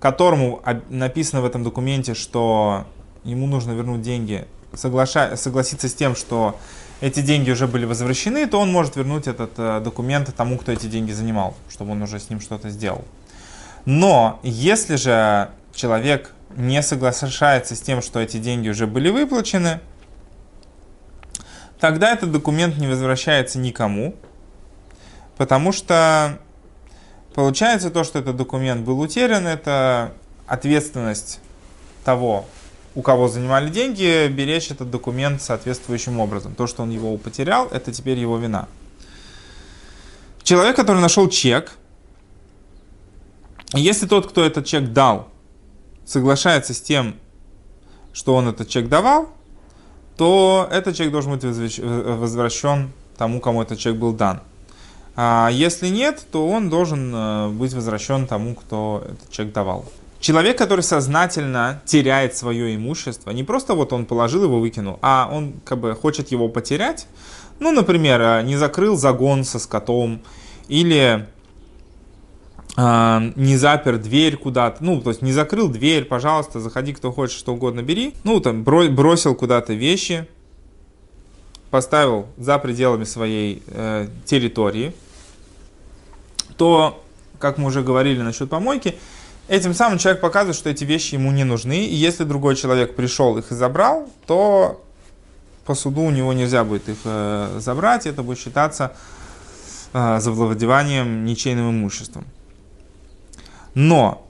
которому 0.00 0.62
написано 0.90 1.42
в 1.42 1.44
этом 1.44 1.64
документе, 1.64 2.14
что 2.14 2.84
ему 3.24 3.46
нужно 3.46 3.72
вернуть 3.72 4.02
деньги, 4.02 4.46
соглаша... 4.74 5.36
согласится 5.36 5.88
с 5.88 5.94
тем, 5.94 6.14
что 6.14 6.58
эти 7.00 7.20
деньги 7.20 7.50
уже 7.50 7.66
были 7.66 7.84
возвращены, 7.84 8.46
то 8.46 8.58
он 8.60 8.72
может 8.72 8.96
вернуть 8.96 9.26
этот 9.26 9.52
э, 9.56 9.80
документ 9.80 10.34
тому, 10.34 10.58
кто 10.58 10.72
эти 10.72 10.86
деньги 10.86 11.12
занимал, 11.12 11.54
чтобы 11.68 11.92
он 11.92 12.02
уже 12.02 12.18
с 12.18 12.30
ним 12.30 12.40
что-то 12.40 12.70
сделал. 12.70 13.04
Но 13.84 14.40
если 14.42 14.96
же 14.96 15.50
человек 15.76 16.32
не 16.56 16.82
соглашается 16.82 17.76
с 17.76 17.80
тем, 17.80 18.02
что 18.02 18.20
эти 18.20 18.38
деньги 18.38 18.68
уже 18.68 18.86
были 18.86 19.10
выплачены, 19.10 19.80
тогда 21.78 22.12
этот 22.12 22.32
документ 22.32 22.78
не 22.78 22.86
возвращается 22.86 23.58
никому, 23.58 24.16
потому 25.36 25.72
что 25.72 26.38
получается 27.34 27.90
то, 27.90 28.02
что 28.04 28.18
этот 28.18 28.36
документ 28.36 28.84
был 28.84 28.98
утерян, 29.00 29.46
это 29.46 30.12
ответственность 30.46 31.40
того, 32.04 32.46
у 32.94 33.02
кого 33.02 33.28
занимали 33.28 33.68
деньги, 33.68 34.26
беречь 34.28 34.70
этот 34.70 34.90
документ 34.90 35.42
соответствующим 35.42 36.18
образом. 36.18 36.54
То, 36.54 36.66
что 36.66 36.82
он 36.82 36.90
его 36.90 37.16
потерял, 37.18 37.68
это 37.68 37.92
теперь 37.92 38.18
его 38.18 38.38
вина. 38.38 38.68
Человек, 40.42 40.76
который 40.76 41.02
нашел 41.02 41.28
чек, 41.28 41.72
если 43.74 44.06
тот, 44.06 44.30
кто 44.30 44.44
этот 44.44 44.64
чек 44.64 44.92
дал, 44.92 45.28
соглашается 46.06 46.72
с 46.72 46.80
тем, 46.80 47.16
что 48.12 48.34
он 48.34 48.48
этот 48.48 48.68
чек 48.68 48.88
давал, 48.88 49.28
то 50.16 50.66
этот 50.70 50.96
чек 50.96 51.10
должен 51.10 51.32
быть 51.32 51.44
возвращен 51.44 52.92
тому, 53.18 53.40
кому 53.40 53.62
этот 53.62 53.78
чек 53.78 53.96
был 53.96 54.12
дан. 54.12 54.40
А 55.16 55.48
если 55.50 55.88
нет, 55.88 56.26
то 56.30 56.46
он 56.46 56.68
должен 56.68 57.12
э, 57.14 57.48
быть 57.48 57.72
возвращен 57.72 58.26
тому, 58.26 58.54
кто 58.54 59.02
этот 59.04 59.30
чек 59.30 59.50
давал. 59.50 59.86
Человек, 60.20 60.58
который 60.58 60.82
сознательно 60.82 61.80
теряет 61.86 62.36
свое 62.36 62.74
имущество, 62.74 63.30
не 63.30 63.42
просто 63.42 63.74
вот 63.74 63.94
он 63.94 64.04
положил 64.04 64.44
его, 64.44 64.60
выкинул, 64.60 64.98
а 65.00 65.30
он 65.32 65.54
как 65.64 65.78
бы 65.78 65.94
хочет 65.94 66.32
его 66.32 66.48
потерять, 66.48 67.06
ну, 67.60 67.70
например, 67.70 68.20
э, 68.20 68.42
не 68.42 68.56
закрыл 68.56 68.96
загон 68.98 69.44
со 69.44 69.58
скотом 69.58 70.20
или 70.68 70.96
э, 71.06 71.26
не 72.76 73.56
запер 73.56 73.96
дверь 73.96 74.36
куда-то, 74.36 74.84
ну, 74.84 75.00
то 75.00 75.08
есть 75.08 75.22
не 75.22 75.32
закрыл 75.32 75.68
дверь, 75.68 76.04
пожалуйста, 76.04 76.60
заходи, 76.60 76.92
кто 76.92 77.10
хочет, 77.10 77.38
что 77.38 77.54
угодно 77.54 77.82
бери, 77.82 78.14
ну, 78.22 78.38
там, 78.40 78.64
бросил 78.64 79.34
куда-то 79.34 79.72
вещи, 79.72 80.28
поставил 81.70 82.26
за 82.36 82.58
пределами 82.58 83.04
своей 83.04 83.62
э, 83.68 84.08
территории, 84.26 84.94
то, 86.58 87.02
как 87.38 87.56
мы 87.56 87.68
уже 87.68 87.82
говорили 87.82 88.20
насчет 88.20 88.50
помойки, 88.50 88.96
Этим 89.48 89.74
самым 89.74 89.98
человек 89.98 90.20
показывает, 90.20 90.56
что 90.56 90.70
эти 90.70 90.82
вещи 90.82 91.14
ему 91.14 91.30
не 91.30 91.44
нужны, 91.44 91.86
и 91.86 91.94
если 91.94 92.24
другой 92.24 92.56
человек 92.56 92.96
пришел 92.96 93.38
их 93.38 93.52
и 93.52 93.54
забрал, 93.54 94.10
то 94.26 94.84
по 95.64 95.74
суду 95.74 96.02
у 96.02 96.10
него 96.10 96.32
нельзя 96.32 96.64
будет 96.64 96.88
их 96.88 96.96
э, 97.04 97.58
забрать, 97.60 98.06
это 98.06 98.24
будет 98.24 98.40
считаться 98.40 98.96
э, 99.92 100.18
завладеванием 100.20 101.24
ничейным 101.24 101.70
имуществом. 101.70 102.24
Но 103.76 104.26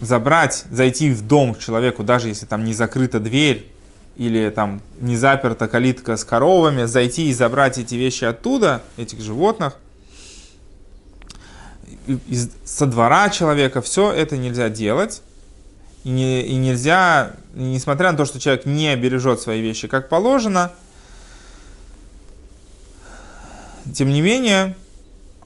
забрать, 0.00 0.64
зайти 0.72 1.12
в 1.12 1.24
дом 1.24 1.54
к 1.54 1.60
человеку, 1.60 2.02
даже 2.02 2.26
если 2.26 2.46
там 2.46 2.64
не 2.64 2.74
закрыта 2.74 3.20
дверь 3.20 3.70
или 4.16 4.50
там 4.50 4.82
не 5.00 5.16
заперта 5.16 5.68
калитка 5.68 6.16
с 6.16 6.24
коровами, 6.24 6.86
зайти 6.86 7.28
и 7.28 7.32
забрать 7.32 7.78
эти 7.78 7.94
вещи 7.94 8.24
оттуда, 8.24 8.82
этих 8.96 9.20
животных– 9.20 9.76
из, 12.06 12.50
со 12.64 12.86
двора 12.86 13.28
человека, 13.30 13.82
все 13.82 14.12
это 14.12 14.36
нельзя 14.36 14.68
делать. 14.68 15.22
И, 16.04 16.08
не, 16.08 16.42
и 16.42 16.54
нельзя, 16.56 17.32
несмотря 17.54 18.10
на 18.12 18.16
то, 18.16 18.24
что 18.24 18.40
человек 18.40 18.64
не 18.64 18.96
бережет 18.96 19.40
свои 19.40 19.60
вещи 19.60 19.86
как 19.86 20.08
положено, 20.08 20.72
тем 23.94 24.08
не 24.08 24.22
менее, 24.22 24.76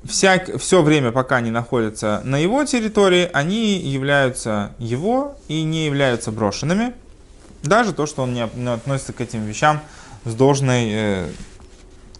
всяк, 0.07 0.59
все 0.59 0.83
время, 0.83 1.13
пока 1.13 1.37
они 1.37 1.51
находятся 1.51 2.21
на 2.25 2.37
его 2.37 2.65
территории, 2.65 3.29
они 3.33 3.79
являются 3.79 4.73
его 4.79 5.37
и 5.49 5.63
не 5.63 5.87
являются 5.87 6.31
брошенными. 6.33 6.95
Даже 7.63 7.93
то, 7.93 8.07
что 8.07 8.23
он 8.23 8.35
не 8.35 8.43
относится 8.43 9.13
к 9.13 9.21
этим 9.21 9.45
вещам 9.45 9.81
с 10.25 10.35
должной 10.35 10.89
э, 10.91 11.29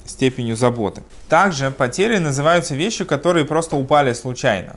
степенью 0.07 0.57
заботы. 0.57 1.03
Также 1.29 1.71
потери 1.71 2.19
называются 2.19 2.75
вещи, 2.75 3.05
которые 3.05 3.45
просто 3.45 3.77
упали 3.77 4.13
случайно. 4.13 4.77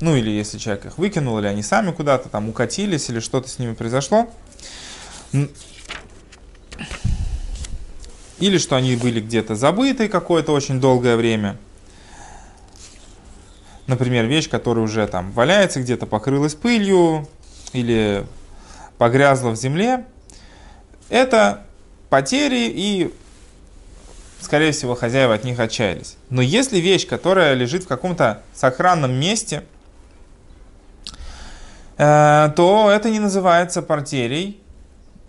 Ну 0.00 0.16
или 0.16 0.30
если 0.30 0.58
человек 0.58 0.86
их 0.86 0.98
выкинул, 0.98 1.38
или 1.38 1.46
они 1.46 1.62
сами 1.62 1.92
куда-то 1.92 2.28
там 2.28 2.48
укатились, 2.48 3.10
или 3.10 3.20
что-то 3.20 3.48
с 3.48 3.58
ними 3.58 3.74
произошло. 3.74 4.30
Или 8.38 8.58
что 8.58 8.76
они 8.76 8.96
были 8.96 9.20
где-то 9.20 9.54
забыты 9.54 10.08
какое-то 10.08 10.52
очень 10.52 10.80
долгое 10.80 11.16
время. 11.16 11.58
Например, 13.90 14.24
вещь, 14.26 14.48
которая 14.48 14.84
уже 14.84 15.04
там 15.08 15.32
валяется 15.32 15.80
где-то, 15.80 16.06
покрылась 16.06 16.54
пылью 16.54 17.28
или 17.72 18.24
погрязла 18.98 19.50
в 19.50 19.56
земле. 19.56 20.04
Это 21.08 21.64
потери 22.08 22.70
и 22.72 23.12
скорее 24.40 24.70
всего, 24.70 24.94
хозяева 24.94 25.34
от 25.34 25.42
них 25.42 25.58
отчаялись. 25.58 26.16
Но 26.28 26.40
если 26.40 26.78
вещь, 26.78 27.04
которая 27.04 27.54
лежит 27.54 27.82
в 27.82 27.88
каком-то 27.88 28.44
сохранном 28.54 29.12
месте, 29.12 29.64
э, 31.98 32.52
то 32.54 32.92
это 32.92 33.10
не 33.10 33.18
называется 33.18 33.82
портерей 33.82 34.62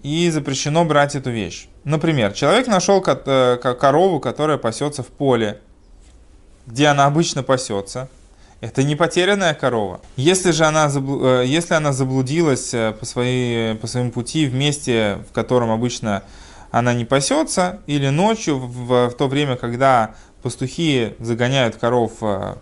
и 0.04 0.30
запрещено 0.30 0.86
брать 0.86 1.16
эту 1.16 1.32
вещь. 1.32 1.68
Например, 1.84 2.32
человек 2.32 2.68
нашел 2.68 3.04
э, 3.04 3.58
корову, 3.58 4.20
которая 4.20 4.60
пасется 4.60 5.02
в 5.02 5.08
поле, 5.08 5.60
где 6.68 6.86
она 6.86 7.08
обычно 7.08 7.42
пасется. 7.42 8.08
Это 8.62 8.84
не 8.84 8.96
потерянная 8.96 9.54
корова. 9.54 10.02
Если 10.16 10.52
же 10.52 10.66
она, 10.66 10.90
э, 10.94 11.44
если 11.46 11.74
она 11.74 11.94
заблудилась 11.94 12.72
по, 13.00 13.06
своей, 13.06 13.76
по 13.76 13.88
своему 13.88 14.12
пути 14.12 14.46
в 14.46 14.54
месте, 14.54 15.20
в 15.30 15.34
котором 15.34 15.72
обычно 15.72 16.24
она 16.72 16.94
не 16.94 17.04
пасется, 17.04 17.82
или 17.88 18.08
ночью, 18.10 18.58
в, 18.60 19.10
в 19.10 19.14
то 19.16 19.28
время, 19.28 19.58
когда 19.58 20.16
пастухи 20.42 21.16
загоняют 21.20 21.76
коров 21.76 22.14
э, 22.22 22.56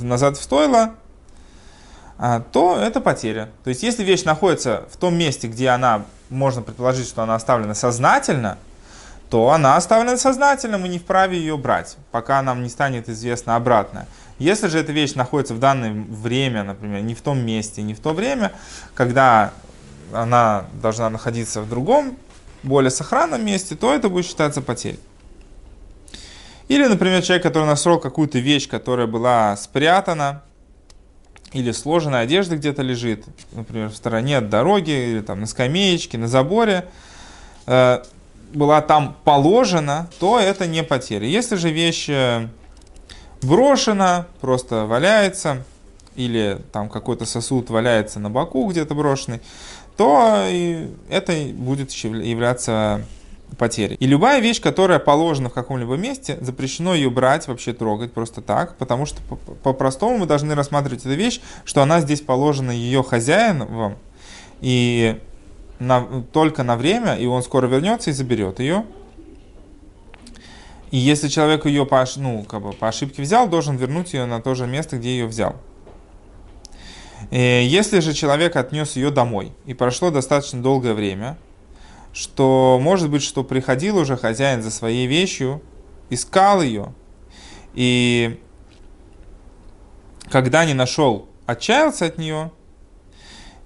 назад 0.00 0.36
в 0.36 0.42
стойло, 0.42 0.94
а, 2.18 2.40
то 2.40 2.78
это 2.78 3.00
потеря. 3.00 3.50
То 3.64 3.70
есть, 3.70 3.82
если 3.82 4.02
вещь 4.02 4.24
находится 4.24 4.84
в 4.90 4.96
том 4.96 5.16
месте, 5.16 5.48
где 5.48 5.68
она, 5.68 6.04
можно 6.30 6.62
предположить, 6.62 7.06
что 7.06 7.22
она 7.22 7.34
оставлена 7.34 7.74
сознательно, 7.74 8.56
то 9.28 9.50
она 9.50 9.76
оставлена 9.76 10.16
сознательно, 10.16 10.78
мы 10.78 10.88
не 10.88 10.98
вправе 10.98 11.36
ее 11.38 11.56
брать, 11.58 11.96
пока 12.12 12.40
нам 12.42 12.62
не 12.62 12.68
станет 12.68 13.08
известно 13.08 13.56
обратное. 13.56 14.06
Если 14.38 14.68
же 14.68 14.78
эта 14.78 14.92
вещь 14.92 15.14
находится 15.14 15.54
в 15.54 15.58
данное 15.58 15.92
время, 15.92 16.62
например, 16.62 17.00
не 17.02 17.14
в 17.14 17.22
том 17.22 17.38
месте, 17.38 17.82
не 17.82 17.94
в 17.94 18.00
то 18.00 18.12
время, 18.12 18.52
когда 18.94 19.52
она 20.12 20.66
должна 20.80 21.08
находиться 21.08 21.62
в 21.62 21.68
другом 21.68 22.18
более 22.62 22.90
сохранном 22.90 23.44
месте, 23.44 23.76
то 23.76 23.94
это 23.94 24.08
будет 24.08 24.26
считаться 24.26 24.60
потерей. 24.60 25.00
Или, 26.68 26.86
например, 26.86 27.22
человек, 27.22 27.44
который 27.44 27.66
нашел 27.66 27.98
какую-то 27.98 28.38
вещь, 28.38 28.68
которая 28.68 29.06
была 29.06 29.56
спрятана, 29.56 30.42
или 31.52 31.70
сложенная 31.70 32.20
одежда 32.20 32.56
где-то 32.56 32.82
лежит, 32.82 33.24
например, 33.52 33.88
в 33.88 33.96
стороне 33.96 34.38
от 34.38 34.50
дороги, 34.50 34.90
или 34.90 35.20
там 35.20 35.40
на 35.40 35.46
скамеечке, 35.46 36.18
на 36.18 36.28
заборе, 36.28 36.86
э, 37.66 38.02
была 38.52 38.82
там 38.82 39.16
положена, 39.24 40.10
то 40.18 40.40
это 40.40 40.66
не 40.66 40.82
потеря. 40.82 41.26
Если 41.26 41.56
же 41.56 41.70
вещь 41.70 42.08
э, 42.08 42.48
брошена, 43.42 44.26
просто 44.40 44.86
валяется, 44.86 45.64
или 46.14 46.58
там 46.72 46.88
какой-то 46.88 47.26
сосуд 47.26 47.70
валяется 47.70 48.18
на 48.18 48.30
боку 48.30 48.66
где-то 48.68 48.94
брошенный, 48.94 49.40
то 49.96 50.46
это 51.08 51.32
будет 51.54 51.90
являться 51.90 53.04
потерей. 53.58 53.96
И 54.00 54.06
любая 54.06 54.40
вещь, 54.40 54.60
которая 54.60 54.98
положена 54.98 55.48
в 55.48 55.52
каком-либо 55.52 55.96
месте, 55.96 56.38
запрещено 56.40 56.94
ее 56.94 57.10
брать, 57.10 57.46
вообще 57.48 57.72
трогать 57.72 58.12
просто 58.12 58.42
так, 58.42 58.76
потому 58.76 59.06
что 59.06 59.22
по-простому 59.62 60.18
мы 60.18 60.26
должны 60.26 60.54
рассматривать 60.54 61.00
эту 61.00 61.14
вещь, 61.14 61.40
что 61.64 61.82
она 61.82 62.00
здесь 62.00 62.20
положена 62.20 62.70
ее 62.72 63.02
хозяином, 63.02 63.96
и 64.60 65.20
на, 65.78 66.24
только 66.32 66.62
на 66.62 66.76
время, 66.76 67.14
и 67.16 67.26
он 67.26 67.42
скоро 67.42 67.66
вернется 67.66 68.10
и 68.10 68.12
заберет 68.12 68.58
ее. 68.60 68.84
И 70.90 70.98
если 70.98 71.28
человек 71.28 71.66
ее 71.66 71.84
по, 71.84 72.04
ну, 72.16 72.44
как 72.44 72.62
бы 72.62 72.72
по 72.72 72.88
ошибке 72.88 73.22
взял, 73.22 73.48
должен 73.48 73.76
вернуть 73.76 74.12
ее 74.12 74.26
на 74.26 74.40
то 74.40 74.54
же 74.54 74.66
место, 74.66 74.98
где 74.98 75.10
ее 75.10 75.26
взял. 75.26 75.56
Э, 77.30 77.64
если 77.64 78.00
же 78.00 78.12
человек 78.12 78.56
отнес 78.56 78.96
ее 78.96 79.10
домой, 79.10 79.52
и 79.64 79.74
прошло 79.74 80.10
достаточно 80.10 80.62
долгое 80.62 80.94
время, 80.94 81.38
что 82.12 82.78
может 82.80 83.10
быть, 83.10 83.22
что 83.22 83.44
приходил 83.44 83.96
уже 83.98 84.16
хозяин 84.16 84.62
за 84.62 84.70
своей 84.70 85.06
вещью, 85.06 85.60
искал 86.08 86.62
ее, 86.62 86.94
и 87.74 88.40
когда 90.30 90.64
не 90.64 90.74
нашел, 90.74 91.28
отчаялся 91.46 92.06
от 92.06 92.18
нее. 92.18 92.50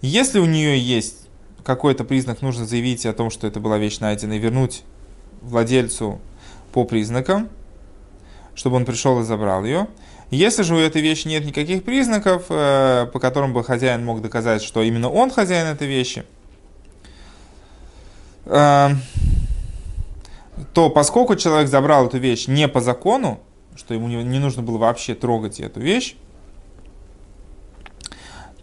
Если 0.02 0.38
у 0.38 0.46
нее 0.46 0.78
есть 0.78 1.28
какой-то 1.62 2.04
признак, 2.04 2.42
нужно 2.42 2.66
заявить 2.66 3.06
о 3.06 3.12
том, 3.12 3.30
что 3.30 3.46
это 3.46 3.60
была 3.60 3.78
вещь 3.78 3.98
найдена, 4.00 4.34
и 4.34 4.38
вернуть 4.38 4.82
владельцу 5.42 6.20
по 6.72 6.84
признакам, 6.84 7.48
чтобы 8.54 8.76
он 8.76 8.84
пришел 8.84 9.20
и 9.20 9.24
забрал 9.24 9.64
ее. 9.64 9.88
Если 10.30 10.62
же 10.62 10.74
у 10.74 10.78
этой 10.78 11.02
вещи 11.02 11.26
нет 11.26 11.44
никаких 11.44 11.84
признаков, 11.84 12.44
э, 12.50 13.06
по 13.12 13.18
которым 13.18 13.52
бы 13.52 13.64
хозяин 13.64 14.04
мог 14.04 14.22
доказать, 14.22 14.62
что 14.62 14.82
именно 14.82 15.10
он 15.10 15.30
хозяин 15.30 15.66
этой 15.66 15.88
вещи– 15.88 16.24
Эм, 18.46 19.00
то 20.74 20.90
поскольку 20.90 21.36
человек 21.36 21.68
забрал 21.68 22.06
эту 22.06 22.18
вещь 22.18 22.48
не 22.48 22.68
по 22.68 22.80
закону, 22.80 23.40
что 23.76 23.94
ему 23.94 24.08
не 24.08 24.38
нужно 24.38 24.62
было 24.62 24.78
вообще 24.78 25.14
трогать 25.14 25.60
эту 25.60 25.80
вещь, 25.80 26.16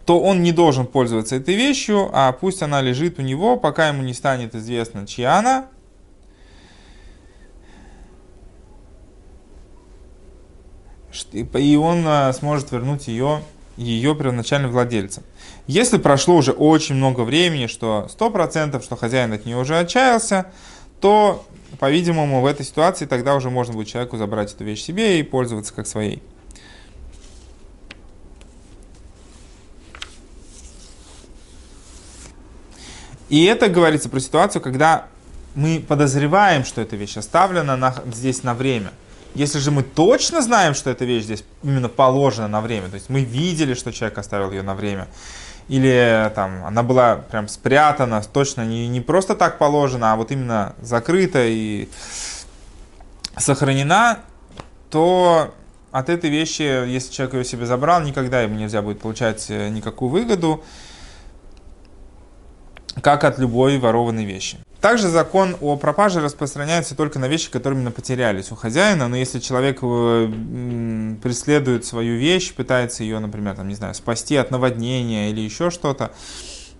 то 0.04 0.20
он 0.20 0.42
не 0.42 0.52
должен 0.52 0.86
пользоваться 0.86 1.36
этой 1.36 1.54
вещью, 1.54 2.10
а 2.12 2.32
пусть 2.32 2.62
она 2.62 2.80
лежит 2.80 3.18
у 3.18 3.22
него, 3.22 3.56
пока 3.56 3.88
ему 3.88 4.02
не 4.02 4.14
станет 4.14 4.54
известно, 4.54 5.06
чья 5.06 5.38
она. 5.38 5.66
И 11.32 11.76
он 11.76 12.06
э, 12.06 12.32
сможет 12.32 12.70
вернуть 12.70 13.08
ее, 13.08 13.42
ее 13.76 14.14
первоначальным 14.14 14.70
владельцам. 14.70 15.24
Если 15.66 15.98
прошло 15.98 16.36
уже 16.36 16.52
очень 16.52 16.94
много 16.94 17.22
времени, 17.22 17.66
что 17.66 18.08
100%, 18.18 18.82
что 18.82 18.96
хозяин 18.96 19.32
от 19.32 19.46
нее 19.46 19.56
уже 19.56 19.78
отчаялся, 19.78 20.46
то, 21.00 21.46
по-видимому, 21.78 22.40
в 22.40 22.46
этой 22.46 22.64
ситуации 22.64 23.06
тогда 23.06 23.34
уже 23.34 23.50
можно 23.50 23.74
будет 23.74 23.88
человеку 23.88 24.16
забрать 24.16 24.52
эту 24.52 24.64
вещь 24.64 24.82
себе 24.82 25.20
и 25.20 25.22
пользоваться 25.22 25.72
как 25.72 25.86
своей. 25.86 26.22
И 33.28 33.44
это 33.44 33.68
говорится 33.68 34.08
про 34.08 34.20
ситуацию, 34.20 34.62
когда 34.62 35.06
мы 35.54 35.84
подозреваем, 35.86 36.64
что 36.64 36.80
эта 36.80 36.96
вещь 36.96 37.16
оставлена 37.16 37.76
на, 37.76 37.94
здесь 38.12 38.42
на 38.42 38.54
время. 38.54 38.92
Если 39.34 39.58
же 39.58 39.70
мы 39.70 39.82
точно 39.82 40.42
знаем, 40.42 40.74
что 40.74 40.90
эта 40.90 41.04
вещь 41.04 41.24
здесь 41.24 41.44
именно 41.62 41.88
положена 41.88 42.48
на 42.48 42.60
время, 42.60 42.88
то 42.88 42.94
есть 42.94 43.08
мы 43.08 43.22
видели, 43.22 43.74
что 43.74 43.92
человек 43.92 44.18
оставил 44.18 44.50
ее 44.50 44.62
на 44.62 44.74
время, 44.74 45.08
или 45.68 46.32
там 46.34 46.64
она 46.64 46.82
была 46.82 47.16
прям 47.16 47.46
спрятана, 47.46 48.22
точно 48.22 48.64
не, 48.64 48.88
не 48.88 49.00
просто 49.00 49.34
так 49.34 49.58
положена, 49.58 50.12
а 50.12 50.16
вот 50.16 50.30
именно 50.30 50.74
закрыта 50.80 51.44
и 51.44 51.88
сохранена, 53.36 54.20
то 54.90 55.54
от 55.92 56.08
этой 56.08 56.30
вещи, 56.30 56.62
если 56.62 57.12
человек 57.12 57.34
ее 57.34 57.44
себе 57.44 57.66
забрал, 57.66 58.00
никогда 58.02 58.42
ему 58.42 58.56
нельзя 58.56 58.82
будет 58.82 59.00
получать 59.00 59.46
э, 59.48 59.68
никакую 59.68 60.10
выгоду, 60.10 60.62
как 63.02 63.24
от 63.24 63.38
любой 63.38 63.78
ворованной 63.78 64.24
вещи. 64.24 64.58
Также 64.80 65.08
закон 65.08 65.56
о 65.60 65.76
пропаже 65.76 66.20
распространяется 66.20 66.94
только 66.94 67.18
на 67.18 67.26
вещи, 67.26 67.50
которые 67.50 67.78
именно 67.78 67.90
потерялись 67.90 68.52
у 68.52 68.54
хозяина. 68.54 69.08
Но 69.08 69.16
если 69.16 69.40
человек 69.40 69.80
э, 69.82 70.28
преследует 71.20 71.84
свою 71.84 72.16
вещь, 72.16 72.54
пытается 72.54 73.02
ее, 73.02 73.18
например, 73.18 73.56
там, 73.56 73.66
не 73.66 73.74
знаю, 73.74 73.94
спасти 73.94 74.36
от 74.36 74.52
наводнения 74.52 75.30
или 75.30 75.40
еще 75.40 75.70
что-то, 75.70 76.12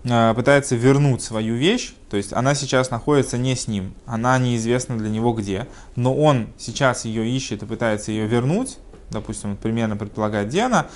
э, 0.05 0.33
пытается 0.33 0.77
вернуть 0.77 1.21
свою 1.21 1.55
вещь, 1.55 1.93
то 2.09 2.15
есть 2.15 2.31
она 2.31 2.55
сейчас 2.55 2.89
находится 2.89 3.37
не 3.37 3.55
с 3.55 3.67
ним, 3.67 3.93
она 4.05 4.37
неизвестна 4.37 4.97
для 4.97 5.09
него 5.09 5.33
где, 5.33 5.67
но 5.97 6.15
он 6.15 6.47
сейчас 6.57 7.03
ее 7.03 7.29
ищет 7.29 7.63
и 7.63 7.65
пытается 7.65 8.11
ее 8.11 8.27
вернуть, 8.27 8.77
допустим, 9.09 9.57
примерно 9.57 9.97
предполагает, 9.97 10.47
где 10.47 10.61
она, 10.61 10.87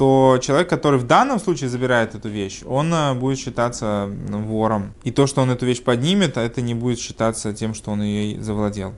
то 0.00 0.38
человек, 0.40 0.70
который 0.70 0.98
в 0.98 1.06
данном 1.06 1.38
случае 1.38 1.68
забирает 1.68 2.14
эту 2.14 2.30
вещь, 2.30 2.62
он 2.64 2.90
э, 2.94 3.12
будет 3.12 3.38
считаться 3.38 4.08
вором. 4.30 4.94
И 5.04 5.10
то, 5.10 5.26
что 5.26 5.42
он 5.42 5.50
эту 5.50 5.66
вещь 5.66 5.82
поднимет, 5.82 6.38
это 6.38 6.62
не 6.62 6.72
будет 6.72 6.98
считаться 6.98 7.52
тем, 7.52 7.74
что 7.74 7.90
он 7.90 8.00
ее 8.00 8.40
завладел. 8.40 8.94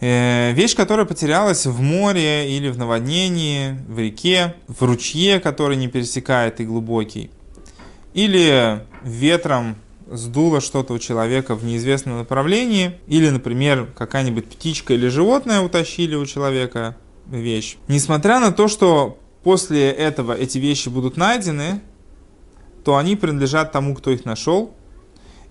Э, 0.00 0.52
вещь, 0.52 0.76
которая 0.76 1.06
потерялась 1.06 1.66
в 1.66 1.80
море 1.80 2.56
или 2.56 2.68
в 2.68 2.78
наводнении, 2.78 3.72
в 3.88 3.98
реке, 3.98 4.54
в 4.68 4.80
ручье, 4.84 5.40
который 5.40 5.76
не 5.76 5.88
пересекает 5.88 6.60
и 6.60 6.64
глубокий, 6.64 7.32
или 8.14 8.78
ветром 9.02 9.74
сдуло 10.06 10.60
что-то 10.60 10.92
у 10.92 11.00
человека 11.00 11.56
в 11.56 11.64
неизвестном 11.64 12.18
направлении, 12.18 12.92
или, 13.08 13.28
например, 13.28 13.88
какая-нибудь 13.92 14.46
птичка 14.46 14.94
или 14.94 15.08
животное 15.08 15.62
утащили 15.62 16.14
у 16.14 16.24
человека 16.26 16.94
вещь. 17.30 17.76
Несмотря 17.88 18.40
на 18.40 18.52
то, 18.52 18.68
что 18.68 19.18
после 19.42 19.90
этого 19.90 20.32
эти 20.32 20.58
вещи 20.58 20.88
будут 20.88 21.16
найдены, 21.16 21.80
то 22.84 22.96
они 22.96 23.16
принадлежат 23.16 23.72
тому, 23.72 23.94
кто 23.94 24.10
их 24.10 24.24
нашел, 24.24 24.74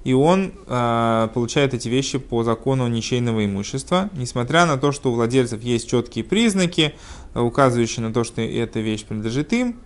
и 0.04 0.14
он 0.14 0.54
э, 0.66 1.28
получает 1.34 1.74
эти 1.74 1.90
вещи 1.90 2.18
по 2.18 2.44
закону 2.44 2.88
ничейного 2.88 3.46
имущества, 3.46 4.10
несмотря 4.14 4.66
на 4.66 4.78
то, 4.78 4.92
что 4.92 5.12
у 5.12 5.16
владельцев 5.16 5.62
есть 5.62 5.90
четкие 5.90 6.24
признаки, 6.24 6.96
э, 7.34 7.40
указывающие 7.40 8.06
на 8.06 8.14
то, 8.14 8.24
что 8.24 8.42
эта 8.42 8.80
вещь 8.80 9.04
принадлежит 9.04 9.52
им, 9.52 9.80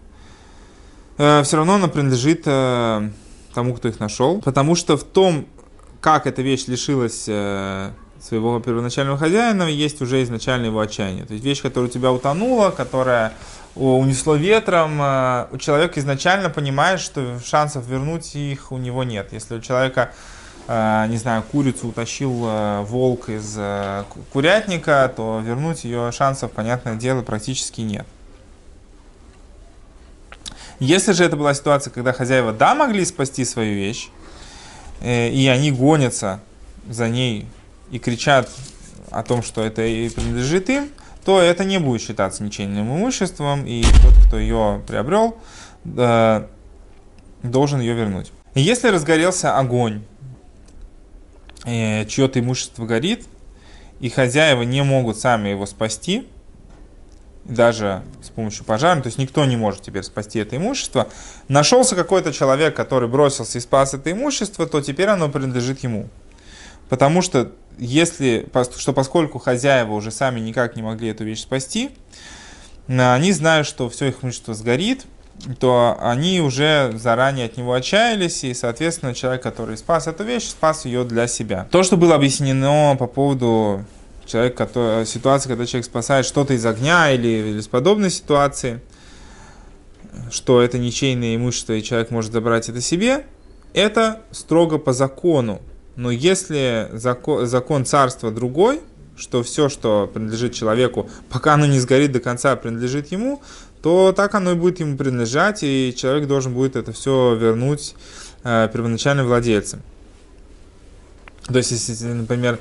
э, 1.18 1.44
все 1.44 1.58
равно 1.58 1.76
она 1.76 1.88
принадлежит 1.88 2.44
э, 2.46 3.10
тому, 3.54 3.74
кто 3.74 3.88
их 3.88 4.00
нашел, 4.00 4.40
потому 4.42 4.76
что 4.76 4.98
в 4.98 5.04
том, 5.04 5.48
как 6.00 6.28
эта 6.28 6.42
вещь 6.42 6.68
лишилась 6.68 7.26
э, 7.28 7.92
своего 8.24 8.60
первоначального 8.60 9.18
хозяина, 9.18 9.64
есть 9.64 10.02
уже 10.02 10.24
изначально 10.24 10.68
его 10.68 10.80
отчаяние. 10.80 11.26
То 11.26 11.34
есть 11.34 11.46
вещь, 11.46 11.62
которая 11.62 11.90
у 11.90 11.92
тебя 11.92 12.12
утонула, 12.12 12.70
которая 12.70 13.34
унесло 13.76 14.36
ветром, 14.36 15.02
э, 15.02 15.48
у 15.52 15.58
человека 15.58 16.00
изначально 16.00 16.50
понимает, 16.50 17.00
что 17.02 17.40
шансов 17.44 17.86
вернуть 17.86 18.36
их 18.36 18.72
у 18.72 18.78
него 18.78 19.04
нет. 19.04 19.34
Если 19.34 19.56
у 19.56 19.60
человека, 19.60 20.14
э, 20.68 21.08
не 21.10 21.18
знаю, 21.18 21.44
курицу 21.44 21.90
утащил 21.90 22.46
э, 22.46 22.82
волк 22.84 23.28
из 23.28 23.58
курятника, 24.32 25.12
то 25.14 25.42
вернуть 25.44 25.84
ее 25.84 26.12
шансов, 26.14 26.52
понятное 26.52 26.96
дело, 26.96 27.24
практически 27.24 27.82
нет. 27.82 28.06
Если 30.80 31.12
же 31.12 31.26
это 31.26 31.36
была 31.36 31.54
ситуация, 31.54 31.92
когда 31.92 32.14
хозяева 32.14 32.54
да 32.54 32.74
могли 32.74 33.04
спасти 33.06 33.44
свою 33.44 33.76
вещь, 33.76 34.10
и 35.02 35.50
они 35.52 35.72
гонятся 35.72 36.40
за 36.90 37.10
ней 37.10 37.48
и 37.94 38.00
кричат 38.00 38.50
о 39.12 39.22
том, 39.22 39.44
что 39.44 39.64
это 39.64 39.84
и 39.84 40.10
принадлежит 40.10 40.68
им, 40.70 40.90
то 41.24 41.40
это 41.40 41.64
не 41.64 41.78
будет 41.78 42.02
считаться 42.02 42.44
ничейным 42.44 42.88
имуществом, 42.88 43.66
и 43.68 43.84
тот, 43.84 44.14
кто 44.26 44.40
ее 44.40 44.82
приобрел, 44.88 45.38
должен 47.44 47.80
ее 47.80 47.94
вернуть. 47.94 48.32
Если 48.56 48.88
разгорелся 48.90 49.58
огонь, 49.58 50.04
э, 51.66 52.06
чье-то 52.06 52.40
имущество 52.40 52.86
горит, 52.86 53.26
и 54.00 54.10
хозяева 54.10 54.64
не 54.64 54.84
могут 54.84 55.20
сами 55.20 55.50
его 55.50 55.68
спасти, 55.68 56.28
даже 57.46 58.02
с 58.24 58.30
помощью 58.30 58.66
пожара, 58.66 59.00
то 59.02 59.08
есть 59.08 59.20
никто 59.20 59.46
не 59.46 59.56
может 59.56 59.82
теперь 59.82 60.04
спасти 60.04 60.40
это 60.40 60.58
имущество, 60.58 61.10
нашелся 61.48 61.96
какой-то 61.96 62.34
человек, 62.34 62.76
который 62.76 63.08
бросился 63.08 63.60
и 63.60 63.62
спас 63.62 63.94
это 63.94 64.12
имущество, 64.12 64.66
то 64.66 64.82
теперь 64.82 65.10
оно 65.10 65.30
принадлежит 65.30 65.84
ему. 65.84 66.10
Потому 66.90 67.22
что 67.22 67.52
если, 67.78 68.48
что 68.78 68.94
поскольку 68.94 69.40
хозяева 69.40 69.94
уже 69.94 70.12
сами 70.12 70.40
никак 70.40 70.76
не 70.76 70.82
могли 70.82 71.10
эту 71.10 71.24
вещь 71.24 71.42
спасти, 71.42 71.92
они 72.88 73.32
знают, 73.32 73.68
что 73.68 73.90
все 73.90 74.08
их 74.08 74.24
имущество 74.24 74.54
сгорит, 74.54 75.06
то 75.60 75.98
они 76.00 76.42
уже 76.42 76.92
заранее 76.96 77.48
от 77.48 77.58
него 77.58 77.74
отчаялись, 77.74 78.44
и, 78.44 78.54
соответственно, 78.54 79.14
человек, 79.14 79.42
который 79.42 79.78
спас 79.78 80.08
эту 80.08 80.24
вещь, 80.24 80.44
спас 80.44 80.86
ее 80.86 81.04
для 81.04 81.28
себя. 81.28 81.68
То, 81.72 81.84
что 81.84 81.98
было 81.98 82.16
объяснено 82.16 82.96
по 82.98 83.08
поводу 83.08 83.84
человека, 84.26 84.66
который, 84.66 85.06
ситуации, 85.06 85.50
когда 85.50 85.66
человек 85.66 85.86
спасает 85.86 86.26
что-то 86.26 86.54
из 86.54 86.66
огня 86.66 87.12
или, 87.12 87.28
или 87.28 87.60
из 87.60 87.68
подобной 87.68 88.12
ситуации, 88.12 88.80
что 90.32 90.62
это 90.62 90.78
ничейное 90.78 91.36
имущество, 91.36 91.74
и 91.74 91.84
человек 91.84 92.12
может 92.12 92.32
забрать 92.32 92.70
это 92.70 92.80
себе, 92.80 93.26
это 93.74 94.22
строго 94.32 94.78
по 94.78 94.94
закону. 94.94 95.62
Но 95.96 96.12
если 96.12 96.90
закон, 96.94 97.46
закон 97.46 97.86
царства 97.86 98.32
другой, 98.32 98.82
что 99.16 99.44
все, 99.44 99.70
что 99.70 100.10
принадлежит 100.12 100.54
человеку, 100.54 101.10
пока 101.30 101.54
оно 101.54 101.66
не 101.66 101.80
сгорит 101.80 102.12
до 102.12 102.20
конца, 102.20 102.56
принадлежит 102.56 103.12
ему, 103.12 103.42
то 103.82 104.12
так 104.12 104.34
оно 104.34 104.52
и 104.52 104.56
будет 104.56 104.80
ему 104.80 104.98
принадлежать, 104.98 105.60
и 105.62 105.94
человек 105.96 106.28
должен 106.28 106.54
будет 106.54 106.76
это 106.76 106.94
все 106.94 107.36
вернуть 107.36 107.96
э, 108.44 108.70
первоначальным 108.72 109.28
владельцам. 109.28 109.82
То 111.48 111.58
есть, 111.58 111.72
если, 111.72 112.06
например, 112.08 112.60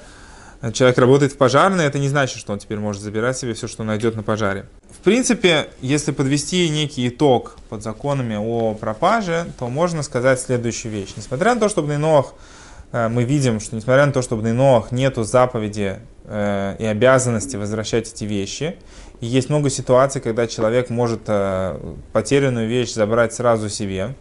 человек 0.72 0.98
работает 0.98 1.32
в 1.32 1.36
пожарной, 1.36 1.86
это 1.86 1.98
не 1.98 2.08
значит, 2.08 2.38
что 2.38 2.52
он 2.52 2.58
теперь 2.58 2.78
может 2.78 3.02
забирать 3.02 3.38
себе 3.38 3.54
все, 3.54 3.68
что 3.68 3.84
найдет 3.84 4.16
на 4.16 4.22
пожаре. 4.22 4.66
В 4.90 4.98
принципе, 4.98 5.68
если 5.80 6.12
подвести 6.12 6.68
некий 6.68 7.08
итог 7.08 7.56
под 7.68 7.82
законами 7.82 8.36
о 8.36 8.74
пропаже, 8.74 9.46
то 9.58 9.68
можно 9.68 10.02
сказать 10.02 10.40
следующую 10.40 10.92
вещь. 10.92 11.14
Несмотря 11.16 11.54
на 11.54 11.60
то, 11.60 11.68
что 11.68 11.82
в 11.82 11.88
Нейноах 11.88 12.26
э, 12.26 12.61
мы 12.92 13.24
видим, 13.24 13.58
что 13.58 13.74
несмотря 13.74 14.06
на 14.06 14.12
то, 14.12 14.20
что 14.20 14.36
в 14.36 14.42
Нейноах 14.42 14.92
нету 14.92 15.24
заповеди 15.24 15.98
э, 16.24 16.76
и 16.78 16.84
обязанности 16.84 17.56
возвращать 17.56 18.12
эти 18.12 18.24
вещи, 18.24 18.76
и 19.22 19.26
есть 19.26 19.48
много 19.48 19.70
ситуаций, 19.70 20.20
когда 20.20 20.48
человек 20.48 20.90
может 20.90 21.22
э, 21.28 21.78
потерянную 22.12 22.68
вещь 22.68 22.92
забрать 22.92 23.32
сразу 23.32 23.68
себе. 23.68 24.14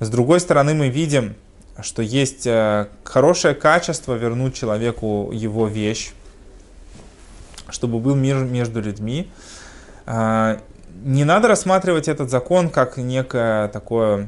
С 0.00 0.10
другой 0.10 0.38
стороны, 0.38 0.74
мы 0.74 0.90
видим, 0.90 1.34
что 1.80 2.02
есть 2.02 2.46
э, 2.46 2.88
хорошее 3.04 3.54
качество 3.54 4.14
вернуть 4.14 4.54
человеку 4.54 5.30
его 5.32 5.66
вещь, 5.66 6.12
чтобы 7.70 8.00
был 8.00 8.14
мир 8.14 8.36
между 8.36 8.82
людьми. 8.82 9.30
Э, 10.04 10.58
не 11.02 11.24
надо 11.24 11.48
рассматривать 11.48 12.06
этот 12.06 12.28
закон 12.28 12.68
как 12.68 12.98
некое 12.98 13.68
такое 13.68 14.26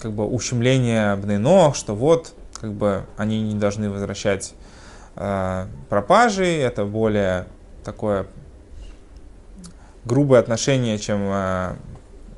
как 0.00 0.12
бы 0.12 0.26
ущемление 0.26 1.16
Бнейно, 1.16 1.72
что 1.72 1.94
вот 1.94 2.34
как 2.64 2.72
бы 2.72 3.04
они 3.18 3.42
не 3.42 3.56
должны 3.56 3.90
возвращать 3.90 4.54
э, 5.16 5.66
пропажи, 5.90 6.46
это 6.46 6.86
более 6.86 7.44
такое 7.84 8.26
грубое 10.06 10.40
отношение, 10.40 10.98
чем 10.98 11.28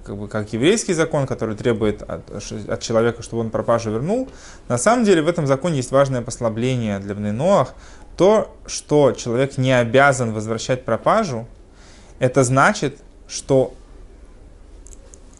как, 0.04 0.16
бы, 0.16 0.26
как 0.26 0.52
еврейский 0.52 0.94
закон, 0.94 1.28
который 1.28 1.54
требует 1.54 2.02
от, 2.02 2.28
от 2.68 2.80
человека, 2.80 3.22
чтобы 3.22 3.42
он 3.42 3.50
пропажу 3.50 3.92
вернул. 3.92 4.28
На 4.66 4.78
самом 4.78 5.04
деле 5.04 5.22
в 5.22 5.28
этом 5.28 5.46
законе 5.46 5.76
есть 5.76 5.92
важное 5.92 6.22
послабление 6.22 6.98
для 6.98 7.14
Бнейноах. 7.14 7.74
То, 8.16 8.52
что 8.66 9.12
человек 9.12 9.58
не 9.58 9.72
обязан 9.72 10.32
возвращать 10.32 10.84
пропажу, 10.84 11.46
это 12.18 12.42
значит, 12.42 12.98
что 13.28 13.74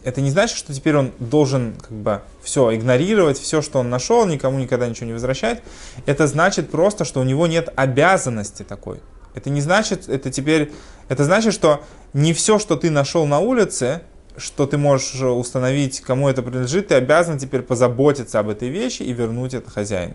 это 0.07 0.21
не 0.21 0.31
значит, 0.31 0.57
что 0.57 0.73
теперь 0.73 0.97
он 0.97 1.11
должен 1.19 1.75
как 1.81 1.91
бы 1.91 2.21
все 2.41 2.73
игнорировать, 2.77 3.41
все, 3.41 3.61
что 3.61 3.81
он 3.81 3.91
нашел, 3.91 4.25
никому 4.25 4.57
никогда 4.57 4.87
ничего 4.87 5.09
не 5.09 5.13
возвращать. 5.13 5.65
Это 6.07 6.29
значит 6.29 6.71
просто, 6.71 7.05
что 7.05 7.19
у 7.19 7.25
него 7.25 7.49
нет 7.49 7.71
обязанности 7.75 8.63
такой. 8.63 9.01
Это 9.35 9.51
не 9.51 9.61
значит, 9.61 10.09
это 10.09 10.31
теперь, 10.31 10.73
это 11.09 11.25
значит, 11.25 11.53
что 11.53 11.83
не 12.13 12.33
все, 12.35 12.61
что 12.61 12.77
ты 12.77 12.89
нашел 12.89 13.27
на 13.27 13.41
улице, 13.41 14.03
что 14.37 14.69
ты 14.69 14.79
можешь 14.79 15.21
установить, 15.21 16.01
кому 16.03 16.29
это 16.29 16.41
принадлежит, 16.41 16.87
ты 16.87 16.95
обязан 16.95 17.39
теперь 17.39 17.63
позаботиться 17.63 18.39
об 18.39 18.49
этой 18.49 18.69
вещи 18.69 19.03
и 19.03 19.13
вернуть 19.13 19.55
это 19.55 19.73
хозяину. 19.73 20.15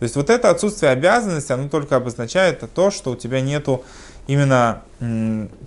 То 0.00 0.04
есть 0.04 0.16
вот 0.16 0.28
это 0.28 0.50
отсутствие 0.50 0.90
обязанности, 0.90 1.52
оно 1.52 1.68
только 1.68 1.94
обозначает 1.94 2.64
то, 2.74 2.90
что 2.90 3.12
у 3.12 3.16
тебя 3.16 3.40
нету 3.40 3.84
именно 4.26 4.82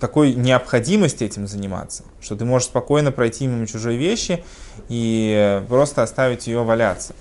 такой 0.00 0.34
необходимости 0.34 1.24
этим 1.24 1.46
заниматься, 1.46 2.04
что 2.20 2.36
ты 2.36 2.44
можешь 2.44 2.68
спокойно 2.68 3.10
пройти 3.12 3.46
мимо 3.46 3.66
чужой 3.66 3.96
вещи 3.96 4.44
и 4.88 5.62
просто 5.68 6.02
оставить 6.02 6.46
ее 6.46 6.62
валяться. 6.62 7.14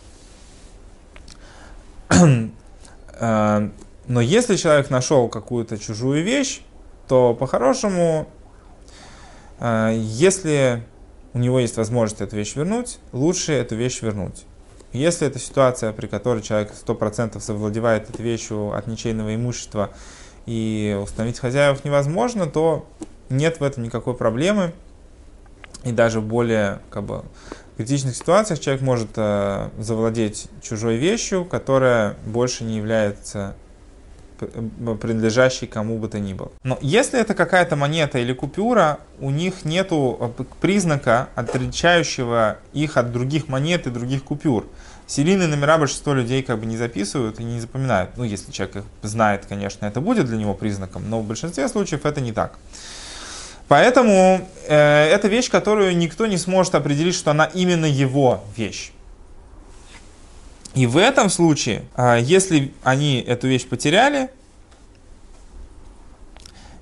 Э, 3.16 3.70
но 4.08 4.22
если 4.22 4.56
человек 4.56 4.90
нашел 4.90 5.30
какую-то 5.30 5.78
чужую 5.78 6.24
вещь, 6.24 6.62
то 7.08 7.36
по-хорошему 7.36 8.28
а, 9.66 9.92
если 9.92 10.84
у 11.34 11.40
него 11.40 11.58
есть 11.60 11.78
возможность 11.78 12.20
эту 12.20 12.36
вещь 12.36 12.56
вернуть, 12.58 13.00
лучше 13.14 13.54
эту 13.54 13.76
вещь 13.76 14.02
вернуть. 14.02 14.44
Если 14.92 15.26
это 15.26 15.40
ситуация, 15.40 15.94
при 15.94 16.08
которой 16.08 16.44
человек 16.44 16.74
100% 16.74 17.40
совладевает 17.40 18.10
этой 18.10 18.22
вещью 18.22 18.74
от 18.76 18.88
ничейного 18.88 19.34
имущества 19.34 19.92
и 20.46 20.98
установить 21.02 21.40
хозяев 21.40 21.84
невозможно, 21.86 22.48
то 22.48 22.88
нет 23.30 23.60
в 23.60 23.64
этом 23.64 23.84
никакой 23.84 24.14
проблемы. 24.14 24.74
И 25.84 25.92
даже 25.92 26.22
в 26.22 26.26
более 26.26 26.80
как 26.90 27.04
бы, 27.04 27.24
критичных 27.78 28.16
ситуациях 28.16 28.60
человек 28.60 28.82
может 28.82 29.10
э, 29.16 29.70
завладеть 29.80 30.48
чужой 30.62 30.96
вещью, 30.96 31.44
которая 31.44 32.16
больше 32.26 32.64
не 32.64 32.78
является 32.78 33.56
принадлежащий 35.02 35.68
кому 35.68 35.98
бы 35.98 36.08
то 36.08 36.20
ни 36.20 36.34
было. 36.34 36.52
Но 36.64 36.78
если 36.82 37.20
это 37.20 37.34
какая-то 37.34 37.76
монета 37.76 38.20
или 38.20 38.34
купюра, 38.34 39.00
у 39.20 39.30
них 39.30 39.66
нет 39.66 39.88
э, 39.92 40.30
признака, 40.62 41.30
отличающего 41.36 42.58
их 42.74 42.98
от 42.98 43.12
других 43.12 43.48
монет 43.48 43.88
и 43.88 43.90
других 43.90 44.24
купюр. 44.24 44.66
Серийные 45.06 45.48
номера 45.48 45.78
большинство 45.78 46.14
людей 46.14 46.44
как 46.44 46.60
бы 46.60 46.66
не 46.66 46.78
записывают 46.78 47.40
и 47.40 47.44
не 47.44 47.60
запоминают. 47.60 48.12
Ну, 48.18 48.24
если 48.24 48.52
человек 48.52 48.78
их 48.78 48.84
знает, 49.02 49.46
конечно, 49.48 49.86
это 49.86 50.02
будет 50.02 50.26
для 50.26 50.38
него 50.38 50.54
признаком, 50.54 51.10
но 51.10 51.20
в 51.20 51.26
большинстве 51.26 51.68
случаев 51.68 52.06
это 52.06 52.22
не 52.22 52.32
так. 52.32 52.58
Поэтому 53.68 54.48
э, 54.68 55.08
это 55.08 55.28
вещь, 55.28 55.50
которую 55.50 55.96
никто 55.98 56.26
не 56.26 56.38
сможет 56.38 56.76
определить, 56.76 57.16
что 57.16 57.32
она 57.32 57.46
именно 57.46 57.86
его 57.86 58.44
вещь. 58.56 58.92
И 60.76 60.88
в 60.88 60.98
этом 60.98 61.30
случае, 61.30 61.84
а, 61.96 62.18
если 62.18 62.74
они 62.84 63.20
эту 63.22 63.48
вещь 63.48 63.68
потеряли, 63.68 64.30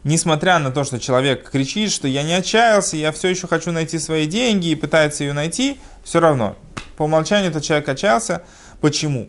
несмотря 0.03 0.59
на 0.59 0.71
то, 0.71 0.83
что 0.83 0.99
человек 0.99 1.49
кричит, 1.49 1.91
что 1.91 2.07
я 2.07 2.23
не 2.23 2.33
отчаялся, 2.33 2.95
я 2.95 3.11
все 3.11 3.27
еще 3.29 3.47
хочу 3.47 3.71
найти 3.71 3.99
свои 3.99 4.25
деньги 4.27 4.69
и 4.69 4.75
пытается 4.75 5.23
ее 5.23 5.33
найти, 5.33 5.77
все 6.03 6.19
равно, 6.19 6.55
по 6.97 7.03
умолчанию 7.03 7.49
этот 7.49 7.63
человек 7.63 7.87
отчаялся. 7.89 8.43
Почему? 8.79 9.27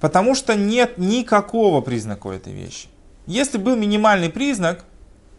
Потому 0.00 0.34
что 0.34 0.54
нет 0.54 0.98
никакого 0.98 1.80
признака 1.80 2.26
у 2.26 2.30
этой 2.30 2.52
вещи. 2.52 2.88
Если 3.26 3.58
был 3.58 3.76
минимальный 3.76 4.30
признак, 4.30 4.84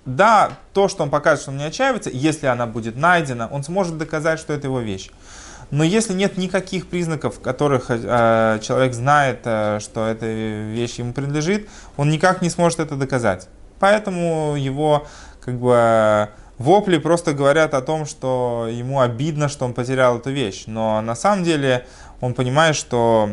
да, 0.06 0.52
то, 0.74 0.88
что 0.88 1.04
он 1.04 1.10
покажет, 1.10 1.42
что 1.42 1.52
он 1.52 1.58
не 1.58 1.66
отчаивается, 1.66 2.10
если 2.10 2.48
она 2.48 2.66
будет 2.66 2.96
найдена, 2.96 3.48
он 3.48 3.64
сможет 3.64 3.98
доказать, 3.98 4.40
что 4.40 4.54
это 4.54 4.68
его 4.68 4.80
вещь. 4.80 5.10
Но 5.70 5.84
если 5.84 6.14
нет 6.14 6.38
никаких 6.38 6.88
признаков, 6.88 7.42
которых 7.42 7.88
э, 7.90 8.60
человек 8.62 8.94
знает, 8.94 9.42
э, 9.44 9.80
что 9.82 10.08
эта 10.08 10.26
вещь 10.26 10.96
ему 10.96 11.12
принадлежит, 11.12 11.68
он 11.98 12.10
никак 12.10 12.42
не 12.42 12.50
сможет 12.50 12.80
это 12.80 12.96
доказать. 12.96 13.50
Поэтому 13.80 14.56
его 14.56 15.06
как 15.42 15.60
бы 15.60 16.30
вопли 16.58 16.98
просто 16.98 17.34
говорят 17.34 17.74
о 17.74 17.82
том, 17.82 18.06
что 18.06 18.68
ему 18.70 19.02
обидно, 19.02 19.50
что 19.50 19.66
он 19.66 19.74
потерял 19.74 20.18
эту 20.18 20.32
вещь. 20.32 20.64
Но 20.68 21.02
на 21.02 21.16
самом 21.16 21.44
деле 21.44 21.86
он 22.22 22.34
понимает, 22.34 22.76
что 22.76 23.30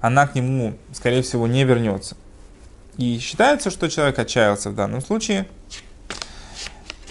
она 0.00 0.26
к 0.26 0.34
нему, 0.34 0.74
скорее 0.92 1.22
всего, 1.22 1.46
не 1.46 1.64
вернется. 1.64 2.16
И 2.96 3.18
считается, 3.18 3.70
что 3.70 3.88
человек 3.88 4.18
отчаялся 4.18 4.70
в 4.70 4.74
данном 4.74 5.02
случае 5.02 5.46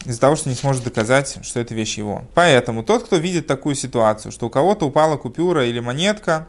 из-за 0.05 0.19
того, 0.19 0.35
что 0.35 0.49
не 0.49 0.55
сможет 0.55 0.83
доказать, 0.83 1.39
что 1.43 1.59
это 1.59 1.73
вещь 1.73 1.97
его. 1.97 2.23
Поэтому 2.33 2.83
тот, 2.83 3.03
кто 3.03 3.17
видит 3.17 3.47
такую 3.47 3.75
ситуацию, 3.75 4.31
что 4.31 4.47
у 4.47 4.49
кого-то 4.49 4.85
упала 4.85 5.17
купюра 5.17 5.65
или 5.65 5.79
монетка, 5.79 6.47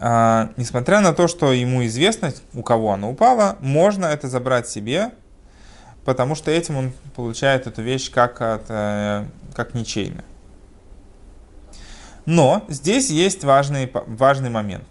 а, 0.00 0.50
несмотря 0.56 1.00
на 1.00 1.12
то, 1.12 1.26
что 1.26 1.52
ему 1.52 1.84
известно, 1.86 2.32
у 2.54 2.62
кого 2.62 2.92
она 2.92 3.08
упала, 3.08 3.56
можно 3.60 4.06
это 4.06 4.28
забрать 4.28 4.68
себе, 4.68 5.10
потому 6.04 6.34
что 6.34 6.50
этим 6.50 6.76
он 6.76 6.92
получает 7.16 7.66
эту 7.66 7.82
вещь 7.82 8.10
как, 8.10 8.40
от, 8.40 8.64
э, 8.68 9.24
как 9.54 9.74
ничейно. 9.74 10.24
Но 12.26 12.64
здесь 12.68 13.10
есть 13.10 13.42
важный, 13.42 13.90
важный 14.06 14.50
момент, 14.50 14.86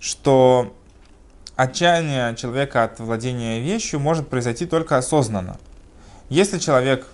что 0.00 0.74
отчаяние 1.54 2.34
человека 2.34 2.84
от 2.84 2.98
владения 2.98 3.60
вещью 3.60 4.00
может 4.00 4.28
произойти 4.28 4.66
только 4.66 4.96
осознанно. 4.96 5.58
Если 6.28 6.58
человек 6.58 7.06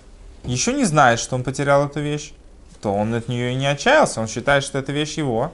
еще 0.45 0.73
не 0.73 0.85
знает, 0.85 1.19
что 1.19 1.35
он 1.35 1.43
потерял 1.43 1.85
эту 1.85 1.99
вещь, 1.99 2.31
то 2.81 2.93
он 2.93 3.13
от 3.13 3.27
нее 3.27 3.51
и 3.51 3.55
не 3.55 3.67
отчаялся. 3.67 4.21
Он 4.21 4.27
считает, 4.27 4.63
что 4.63 4.79
эта 4.79 4.91
вещь 4.91 5.17
его, 5.17 5.51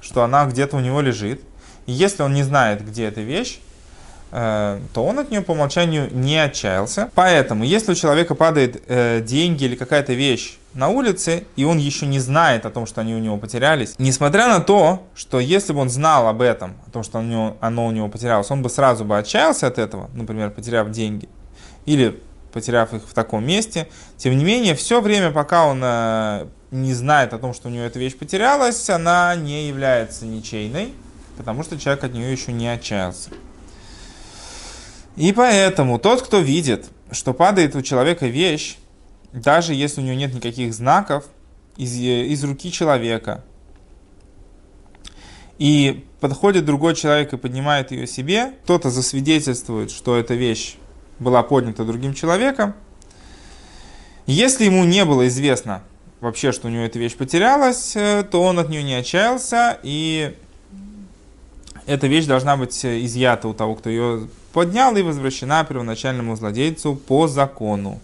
что 0.00 0.22
она 0.22 0.46
где-то 0.46 0.76
у 0.76 0.80
него 0.80 1.00
лежит. 1.00 1.42
И 1.86 1.92
если 1.92 2.22
он 2.22 2.34
не 2.34 2.42
знает, 2.42 2.86
где 2.86 3.06
эта 3.06 3.20
вещь, 3.20 3.60
э, 4.32 4.80
то 4.92 5.04
он 5.04 5.18
от 5.18 5.30
нее 5.30 5.42
по 5.42 5.52
умолчанию 5.52 6.08
не 6.12 6.38
отчаялся. 6.38 7.10
Поэтому, 7.14 7.64
если 7.64 7.92
у 7.92 7.94
человека 7.94 8.34
падает 8.34 8.82
э, 8.86 9.20
деньги 9.20 9.64
или 9.64 9.74
какая-то 9.76 10.12
вещь 10.12 10.58
на 10.74 10.88
улице, 10.88 11.44
и 11.56 11.64
он 11.64 11.78
еще 11.78 12.06
не 12.06 12.20
знает 12.20 12.64
о 12.64 12.70
том, 12.70 12.86
что 12.86 13.00
они 13.00 13.14
у 13.14 13.18
него 13.18 13.36
потерялись, 13.38 13.94
несмотря 13.98 14.46
на 14.46 14.60
то, 14.60 15.06
что 15.14 15.40
если 15.40 15.72
бы 15.72 15.80
он 15.80 15.90
знал 15.90 16.28
об 16.28 16.42
этом, 16.42 16.76
о 16.86 16.90
том, 16.90 17.02
что 17.02 17.18
оно, 17.18 17.86
у 17.86 17.90
него 17.90 18.08
потерялось, 18.08 18.50
он 18.50 18.62
бы 18.62 18.70
сразу 18.70 19.04
бы 19.04 19.18
отчаялся 19.18 19.66
от 19.66 19.78
этого, 19.78 20.10
например, 20.14 20.50
потеряв 20.50 20.90
деньги, 20.90 21.28
или 21.86 22.20
потеряв 22.52 22.94
их 22.94 23.02
в 23.08 23.14
таком 23.14 23.44
месте. 23.44 23.88
Тем 24.16 24.36
не 24.36 24.44
менее, 24.44 24.74
все 24.74 25.00
время, 25.00 25.30
пока 25.30 25.66
он 25.66 25.80
э, 25.82 26.46
не 26.70 26.94
знает 26.94 27.32
о 27.32 27.38
том, 27.38 27.52
что 27.52 27.68
у 27.68 27.70
него 27.70 27.84
эта 27.84 27.98
вещь 27.98 28.16
потерялась, 28.16 28.88
она 28.90 29.34
не 29.34 29.68
является 29.68 30.24
ничейной, 30.24 30.92
потому 31.36 31.62
что 31.62 31.78
человек 31.78 32.04
от 32.04 32.12
нее 32.12 32.30
еще 32.30 32.52
не 32.52 32.68
отчаялся. 32.68 33.30
И 35.16 35.32
поэтому 35.32 35.98
тот, 35.98 36.22
кто 36.22 36.38
видит, 36.38 36.88
что 37.10 37.34
падает 37.34 37.74
у 37.74 37.82
человека 37.82 38.26
вещь, 38.26 38.76
даже 39.32 39.74
если 39.74 40.00
у 40.00 40.04
него 40.04 40.16
нет 40.16 40.34
никаких 40.34 40.72
знаков, 40.72 41.24
из, 41.76 41.94
из 41.94 42.44
руки 42.44 42.70
человека, 42.70 43.44
и 45.58 46.06
подходит 46.20 46.64
другой 46.64 46.94
человек 46.94 47.32
и 47.32 47.36
поднимает 47.36 47.90
ее 47.90 48.06
себе, 48.06 48.54
кто-то 48.64 48.90
засвидетельствует, 48.90 49.90
что 49.90 50.16
эта 50.16 50.34
вещь 50.34 50.76
была 51.18 51.42
поднята 51.42 51.84
другим 51.84 52.14
человеком. 52.14 52.74
Если 54.26 54.64
ему 54.64 54.84
не 54.84 55.04
было 55.04 55.28
известно 55.28 55.82
вообще, 56.20 56.52
что 56.52 56.68
у 56.68 56.70
него 56.70 56.82
эта 56.82 56.98
вещь 56.98 57.16
потерялась, 57.16 57.96
э, 57.96 58.24
то 58.30 58.42
он 58.42 58.58
от 58.58 58.68
нее 58.68 58.82
не 58.82 58.94
отчаялся, 58.94 59.78
и 59.82 60.36
эта 61.86 62.06
вещь 62.06 62.26
должна 62.26 62.56
быть 62.56 62.84
изъята 62.84 63.48
у 63.48 63.54
того, 63.54 63.74
кто 63.74 63.90
ее 63.90 64.28
поднял, 64.52 64.96
и 64.96 65.02
возвращена 65.02 65.64
первоначальному 65.64 66.34
владельцу 66.34 66.94
по 66.94 67.26
закону. 67.28 68.00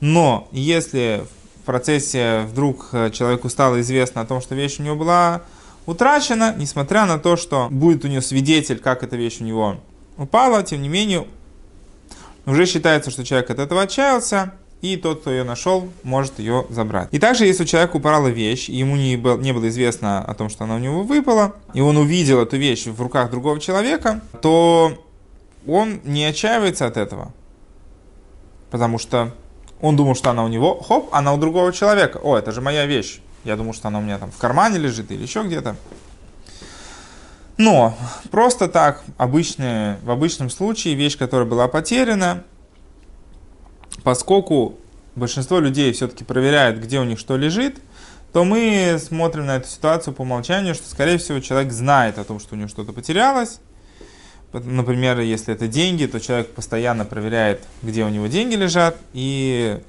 Но 0.00 0.48
если 0.52 1.24
в 1.62 1.66
процессе 1.66 2.42
вдруг 2.50 2.90
человеку 3.12 3.48
стало 3.48 3.80
известно 3.80 4.20
о 4.20 4.26
том, 4.26 4.40
что 4.40 4.54
вещь 4.54 4.78
у 4.78 4.82
него 4.82 4.96
была 4.96 5.42
утрачена, 5.86 6.54
несмотря 6.56 7.06
на 7.06 7.18
то, 7.18 7.36
что 7.36 7.68
будет 7.70 8.04
у 8.04 8.08
него 8.08 8.20
свидетель, 8.20 8.78
как 8.78 9.02
эта 9.02 9.16
вещь 9.16 9.40
у 9.40 9.44
него 9.44 9.76
упала, 10.16 10.62
тем 10.62 10.82
не 10.82 10.88
менее, 10.88 11.26
уже 12.46 12.66
считается, 12.66 13.10
что 13.10 13.24
человек 13.24 13.50
от 13.50 13.58
этого 13.58 13.82
отчаялся, 13.82 14.52
и 14.84 14.98
тот, 14.98 15.22
кто 15.22 15.30
ее 15.30 15.44
нашел, 15.44 15.88
может 16.02 16.38
ее 16.38 16.66
забрать. 16.68 17.08
И 17.10 17.18
также, 17.18 17.46
если 17.46 17.62
у 17.62 17.66
человека 17.66 17.96
упала 17.96 18.28
вещь, 18.28 18.68
и 18.68 18.74
ему 18.74 18.96
не, 18.96 19.16
был, 19.16 19.38
не 19.38 19.52
было 19.52 19.68
известно 19.68 20.22
о 20.22 20.34
том, 20.34 20.50
что 20.50 20.64
она 20.64 20.74
у 20.74 20.78
него 20.78 21.02
выпала, 21.04 21.54
и 21.72 21.80
он 21.80 21.96
увидел 21.96 22.42
эту 22.42 22.58
вещь 22.58 22.86
в 22.86 23.00
руках 23.00 23.30
другого 23.30 23.58
человека, 23.60 24.20
то 24.42 25.02
он 25.66 26.00
не 26.04 26.26
отчаивается 26.26 26.86
от 26.86 26.98
этого. 26.98 27.32
Потому 28.70 28.98
что 28.98 29.32
он 29.80 29.96
думал, 29.96 30.14
что 30.14 30.30
она 30.30 30.44
у 30.44 30.48
него, 30.48 30.78
хоп, 30.80 31.08
она 31.12 31.32
у 31.32 31.38
другого 31.38 31.72
человека. 31.72 32.18
О, 32.22 32.36
это 32.36 32.52
же 32.52 32.60
моя 32.60 32.84
вещь. 32.84 33.20
Я 33.42 33.56
думал, 33.56 33.72
что 33.72 33.88
она 33.88 34.00
у 34.00 34.02
меня 34.02 34.18
там 34.18 34.30
в 34.30 34.36
кармане 34.36 34.78
лежит 34.78 35.10
или 35.10 35.22
еще 35.22 35.44
где-то. 35.44 35.76
Но 37.56 37.96
просто 38.30 38.68
так, 38.68 39.02
обычная, 39.16 39.98
в 40.02 40.10
обычном 40.10 40.50
случае, 40.50 40.94
вещь, 40.94 41.16
которая 41.16 41.48
была 41.48 41.68
потеряна, 41.68 42.44
поскольку 44.02 44.78
большинство 45.14 45.60
людей 45.60 45.92
все-таки 45.92 46.24
проверяют, 46.24 46.78
где 46.78 46.98
у 46.98 47.04
них 47.04 47.18
что 47.18 47.36
лежит, 47.36 47.78
то 48.32 48.44
мы 48.44 48.98
смотрим 48.98 49.46
на 49.46 49.56
эту 49.56 49.68
ситуацию 49.68 50.12
по 50.12 50.22
умолчанию, 50.22 50.74
что, 50.74 50.88
скорее 50.88 51.18
всего, 51.18 51.38
человек 51.40 51.72
знает 51.72 52.18
о 52.18 52.24
том, 52.24 52.40
что 52.40 52.54
у 52.54 52.58
него 52.58 52.68
что-то 52.68 52.92
потерялось. 52.92 53.60
Например, 54.52 55.20
если 55.20 55.54
это 55.54 55.68
деньги, 55.68 56.06
то 56.06 56.20
человек 56.20 56.52
постоянно 56.52 57.04
проверяет, 57.04 57.62
где 57.82 58.04
у 58.04 58.08
него 58.08 58.26
деньги 58.26 58.54
лежат, 58.54 58.96
и, 59.12 59.80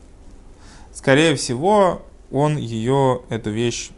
скорее 0.93 1.35
всего, 1.35 2.03
он 2.31 2.57
ее, 2.57 3.21
эту 3.29 3.51
вещь, 3.51 3.89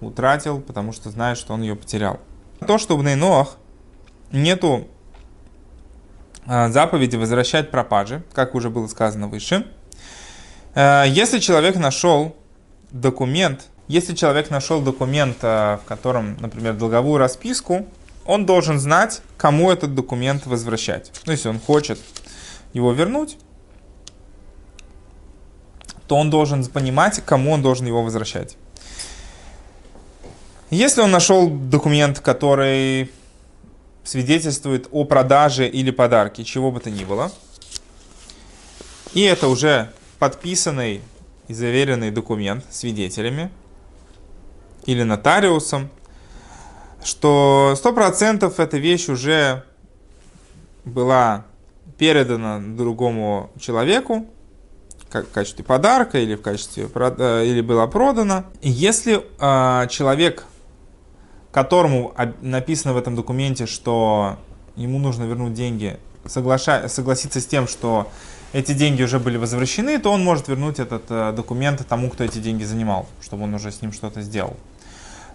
утратил, 0.00 0.60
потому 0.60 0.92
что 0.92 1.10
знает, 1.10 1.38
что 1.38 1.54
он 1.54 1.62
ее 1.62 1.74
потерял. 1.74 2.20
То, 2.66 2.78
что 2.78 2.96
в 2.96 3.04
Нейноах 3.04 3.56
нету 4.30 4.86
заповеди 6.48 7.16
возвращать 7.16 7.70
пропажи, 7.70 8.22
как 8.32 8.54
уже 8.54 8.70
было 8.70 8.86
сказано 8.86 9.28
выше. 9.28 9.66
А, 10.74 11.04
если 11.04 11.38
человек 11.38 11.76
нашел 11.76 12.36
документ, 12.90 13.66
если 13.86 14.14
человек 14.14 14.50
нашел 14.50 14.80
документ, 14.80 15.38
а, 15.42 15.78
в 15.78 15.84
котором, 15.84 16.36
например, 16.40 16.74
долговую 16.74 17.18
расписку, 17.18 17.86
он 18.24 18.46
должен 18.46 18.78
знать, 18.78 19.22
кому 19.36 19.70
этот 19.70 19.94
документ 19.94 20.46
возвращать. 20.46 21.12
Ну, 21.26 21.32
если 21.32 21.48
он 21.48 21.58
хочет 21.58 21.98
его 22.72 22.92
вернуть, 22.92 23.38
то 26.06 26.16
он 26.16 26.30
должен 26.30 26.64
понимать, 26.66 27.22
кому 27.24 27.52
он 27.52 27.62
должен 27.62 27.86
его 27.86 28.02
возвращать. 28.02 28.56
Если 30.70 31.00
он 31.00 31.10
нашел 31.10 31.48
документ, 31.48 32.20
который 32.20 33.10
свидетельствует 34.08 34.88
о 34.90 35.04
продаже 35.04 35.68
или 35.68 35.90
подарке, 35.90 36.42
чего 36.42 36.72
бы 36.72 36.80
то 36.80 36.88
ни 36.88 37.04
было, 37.04 37.30
и 39.12 39.20
это 39.20 39.48
уже 39.48 39.92
подписанный 40.18 41.02
и 41.48 41.52
заверенный 41.52 42.10
документ 42.10 42.64
свидетелями 42.70 43.50
или 44.86 45.02
нотариусом, 45.02 45.90
что 47.04 47.74
100% 47.76 48.50
эта 48.56 48.78
вещь 48.78 49.10
уже 49.10 49.64
была 50.86 51.44
передана 51.98 52.60
другому 52.60 53.50
человеку, 53.60 54.26
как 55.10 55.26
в 55.26 55.32
качестве 55.32 55.64
подарка 55.66 56.18
или 56.18 56.34
в 56.34 56.40
качестве 56.40 56.84
или 56.84 57.60
была 57.60 57.86
продана. 57.86 58.46
Если 58.62 59.20
э, 59.38 59.88
человек, 59.88 60.44
которому 61.58 62.14
написано 62.40 62.94
в 62.94 62.96
этом 62.96 63.16
документе, 63.16 63.66
что 63.66 64.36
ему 64.76 65.00
нужно 65.00 65.24
вернуть 65.24 65.54
деньги, 65.54 65.98
соглаша, 66.24 66.88
согласится 66.88 67.40
с 67.40 67.46
тем, 67.46 67.66
что 67.66 68.08
эти 68.52 68.74
деньги 68.74 69.02
уже 69.02 69.18
были 69.18 69.38
возвращены, 69.38 69.98
то 69.98 70.12
он 70.12 70.22
может 70.22 70.46
вернуть 70.46 70.78
этот 70.78 71.06
э, 71.08 71.32
документ 71.32 71.84
тому, 71.88 72.10
кто 72.10 72.22
эти 72.22 72.38
деньги 72.38 72.62
занимал, 72.62 73.08
чтобы 73.20 73.42
он 73.42 73.54
уже 73.54 73.72
с 73.72 73.82
ним 73.82 73.92
что-то 73.92 74.22
сделал. 74.22 74.56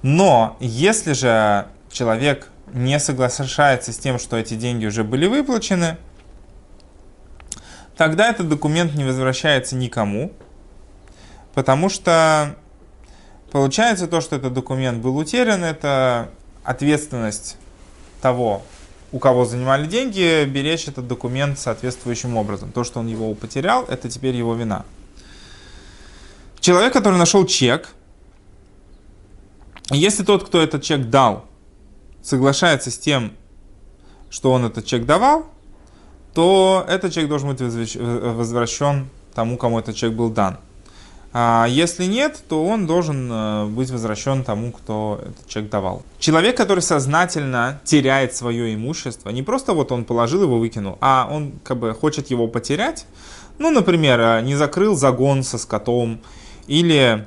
Но 0.02 0.56
если 0.62 1.12
же 1.12 1.68
человек 1.92 2.48
не 2.72 2.98
соглашается 3.02 3.92
с 3.92 3.98
тем, 3.98 4.18
что 4.18 4.38
эти 4.38 4.54
деньги 4.54 4.86
уже 4.86 5.04
были 5.04 5.28
выплачены, 5.28 5.98
тогда 7.98 8.30
этот 8.30 8.48
документ 8.48 8.96
не 8.96 9.04
возвращается 9.04 9.76
никому, 9.76 10.32
потому 11.54 11.90
что 11.90 12.56
получается 13.54 14.08
то, 14.08 14.20
что 14.20 14.36
этот 14.36 14.52
документ 14.52 15.02
был 15.02 15.16
утерян, 15.16 15.64
это 15.64 16.32
ответственность 16.64 17.56
того, 18.20 18.64
у 19.12 19.20
кого 19.20 19.46
занимали 19.46 19.86
деньги, 19.86 20.44
беречь 20.46 20.88
этот 20.88 21.08
документ 21.08 21.60
соответствующим 21.60 22.36
образом. 22.36 22.72
То, 22.72 22.84
что 22.84 23.00
он 23.00 23.08
его 23.08 23.34
потерял, 23.36 23.86
это 23.86 24.10
теперь 24.10 24.36
его 24.36 24.56
вина. 24.56 24.86
Человек, 26.60 26.94
который 26.94 27.20
нашел 27.20 27.46
чек, 27.46 27.90
если 29.92 30.24
тот, 30.24 30.48
кто 30.48 30.60
этот 30.60 30.82
чек 30.82 31.10
дал, 31.12 31.46
соглашается 32.24 32.90
с 32.90 32.98
тем, 32.98 33.34
что 34.32 34.52
он 34.52 34.66
этот 34.66 34.88
чек 34.88 35.06
давал, 35.06 35.46
то 36.34 36.84
этот 36.88 37.14
чек 37.14 37.28
должен 37.28 37.50
быть 37.54 37.62
возвращен 37.62 39.10
тому, 39.36 39.58
кому 39.58 39.78
этот 39.78 39.96
чек 39.96 40.14
был 40.14 40.32
дан. 40.32 40.58
А 41.36 41.66
если 41.68 42.06
нет, 42.06 42.44
то 42.48 42.64
он 42.64 42.86
должен 42.86 43.30
э, 43.32 43.66
быть 43.66 43.90
возвращен 43.90 44.44
тому, 44.44 44.72
кто 44.72 45.20
этот 45.22 45.48
чек 45.48 45.68
давал. 45.68 46.04
Человек, 46.20 46.56
который 46.56 46.82
сознательно 46.82 47.82
теряет 47.84 48.36
свое 48.36 48.76
имущество, 48.76 49.32
не 49.32 49.42
просто 49.42 49.74
вот 49.74 49.92
он 49.92 50.06
положил 50.06 50.44
его, 50.44 50.60
выкинул, 50.60 51.00
а 51.02 51.28
он 51.32 51.54
как 51.64 51.80
бы 51.80 51.94
хочет 51.94 52.30
его 52.30 52.48
потерять, 52.48 53.08
ну, 53.58 53.72
например, 53.72 54.20
э, 54.20 54.42
не 54.44 54.56
закрыл 54.56 54.96
загон 54.96 55.44
со 55.44 55.58
скотом, 55.58 56.20
или 56.68 57.26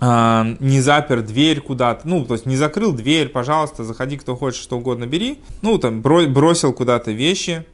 а, 0.00 0.46
не 0.60 0.80
запер 0.80 1.22
дверь 1.22 1.60
куда-то, 1.60 2.06
ну, 2.06 2.24
то 2.24 2.34
есть 2.34 2.46
не 2.46 2.56
закрыл 2.56 2.92
дверь, 2.92 3.28
пожалуйста, 3.28 3.82
заходи, 3.84 4.16
кто 4.16 4.36
хочет, 4.36 4.62
что 4.62 4.78
угодно 4.78 5.06
бери. 5.06 5.40
Ну, 5.62 5.78
там, 5.78 6.02
бросил 6.02 6.72
куда-то 6.72 7.10
вещи, 7.10 7.64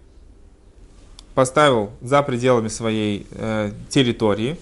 поставил 1.35 1.91
за 2.01 2.23
пределами 2.23 2.69
своей 2.69 3.27
э, 3.31 3.73
территории, 3.91 4.57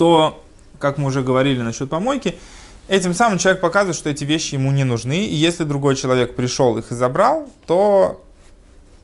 то, 0.00 0.42
как 0.78 0.96
мы 0.96 1.08
уже 1.08 1.22
говорили 1.22 1.60
насчет 1.60 1.90
помойки, 1.90 2.34
этим 2.88 3.12
самым 3.12 3.36
человек 3.36 3.60
показывает, 3.60 3.94
что 3.94 4.08
эти 4.08 4.24
вещи 4.24 4.54
ему 4.54 4.72
не 4.72 4.84
нужны, 4.84 5.26
и 5.26 5.34
если 5.34 5.64
другой 5.64 5.94
человек 5.94 6.34
пришел 6.36 6.78
их 6.78 6.90
и 6.90 6.94
забрал, 6.94 7.50
то 7.66 8.24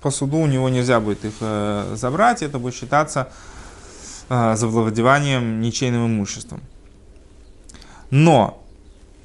по 0.01 0.11
суду 0.11 0.39
у 0.39 0.47
него 0.47 0.71
нельзя 0.71 0.99
будет 0.99 1.27
их 1.27 1.35
э, 1.41 1.93
забрать, 1.97 2.43
это 2.43 2.59
будет 2.59 2.75
считаться 2.75 3.29
э, 4.31 4.57
завладеванием 4.57 5.61
ничейным 5.61 6.07
имуществом. 6.07 6.63
Но 8.09 8.65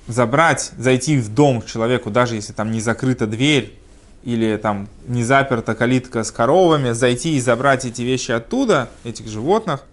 забрать, 0.09 0.73
зайти 0.77 1.15
в 1.15 1.33
дом 1.33 1.61
к 1.61 1.67
человеку, 1.67 2.09
даже 2.09 2.35
если 2.35 2.51
там 2.51 2.69
не 2.71 2.81
закрыта 2.81 3.27
дверь 3.27 3.79
или 4.25 4.57
там 4.57 4.89
не 5.07 5.23
заперта 5.23 5.73
калитка 5.73 6.25
с 6.25 6.31
коровами, 6.31 6.91
зайти 6.91 7.37
и 7.37 7.39
забрать 7.39 7.85
эти 7.85 8.01
вещи 8.01 8.31
оттуда, 8.31 8.89
этих 9.05 9.29
животных, 9.29 9.85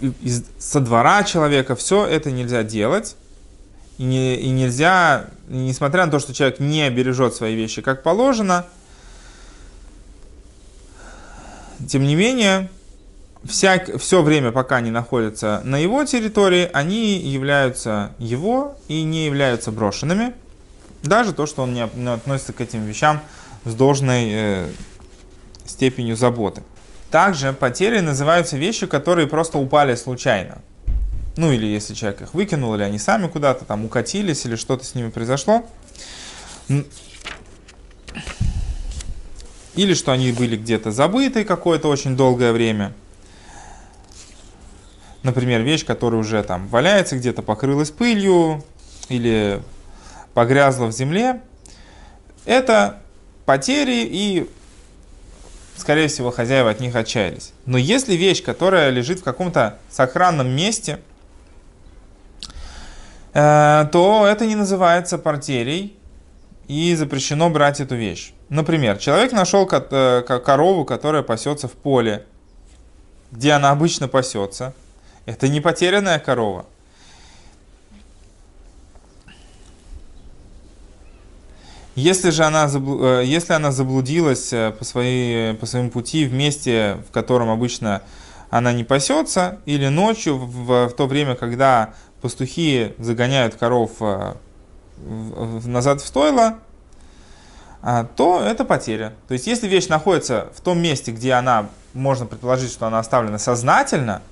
из, 0.00 0.44
со 0.58 0.80
двора 0.80 1.24
человека, 1.24 1.76
все 1.76 2.06
это 2.06 2.30
нельзя 2.30 2.62
делать. 2.62 3.16
И, 3.98 4.04
не, 4.04 4.36
и 4.36 4.50
нельзя, 4.50 5.26
несмотря 5.48 6.06
на 6.06 6.12
то, 6.12 6.20
что 6.20 6.32
человек 6.32 6.60
не 6.60 6.88
бережет 6.90 7.34
свои 7.34 7.56
вещи 7.56 7.82
как 7.82 8.04
положено, 8.04 8.64
тем 11.88 12.04
не 12.04 12.14
менее, 12.14 12.68
всяк, 13.44 13.98
все 13.98 14.22
время, 14.22 14.52
пока 14.52 14.76
они 14.76 14.90
находятся 14.90 15.62
на 15.64 15.78
его 15.78 16.04
территории, 16.04 16.68
они 16.72 17.18
являются 17.18 18.12
его 18.18 18.76
и 18.88 19.02
не 19.02 19.26
являются 19.26 19.72
брошенными. 19.72 20.34
Даже 21.02 21.32
то, 21.32 21.46
что 21.46 21.62
он 21.62 21.74
не 21.74 21.82
относится 21.82 22.52
к 22.52 22.60
этим 22.60 22.84
вещам 22.84 23.20
с 23.64 23.74
должной 23.74 24.28
э, 24.30 24.68
степенью 25.64 26.16
заботы. 26.16 26.62
Также 27.10 27.52
потери 27.52 28.00
называются 28.00 28.56
вещи, 28.56 28.86
которые 28.86 29.26
просто 29.26 29.58
упали 29.58 29.94
случайно. 29.94 30.58
Ну 31.36 31.52
или 31.52 31.66
если 31.66 31.94
человек 31.94 32.20
их 32.22 32.34
выкинул, 32.34 32.74
или 32.74 32.82
они 32.82 32.98
сами 32.98 33.28
куда-то 33.28 33.64
там 33.64 33.84
укатились, 33.84 34.44
или 34.44 34.56
что-то 34.56 34.84
с 34.84 34.94
ними 34.94 35.10
произошло. 35.10 35.64
Или 39.74 39.94
что 39.94 40.12
они 40.12 40.32
были 40.32 40.56
где-то 40.56 40.90
забыты 40.90 41.44
какое-то 41.44 41.88
очень 41.88 42.16
долгое 42.16 42.52
время. 42.52 42.92
Например, 45.22 45.62
вещь, 45.62 45.84
которая 45.84 46.20
уже 46.20 46.42
там 46.42 46.68
валяется 46.68 47.16
где-то, 47.16 47.42
покрылась 47.42 47.90
пылью 47.90 48.64
или 49.08 49.62
погрязла 50.34 50.86
в 50.86 50.92
земле. 50.92 51.40
Это 52.44 53.00
потери 53.46 54.04
и 54.04 54.50
скорее 55.78 56.08
всего, 56.08 56.30
хозяева 56.30 56.70
от 56.70 56.80
них 56.80 56.94
отчаялись. 56.94 57.52
Но 57.66 57.78
если 57.78 58.14
вещь, 58.14 58.42
которая 58.42 58.90
лежит 58.90 59.20
в 59.20 59.24
каком-то 59.24 59.78
сохранном 59.90 60.48
месте, 60.48 61.00
э, 63.34 63.86
то 63.92 64.26
это 64.26 64.46
не 64.46 64.56
называется 64.56 65.18
потерей 65.18 65.96
и 66.66 66.94
запрещено 66.94 67.50
брать 67.50 67.80
эту 67.80 67.96
вещь. 67.96 68.32
Например, 68.48 68.98
человек 68.98 69.32
нашел 69.32 69.68
э, 69.70 70.22
корову, 70.44 70.84
которая 70.84 71.22
пасется 71.22 71.68
в 71.68 71.72
поле, 71.72 72.24
где 73.30 73.52
она 73.52 73.70
обычно 73.70 74.08
пасется. 74.08 74.74
Это 75.26 75.48
не 75.48 75.60
потерянная 75.60 76.18
корова– 76.18 76.66
Если 81.98 82.30
же 82.30 82.44
она, 82.44 82.70
э, 82.72 83.22
если 83.24 83.54
она 83.54 83.72
заблудилась 83.72 84.52
э, 84.52 84.70
по, 84.70 84.84
своей, 84.84 85.54
по 85.54 85.66
своему 85.66 85.90
пути 85.90 86.26
в 86.26 86.32
месте, 86.32 86.98
в 87.08 87.12
котором 87.12 87.50
обычно 87.50 88.02
она 88.50 88.72
не 88.72 88.84
пасется, 88.84 89.58
или 89.66 89.88
ночью, 89.88 90.38
в, 90.38 90.86
в 90.86 90.92
то 90.92 91.08
время, 91.08 91.34
когда 91.34 91.94
пастухи 92.22 92.94
загоняют 92.98 93.56
коров 93.56 93.90
э, 93.98 94.34
назад 95.64 96.00
в 96.00 96.06
стойло, 96.06 96.58
а, 97.82 98.04
то 98.04 98.42
это 98.42 98.64
потеря. 98.64 99.14
То 99.26 99.34
есть, 99.34 99.48
если 99.48 99.66
вещь 99.66 99.88
находится 99.88 100.52
в 100.54 100.60
том 100.60 100.80
месте, 100.80 101.10
где 101.10 101.32
она, 101.32 101.66
можно 101.94 102.26
предположить, 102.26 102.70
что 102.70 102.86
она 102.86 103.00
оставлена 103.00 103.38
сознательно, 103.38 104.22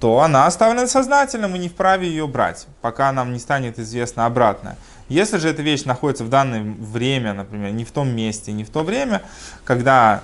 то 0.00 0.20
она 0.20 0.46
оставлена 0.46 0.86
сознательно, 0.86 1.48
мы 1.48 1.58
не 1.58 1.68
вправе 1.68 2.08
ее 2.08 2.26
брать, 2.26 2.66
пока 2.80 3.12
нам 3.12 3.34
не 3.34 3.38
станет 3.38 3.78
известно 3.78 4.24
обратное. 4.24 4.78
Если 5.08 5.38
же 5.38 5.48
эта 5.48 5.62
вещь 5.62 5.84
находится 5.84 6.24
в 6.24 6.30
данное 6.30 6.62
время, 6.62 7.34
например, 7.34 7.72
не 7.72 7.84
в 7.84 7.90
том 7.90 8.08
месте, 8.08 8.52
не 8.52 8.64
в 8.64 8.70
то 8.70 8.82
время, 8.82 9.22
когда 9.64 10.22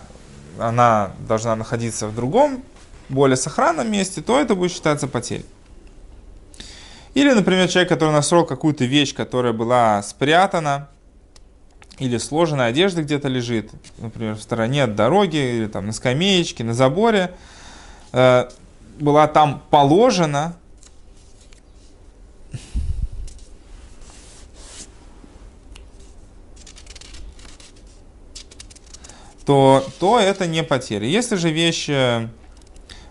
она 0.59 1.13
должна 1.29 1.55
находиться 1.55 2.07
в 2.07 2.15
другом, 2.15 2.63
более 3.09 3.37
сохранном 3.37 3.91
месте, 3.91 4.23
то 4.23 4.41
это 4.41 4.55
будет 4.55 4.73
считаться 4.73 5.07
потерей. 5.07 5.45
Или, 7.15 7.33
например, 7.33 7.69
человек, 7.69 7.89
который 7.89 8.13
нашел 8.13 8.45
какую-то 8.47 8.85
вещь, 8.85 9.15
которая 9.15 9.53
была 9.53 10.03
спрятана, 10.03 10.89
или 11.99 12.17
сложенная 12.17 12.67
одежда 12.67 13.03
где-то 13.03 13.29
лежит, 13.29 13.71
например, 13.99 14.35
в 14.35 14.43
стороне 14.43 14.85
от 14.85 14.95
дороги, 14.95 15.37
или 15.37 15.67
там 15.67 15.87
на 15.87 15.93
скамеечке, 15.93 16.65
на 16.65 16.73
заборе, 16.73 17.33
э, 18.13 18.49
была 18.99 19.27
там 19.27 19.63
положена, 19.71 20.57
то, 29.51 29.85
то 29.99 30.21
это 30.21 30.47
не 30.47 30.63
потеря. 30.63 31.09
Если 31.09 31.35
же 31.35 31.51
вещь 31.51 31.89
э, 31.89 32.29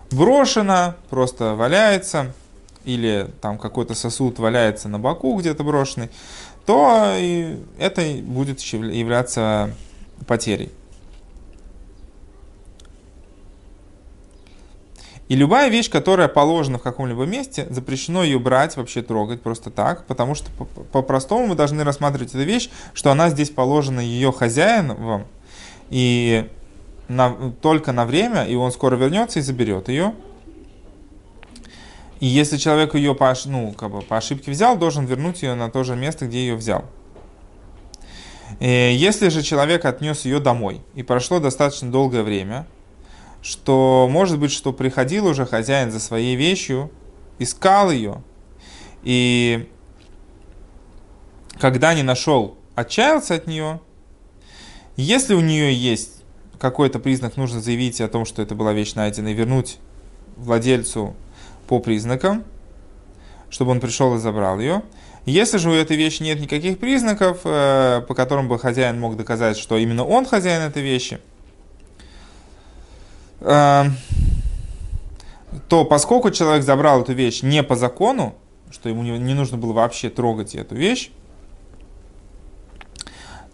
брошена, 0.10 0.96
просто 1.10 1.54
валяется, 1.56 2.34
или 2.86 3.30
там 3.42 3.58
какой-то 3.58 3.94
сосуд 3.94 4.40
валяется 4.40 4.88
на 4.88 5.00
боку 5.00 5.38
где-то 5.38 5.66
брошенный, 5.66 6.10
то 6.66 7.14
это 7.78 8.02
будет 8.24 8.62
являться 8.62 9.76
потерей. 10.28 10.72
И 15.28 15.36
любая 15.36 15.70
вещь, 15.70 15.90
которая 15.90 16.30
положена 16.30 16.78
в 16.78 16.84
каком-либо 16.84 17.26
месте, 17.26 17.68
запрещено 17.70 18.24
ее 18.24 18.40
брать, 18.40 18.78
вообще 18.78 19.02
трогать 19.02 19.42
просто 19.42 19.72
так, 19.72 20.06
потому 20.06 20.36
что 20.36 20.50
по-простому 20.94 21.48
мы 21.48 21.56
должны 21.56 21.84
рассматривать 21.84 22.30
эту 22.30 22.44
вещь, 22.44 22.70
что 22.94 23.12
она 23.12 23.30
здесь 23.30 23.50
положена 23.50 24.00
ее 24.00 24.32
хозяином, 24.32 25.26
и 25.90 26.50
на, 27.08 27.52
только 27.62 27.92
на 27.92 28.06
время, 28.06 28.46
и 28.46 28.56
он 28.56 28.72
скоро 28.72 28.96
вернется 28.96 29.40
и 29.40 29.42
заберет 29.42 29.90
ее. 29.90 30.14
И 32.20 32.26
если 32.26 32.58
человек 32.58 32.96
ее 32.96 33.16
по, 33.16 33.34
ну, 33.46 33.72
как 33.74 33.92
бы 33.92 34.02
по 34.02 34.18
ошибке 34.18 34.52
взял, 34.52 34.78
должен 34.78 35.06
вернуть 35.06 35.42
ее 35.42 35.56
на 35.56 35.70
то 35.70 35.84
же 35.84 35.96
место, 35.96 36.28
где 36.28 36.40
ее 36.40 36.56
взял. 36.56 36.86
И 38.60 38.94
если 38.98 39.30
же 39.30 39.42
человек 39.42 39.86
отнес 39.86 40.26
ее 40.26 40.40
домой, 40.40 40.82
и 40.96 41.04
прошло 41.04 41.40
достаточно 41.40 41.92
долгое 41.92 42.24
время, 42.24 42.68
что 43.42 44.08
может 44.12 44.38
быть, 44.40 44.52
что 44.52 44.74
приходил 44.74 45.28
уже 45.28 45.46
хозяин 45.46 45.92
за 45.92 46.00
своей 46.00 46.36
вещью, 46.36 46.92
искал 47.38 47.90
ее, 47.90 48.22
и 49.04 49.70
когда 51.58 51.94
не 51.94 52.04
нашел, 52.04 52.58
отчаялся 52.76 53.36
от 53.36 53.48
нее, 53.48 53.80
если 55.02 55.34
у 55.34 55.40
нее 55.40 55.74
есть 55.74 56.24
какой-то 56.60 57.00
признак, 57.00 57.38
нужно 57.38 57.62
заявить 57.62 58.02
о 58.02 58.10
том, 58.10 58.26
что 58.26 58.42
это 58.42 58.54
была 58.54 58.74
вещь 58.74 58.96
найдена, 58.96 59.30
и 59.30 59.34
вернуть 59.34 59.78
владельцу 60.36 61.16
по 61.68 61.80
признакам, 61.80 62.44
чтобы 63.50 63.72
он 63.72 63.80
пришел 63.80 64.14
и 64.16 64.20
забрал 64.20 64.60
ее. 64.60 64.84
Если 65.26 65.58
же 65.58 65.70
у 65.70 65.74
этой 65.74 65.96
вещи 65.96 66.22
нет 66.22 66.42
никаких 66.42 66.80
признаков, 66.80 67.40
э, 67.46 68.02
по 68.10 68.14
которым 68.14 68.50
бы 68.50 68.60
хозяин 68.60 69.00
мог 69.00 69.16
доказать, 69.16 69.58
что 69.58 69.78
именно 69.78 70.04
он 70.04 70.26
хозяин 70.26 70.64
этой 70.64 70.82
вещи, 70.84 71.20
э, 73.40 73.86
то 75.70 75.86
поскольку 75.86 76.30
человек 76.32 76.66
забрал 76.66 77.04
эту 77.04 77.14
вещь 77.14 77.42
не 77.42 77.64
по 77.64 77.78
закону, 77.78 78.36
что 78.70 78.90
ему 78.90 79.04
не 79.04 79.34
нужно 79.34 79.58
было 79.58 79.72
вообще 79.72 80.10
трогать 80.10 80.56
эту 80.56 80.76
вещь, 80.76 81.10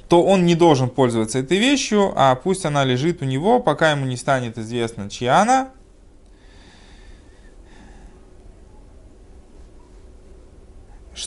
то 0.09 0.23
он 0.23 0.45
не 0.45 0.55
должен 0.55 0.89
пользоваться 0.89 1.39
этой 1.39 1.57
вещью, 1.57 2.13
а 2.15 2.35
пусть 2.35 2.65
она 2.65 2.83
лежит 2.83 3.21
у 3.21 3.25
него, 3.25 3.59
пока 3.59 3.91
ему 3.91 4.05
не 4.05 4.17
станет 4.17 4.57
известно, 4.57 5.09
чья 5.09 5.41
она. 5.41 5.69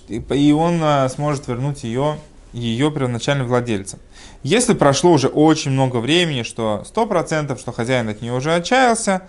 И 0.09 0.53
он 0.53 0.81
а, 0.83 1.09
сможет 1.09 1.49
вернуть 1.49 1.83
ее, 1.83 2.19
ее 2.53 2.91
первоначальным 2.91 3.49
владельцам. 3.49 3.99
Если 4.43 4.75
прошло 4.75 5.13
уже 5.13 5.29
очень 5.29 5.73
много 5.73 5.97
времени, 5.97 6.43
что 6.43 6.85
100%, 6.95 7.59
что 7.59 7.73
хозяин 7.73 8.09
от 8.09 8.21
нее 8.21 8.35
уже 8.35 8.55
отчаялся, 8.55 9.23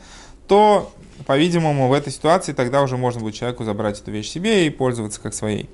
то, 0.47 0.91
по-видимому, 1.25 1.87
в 1.87 1.93
этой 1.93 2.11
ситуации 2.11 2.53
тогда 2.53 2.81
уже 2.81 2.97
можно 2.97 3.21
будет 3.21 3.35
человеку 3.35 3.63
забрать 3.63 3.99
эту 3.99 4.11
вещь 4.11 4.29
себе 4.29 4.67
и 4.67 4.69
пользоваться 4.69 5.19
как 5.21 5.33
своей. 5.33 5.69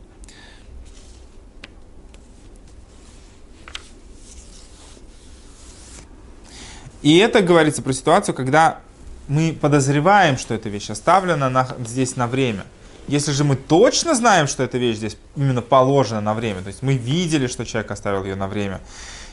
И 7.05 7.19
это 7.19 7.43
говорится 7.43 7.83
про 7.83 7.93
ситуацию, 7.93 8.33
когда 8.33 8.79
мы 9.27 9.55
подозреваем, 9.61 10.39
что 10.39 10.55
эта 10.55 10.69
вещь 10.69 10.89
оставлена 10.89 11.51
на, 11.51 11.67
здесь 11.85 12.15
на 12.15 12.25
время. 12.25 12.63
Если 13.07 13.31
же 13.31 13.43
мы 13.43 13.55
точно 13.55 14.15
знаем, 14.15 14.47
что 14.47 14.63
эта 14.63 14.79
вещь 14.79 14.97
здесь 14.97 15.15
именно 15.35 15.61
положена 15.61 16.19
на 16.19 16.33
время, 16.33 16.63
то 16.63 16.69
есть 16.69 16.81
мы 16.81 16.95
видели, 16.95 17.45
что 17.45 17.63
человек 17.63 17.91
оставил 17.91 18.23
ее 18.23 18.33
на 18.33 18.47
время, 18.47 18.81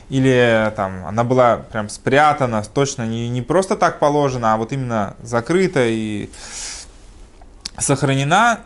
или 0.09 0.71
там 0.75 1.07
она 1.07 1.23
была 1.23 1.57
прям 1.57 1.89
спрятана, 1.89 2.63
точно 2.63 3.07
не, 3.07 3.27
не 3.27 3.41
просто 3.41 3.75
так 3.75 3.97
положена, 3.97 4.53
а 4.53 4.57
вот 4.57 4.71
именно 4.71 5.15
закрыта 5.23 5.83
и 5.83 6.29
сохранена, 7.79 8.59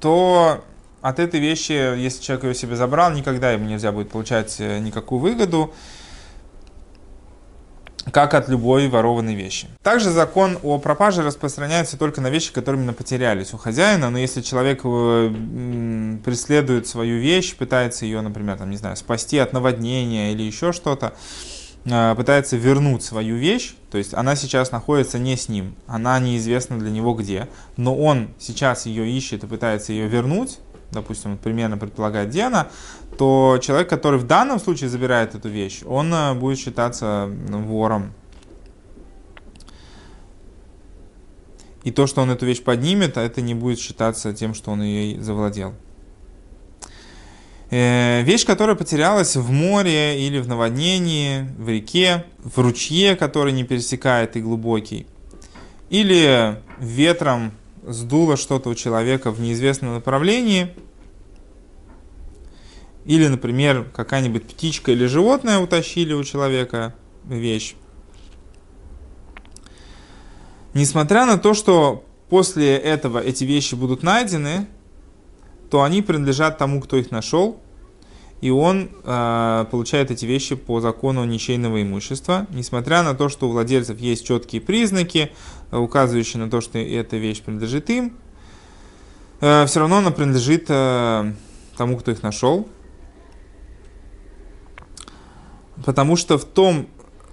то 0.00 0.64
от 1.00 1.20
этой 1.20 1.38
вещи, 1.38 1.96
если 1.96 2.20
человек 2.20 2.46
ее 2.46 2.54
себе 2.56 2.74
забрал, 2.74 3.12
никогда 3.12 3.52
ему 3.52 3.66
нельзя 3.66 3.92
будет 3.92 4.10
получать 4.10 4.56
э, 4.58 4.80
никакую 4.80 5.20
выгоду 5.20 5.72
как 8.10 8.34
от 8.34 8.48
любой 8.48 8.88
ворованной 8.88 9.34
вещи. 9.34 9.68
Также 9.82 10.10
закон 10.10 10.58
о 10.62 10.78
пропаже 10.78 11.22
распространяется 11.22 11.96
только 11.96 12.20
на 12.20 12.30
вещи, 12.30 12.52
которые 12.52 12.80
именно 12.80 12.92
потерялись 12.92 13.54
у 13.54 13.58
хозяина, 13.58 14.10
но 14.10 14.18
если 14.18 14.40
человек 14.40 14.80
э, 14.84 16.18
преследует 16.24 16.86
свою 16.86 17.18
вещь, 17.18 17.54
пытается 17.54 18.04
ее, 18.04 18.20
например, 18.20 18.58
там, 18.58 18.70
не 18.70 18.76
знаю, 18.76 18.96
спасти 18.96 19.38
от 19.38 19.52
наводнения 19.52 20.32
или 20.32 20.42
еще 20.42 20.72
что-то, 20.72 21.14
э, 21.84 22.14
пытается 22.16 22.56
вернуть 22.56 23.04
свою 23.04 23.36
вещь, 23.36 23.74
то 23.90 23.98
есть 23.98 24.14
она 24.14 24.34
сейчас 24.34 24.72
находится 24.72 25.18
не 25.18 25.36
с 25.36 25.48
ним, 25.48 25.76
она 25.86 26.18
неизвестна 26.18 26.78
для 26.78 26.90
него 26.90 27.14
где, 27.14 27.48
но 27.76 27.96
он 27.96 28.30
сейчас 28.38 28.86
ее 28.86 29.08
ищет 29.08 29.44
и 29.44 29.46
пытается 29.46 29.92
ее 29.92 30.08
вернуть, 30.08 30.58
допустим, 30.92 31.38
примерно 31.38 31.78
предполагает, 31.78 32.28
где 32.28 32.42
она, 32.42 32.68
то 33.18 33.58
человек, 33.60 33.88
который 33.88 34.18
в 34.18 34.26
данном 34.26 34.58
случае 34.58 34.88
забирает 34.88 35.34
эту 35.34 35.48
вещь, 35.48 35.82
он 35.84 36.12
э, 36.12 36.34
будет 36.34 36.58
считаться 36.58 37.30
вором. 37.48 38.12
И 41.84 41.90
то, 41.90 42.06
что 42.06 42.22
он 42.22 42.30
эту 42.30 42.46
вещь 42.46 42.62
поднимет, 42.62 43.16
это 43.16 43.40
не 43.40 43.54
будет 43.54 43.80
считаться 43.80 44.32
тем, 44.32 44.54
что 44.54 44.70
он 44.70 44.82
ее 44.82 45.20
завладел. 45.20 45.74
Э, 47.70 48.22
вещь, 48.22 48.44
которая 48.44 48.76
потерялась 48.76 49.34
в 49.34 49.50
море 49.50 50.26
или 50.26 50.38
в 50.38 50.46
наводнении, 50.46 51.48
в 51.58 51.68
реке, 51.68 52.26
в 52.38 52.58
ручье, 52.58 53.16
который 53.16 53.52
не 53.52 53.64
пересекает 53.64 54.36
и 54.36 54.42
глубокий, 54.42 55.06
или 55.88 56.60
ветром 56.78 57.52
сдуло 57.82 58.36
что-то 58.36 58.68
у 58.68 58.74
человека 58.74 59.30
в 59.30 59.40
неизвестном 59.40 59.94
направлении, 59.94 60.68
или, 63.04 63.26
например, 63.26 63.84
какая-нибудь 63.94 64.44
птичка 64.44 64.92
или 64.92 65.06
животное 65.06 65.58
утащили 65.58 66.12
у 66.12 66.22
человека 66.24 66.94
вещь. 67.24 67.74
Несмотря 70.74 71.26
на 71.26 71.36
то, 71.36 71.54
что 71.54 72.04
после 72.28 72.76
этого 72.76 73.18
эти 73.18 73.44
вещи 73.44 73.74
будут 73.74 74.02
найдены, 74.02 74.66
то 75.70 75.82
они 75.82 76.02
принадлежат 76.02 76.58
тому, 76.58 76.80
кто 76.80 76.96
их 76.96 77.10
нашел, 77.10 77.60
и 78.40 78.50
он 78.50 78.90
э, 79.04 79.66
получает 79.70 80.10
эти 80.10 80.26
вещи 80.26 80.54
по 80.56 80.80
закону 80.80 81.24
ничейного 81.24 81.82
имущества, 81.82 82.46
несмотря 82.50 83.02
на 83.02 83.14
то, 83.14 83.28
что 83.28 83.48
у 83.48 83.52
владельцев 83.52 84.00
есть 84.00 84.26
четкие 84.26 84.60
признаки, 84.60 85.30
указывающие 85.70 86.42
на 86.42 86.50
то, 86.50 86.60
что 86.60 86.78
эта 86.78 87.16
вещь 87.16 87.40
принадлежит 87.42 87.88
им, 87.90 88.16
э, 89.40 89.66
все 89.66 89.80
равно 89.80 89.98
она 89.98 90.10
принадлежит 90.10 90.66
э, 90.68 91.32
тому, 91.76 91.96
кто 91.96 92.10
их 92.10 92.22
нашел, 92.22 92.66
потому 95.84 96.16
что 96.16 96.38
в 96.38 96.44
том, 96.44 96.86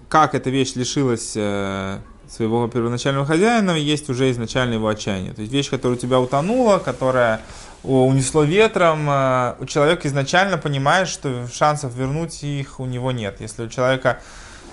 как 0.08 0.36
эта 0.36 0.50
вещь 0.50 0.74
лишилась 0.76 1.34
э, 1.36 2.00
своего 2.28 2.68
первоначального 2.68 3.26
хозяина, 3.26 3.72
есть 3.72 4.10
уже 4.10 4.32
изначально 4.32 4.74
его 4.74 4.88
отчаяние. 4.88 5.34
То 5.34 5.42
есть 5.42 5.54
вещь, 5.54 5.70
которая 5.70 5.98
у 5.98 6.02
тебя 6.02 6.20
утонула, 6.20 6.80
которая 6.80 7.42
унесло 7.84 8.44
ветром, 8.44 9.10
э, 9.10 9.56
у 9.60 9.66
человека 9.66 10.08
изначально 10.08 10.58
понимает, 10.58 11.08
что 11.08 11.48
шансов 11.48 11.94
вернуть 11.96 12.44
их 12.44 12.80
у 12.80 12.86
него 12.86 13.12
нет. 13.12 13.40
Если 13.40 13.64
у 13.64 13.70
человека, 13.70 14.20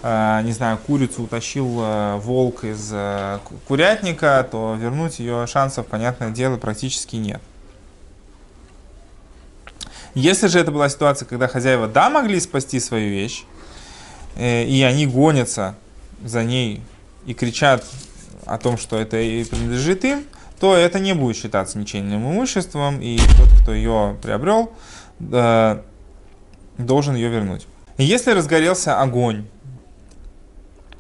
э, 0.02 0.40
не 0.44 0.52
знаю, 0.52 0.78
курицу 0.78 1.24
утащил 1.24 2.18
волк 2.18 2.64
из 2.64 2.92
курятника, 3.68 4.46
то 4.50 4.76
вернуть 4.78 5.18
ее 5.18 5.46
шансов, 5.46 5.86
понятное 5.86 6.30
дело, 6.30 6.56
практически 6.56 7.16
нет. 7.16 7.42
Если 10.14 10.46
же 10.46 10.58
это 10.58 10.70
была 10.70 10.88
ситуация, 10.88 11.26
когда 11.26 11.46
хозяева 11.46 11.88
да 11.88 12.08
могли 12.08 12.40
спасти 12.40 12.80
свою 12.80 13.10
вещь, 13.10 13.44
и 14.38 14.84
они 14.86 15.06
гонятся 15.06 15.74
за 16.22 16.44
ней 16.44 16.82
и 17.26 17.34
кричат 17.34 17.84
о 18.44 18.58
том, 18.58 18.78
что 18.78 18.98
это 18.98 19.18
и 19.20 19.44
принадлежит 19.44 20.04
им, 20.04 20.24
то 20.60 20.74
это 20.74 20.98
не 20.98 21.14
будет 21.14 21.36
считаться 21.36 21.78
ничейным 21.78 22.22
имуществом, 22.30 23.00
и 23.00 23.18
тот, 23.18 23.48
кто 23.60 23.74
ее 23.74 24.16
приобрел, 24.22 24.72
должен 26.78 27.14
ее 27.14 27.28
вернуть. 27.28 27.66
Если 27.98 28.30
разгорелся 28.32 29.00
огонь, 29.00 29.46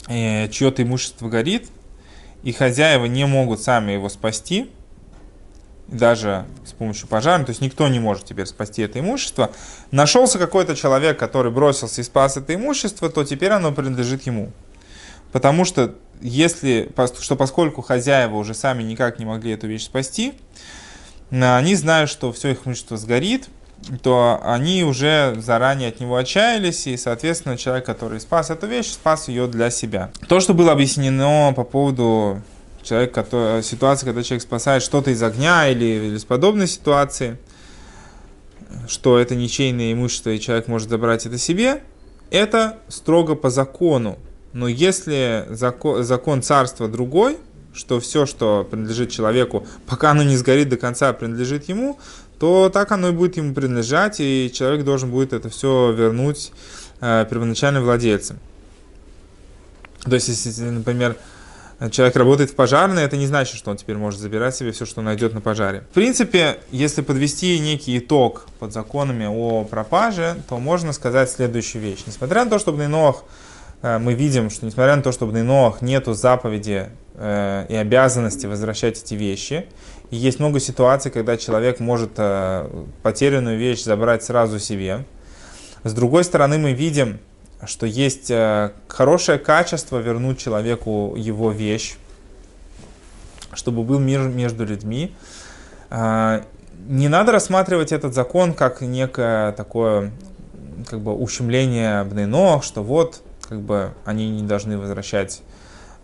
чье-то 0.08 0.82
имущество 0.82 1.28
горит, 1.28 1.68
и 2.42 2.52
хозяева 2.52 3.06
не 3.06 3.26
могут 3.26 3.60
сами 3.60 3.92
его 3.92 4.08
спасти, 4.08 4.70
даже 5.88 6.46
с 6.64 6.72
помощью 6.72 7.08
пожара, 7.08 7.44
то 7.44 7.50
есть 7.50 7.60
никто 7.60 7.86
не 7.88 8.00
может 8.00 8.24
теперь 8.24 8.46
спасти 8.46 8.82
это 8.82 8.98
имущество, 8.98 9.52
нашелся 9.90 10.38
какой-то 10.38 10.74
человек, 10.74 11.18
который 11.18 11.52
бросился 11.52 12.00
и 12.00 12.04
спас 12.04 12.36
это 12.36 12.54
имущество, 12.54 13.08
то 13.08 13.24
теперь 13.24 13.52
оно 13.52 13.72
принадлежит 13.72 14.26
ему. 14.26 14.50
Потому 15.32 15.64
что 15.64 15.94
если, 16.20 16.90
что 17.20 17.36
поскольку 17.36 17.82
хозяева 17.82 18.36
уже 18.36 18.54
сами 18.54 18.82
никак 18.82 19.18
не 19.18 19.26
могли 19.26 19.52
эту 19.52 19.66
вещь 19.66 19.84
спасти, 19.84 20.34
они 21.30 21.74
знают, 21.74 22.08
что 22.08 22.32
все 22.32 22.50
их 22.50 22.66
имущество 22.66 22.96
сгорит, 22.96 23.48
то 24.02 24.40
они 24.42 24.84
уже 24.84 25.34
заранее 25.38 25.90
от 25.90 26.00
него 26.00 26.16
отчаялись, 26.16 26.86
и, 26.86 26.96
соответственно, 26.96 27.56
человек, 27.58 27.84
который 27.84 28.20
спас 28.20 28.50
эту 28.50 28.66
вещь, 28.66 28.86
спас 28.86 29.28
ее 29.28 29.46
для 29.46 29.70
себя. 29.70 30.10
То, 30.28 30.40
что 30.40 30.54
было 30.54 30.72
объяснено 30.72 31.52
по 31.54 31.62
поводу 31.62 32.42
человека, 32.86 33.22
который, 33.22 33.62
ситуации, 33.62 34.06
когда 34.06 34.22
человек 34.22 34.42
спасает 34.42 34.82
что-то 34.82 35.10
из 35.10 35.22
огня 35.22 35.68
или, 35.68 35.84
или 35.84 36.16
из 36.16 36.24
подобной 36.24 36.68
ситуации, 36.68 37.38
что 38.88 39.18
это 39.18 39.34
ничейное 39.34 39.92
имущество, 39.92 40.30
и 40.30 40.40
человек 40.40 40.68
может 40.68 40.88
забрать 40.88 41.26
это 41.26 41.38
себе, 41.38 41.82
это 42.30 42.78
строго 42.88 43.34
по 43.34 43.50
закону. 43.50 44.18
Но 44.52 44.68
если 44.68 45.46
закон, 45.50 46.02
закон 46.04 46.42
царства 46.42 46.88
другой, 46.88 47.38
что 47.74 48.00
все, 48.00 48.24
что 48.24 48.66
принадлежит 48.68 49.10
человеку, 49.10 49.66
пока 49.86 50.12
оно 50.12 50.22
не 50.22 50.36
сгорит 50.36 50.68
до 50.68 50.76
конца, 50.76 51.12
принадлежит 51.12 51.68
ему, 51.68 51.98
то 52.38 52.70
так 52.70 52.92
оно 52.92 53.08
и 53.08 53.12
будет 53.12 53.36
ему 53.36 53.54
принадлежать, 53.54 54.20
и 54.20 54.50
человек 54.52 54.84
должен 54.84 55.10
будет 55.10 55.32
это 55.32 55.50
все 55.50 55.92
вернуть 55.92 56.52
э, 57.00 57.26
первоначальным 57.28 57.84
владельцам. 57.84 58.38
То 60.04 60.14
есть, 60.14 60.28
если, 60.28 60.62
например, 60.62 61.16
человек 61.90 62.16
работает 62.16 62.50
в 62.50 62.54
пожарной, 62.54 63.02
это 63.04 63.16
не 63.16 63.26
значит, 63.26 63.56
что 63.56 63.70
он 63.70 63.76
теперь 63.76 63.96
может 63.96 64.20
забирать 64.20 64.56
себе 64.56 64.72
все, 64.72 64.86
что 64.86 65.02
найдет 65.02 65.34
на 65.34 65.40
пожаре. 65.40 65.84
В 65.90 65.94
принципе, 65.94 66.58
если 66.70 67.02
подвести 67.02 67.58
некий 67.58 67.98
итог 67.98 68.46
под 68.58 68.72
законами 68.72 69.26
о 69.26 69.64
пропаже, 69.64 70.36
то 70.48 70.58
можно 70.58 70.92
сказать 70.92 71.30
следующую 71.30 71.82
вещь. 71.82 72.04
Несмотря 72.06 72.44
на 72.44 72.50
то, 72.50 72.58
что 72.58 72.72
Бнейнох 72.72 73.24
Э, 73.82 73.98
мы 73.98 74.14
видим, 74.14 74.50
что 74.50 74.66
несмотря 74.66 74.96
на 74.96 75.02
то, 75.02 75.12
что 75.12 75.26
в 75.26 75.32
Нейноах 75.32 75.82
нету 75.82 76.14
заповеди 76.14 76.88
э, 77.14 77.66
и 77.68 77.76
обязанности 77.76 78.46
возвращать 78.46 79.02
эти 79.02 79.14
вещи, 79.14 79.66
есть 80.10 80.38
много 80.38 80.60
ситуаций, 80.60 81.10
когда 81.10 81.36
человек 81.36 81.80
может 81.80 82.12
э, 82.16 82.68
потерянную 83.02 83.58
вещь 83.58 83.82
забрать 83.82 84.22
сразу 84.24 84.58
себе. 84.58 85.04
С 85.84 85.92
другой 85.92 86.24
стороны, 86.24 86.58
мы 86.58 86.72
видим, 86.72 87.18
что 87.64 87.86
есть 87.86 88.30
хорошее 88.88 89.38
качество 89.38 89.98
вернуть 89.98 90.38
человеку 90.38 91.14
его 91.16 91.50
вещь, 91.50 91.96
чтобы 93.54 93.82
был 93.82 93.98
мир 93.98 94.22
между 94.22 94.64
людьми. 94.64 95.14
Не 95.90 97.08
надо 97.08 97.32
рассматривать 97.32 97.92
этот 97.92 98.14
закон 98.14 98.52
как 98.52 98.82
некое 98.82 99.52
такое 99.52 100.12
как 100.88 101.00
бы 101.00 101.14
ущемление 101.14 102.04
Бнейно, 102.04 102.60
что 102.62 102.82
вот 102.82 103.22
как 103.48 103.60
бы 103.60 103.92
они 104.04 104.28
не 104.28 104.42
должны 104.42 104.78
возвращать 104.78 105.42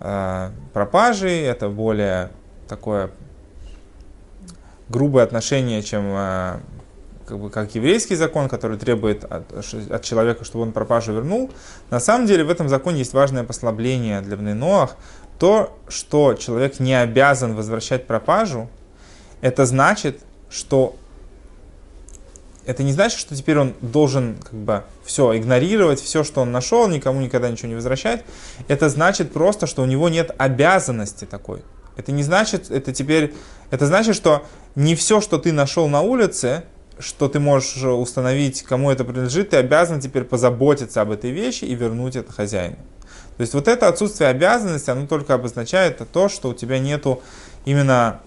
э, 0.01 0.51
пропажи, 0.73 1.31
это 1.31 1.69
более 1.69 2.31
такое 2.69 3.11
грубое 4.89 5.25
отношение, 5.25 5.83
чем 5.83 6.05
э, 6.09 6.61
как, 7.33 7.41
бы, 7.41 7.49
как 7.49 7.75
еврейский 7.75 8.15
закон, 8.15 8.47
который 8.47 8.77
требует 8.77 9.25
от, 9.25 9.51
от 9.91 10.03
человека, 10.05 10.45
чтобы 10.45 10.65
он 10.65 10.73
пропажу 10.73 11.15
вернул. 11.15 11.51
На 11.91 11.99
самом 11.99 12.27
деле 12.27 12.45
в 12.45 12.51
этом 12.51 12.69
законе 12.69 12.99
есть 12.99 13.15
важное 13.15 13.43
послабление 13.43 14.21
для 14.21 14.37
Бнейноах. 14.37 14.97
То, 15.39 15.75
что 15.89 16.35
человек 16.35 16.79
не 16.79 16.95
обязан 16.95 17.55
возвращать 17.55 18.07
пропажу, 18.07 18.69
это 19.41 19.65
значит, 19.65 20.21
что 20.51 20.95
это 22.67 22.83
не 22.83 22.93
значит, 22.93 23.19
что 23.19 23.35
теперь 23.35 23.59
он 23.59 23.73
должен 23.81 24.37
как 24.37 24.53
бы 24.53 24.85
все 25.03 25.35
игнорировать, 25.37 26.01
все, 26.03 26.25
что 26.25 26.43
он 26.43 26.53
нашел, 26.53 26.87
никому 26.87 27.23
никогда 27.23 27.49
ничего 27.49 27.69
не 27.69 27.75
возвращать. 27.77 28.25
Это 28.69 28.91
значит 28.91 29.33
просто, 29.33 29.67
что 29.67 29.83
у 29.83 29.87
него 29.87 30.11
нет 30.11 30.33
обязанности 30.37 31.25
такой. 31.25 31.63
Это 31.97 32.13
не 32.13 32.23
значит, 32.23 32.71
это 32.71 32.93
теперь, 32.93 33.35
это 33.71 33.87
значит, 33.87 34.17
что 34.17 34.45
не 34.75 34.95
все, 34.95 35.23
что 35.23 35.39
ты 35.39 35.51
нашел 35.51 35.89
на 35.89 36.03
улице, 36.03 36.65
что 37.03 37.29
ты 37.29 37.41
можешь 37.41 37.83
установить, 37.83 38.63
кому 38.63 38.91
это 38.91 39.05
принадлежит, 39.05 39.51
ты 39.51 39.57
обязан 39.57 40.01
теперь 40.01 40.25
позаботиться 40.25 41.03
об 41.03 41.11
этой 41.11 41.31
вещи 41.31 41.65
и 41.65 41.75
вернуть 41.75 42.17
это 42.17 42.33
хозяину. 42.33 42.77
То 43.37 43.41
есть 43.41 43.55
вот 43.55 43.67
это 43.67 43.89
отсутствие 43.89 44.29
обязанности, 44.31 44.91
оно 44.91 45.07
только 45.07 45.35
обозначает 45.35 46.01
то, 46.13 46.29
что 46.29 46.51
у 46.51 46.55
тебя 46.55 46.79
нету 46.79 47.23
именно 47.65 48.21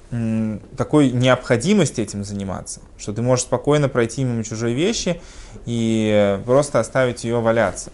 такой 0.78 1.12
необходимости 1.12 2.02
этим 2.02 2.24
заниматься, 2.24 2.82
что 2.98 3.14
ты 3.14 3.22
можешь 3.22 3.46
спокойно 3.46 3.90
пройти 3.90 4.24
мимо 4.24 4.44
чужой 4.44 4.74
вещи 4.74 5.22
и 5.66 6.40
просто 6.46 6.80
оставить 6.80 7.24
ее 7.24 7.40
валяться. 7.40 7.92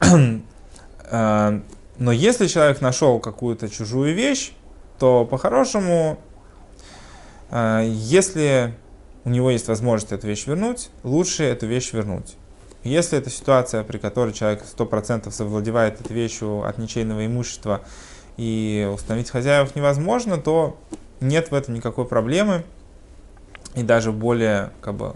Э, 1.10 1.60
но 1.96 2.12
если 2.12 2.46
человек 2.48 2.82
нашел 2.82 3.18
какую-то 3.18 3.70
чужую 3.70 4.14
вещь, 4.14 4.52
то 4.98 5.24
по-хорошему, 5.24 6.18
если 7.50 8.74
у 9.24 9.30
него 9.30 9.50
есть 9.50 9.68
возможность 9.68 10.12
эту 10.12 10.26
вещь 10.26 10.46
вернуть, 10.46 10.90
лучше 11.02 11.44
эту 11.44 11.66
вещь 11.66 11.92
вернуть. 11.92 12.36
Если 12.84 13.18
это 13.18 13.28
ситуация, 13.30 13.82
при 13.84 13.98
которой 13.98 14.32
человек 14.32 14.62
100% 14.62 15.30
совладевает 15.30 16.00
этой 16.00 16.14
вещью 16.14 16.64
от 16.64 16.78
ничейного 16.78 17.26
имущества 17.26 17.82
и 18.36 18.88
установить 18.92 19.30
хозяев 19.30 19.74
невозможно, 19.76 20.38
то 20.38 20.78
нет 21.20 21.50
в 21.50 21.54
этом 21.54 21.74
никакой 21.74 22.06
проблемы. 22.06 22.64
И 23.74 23.82
даже 23.82 24.12
в 24.12 24.16
более 24.16 24.70
как 24.80 24.94
бы, 24.94 25.14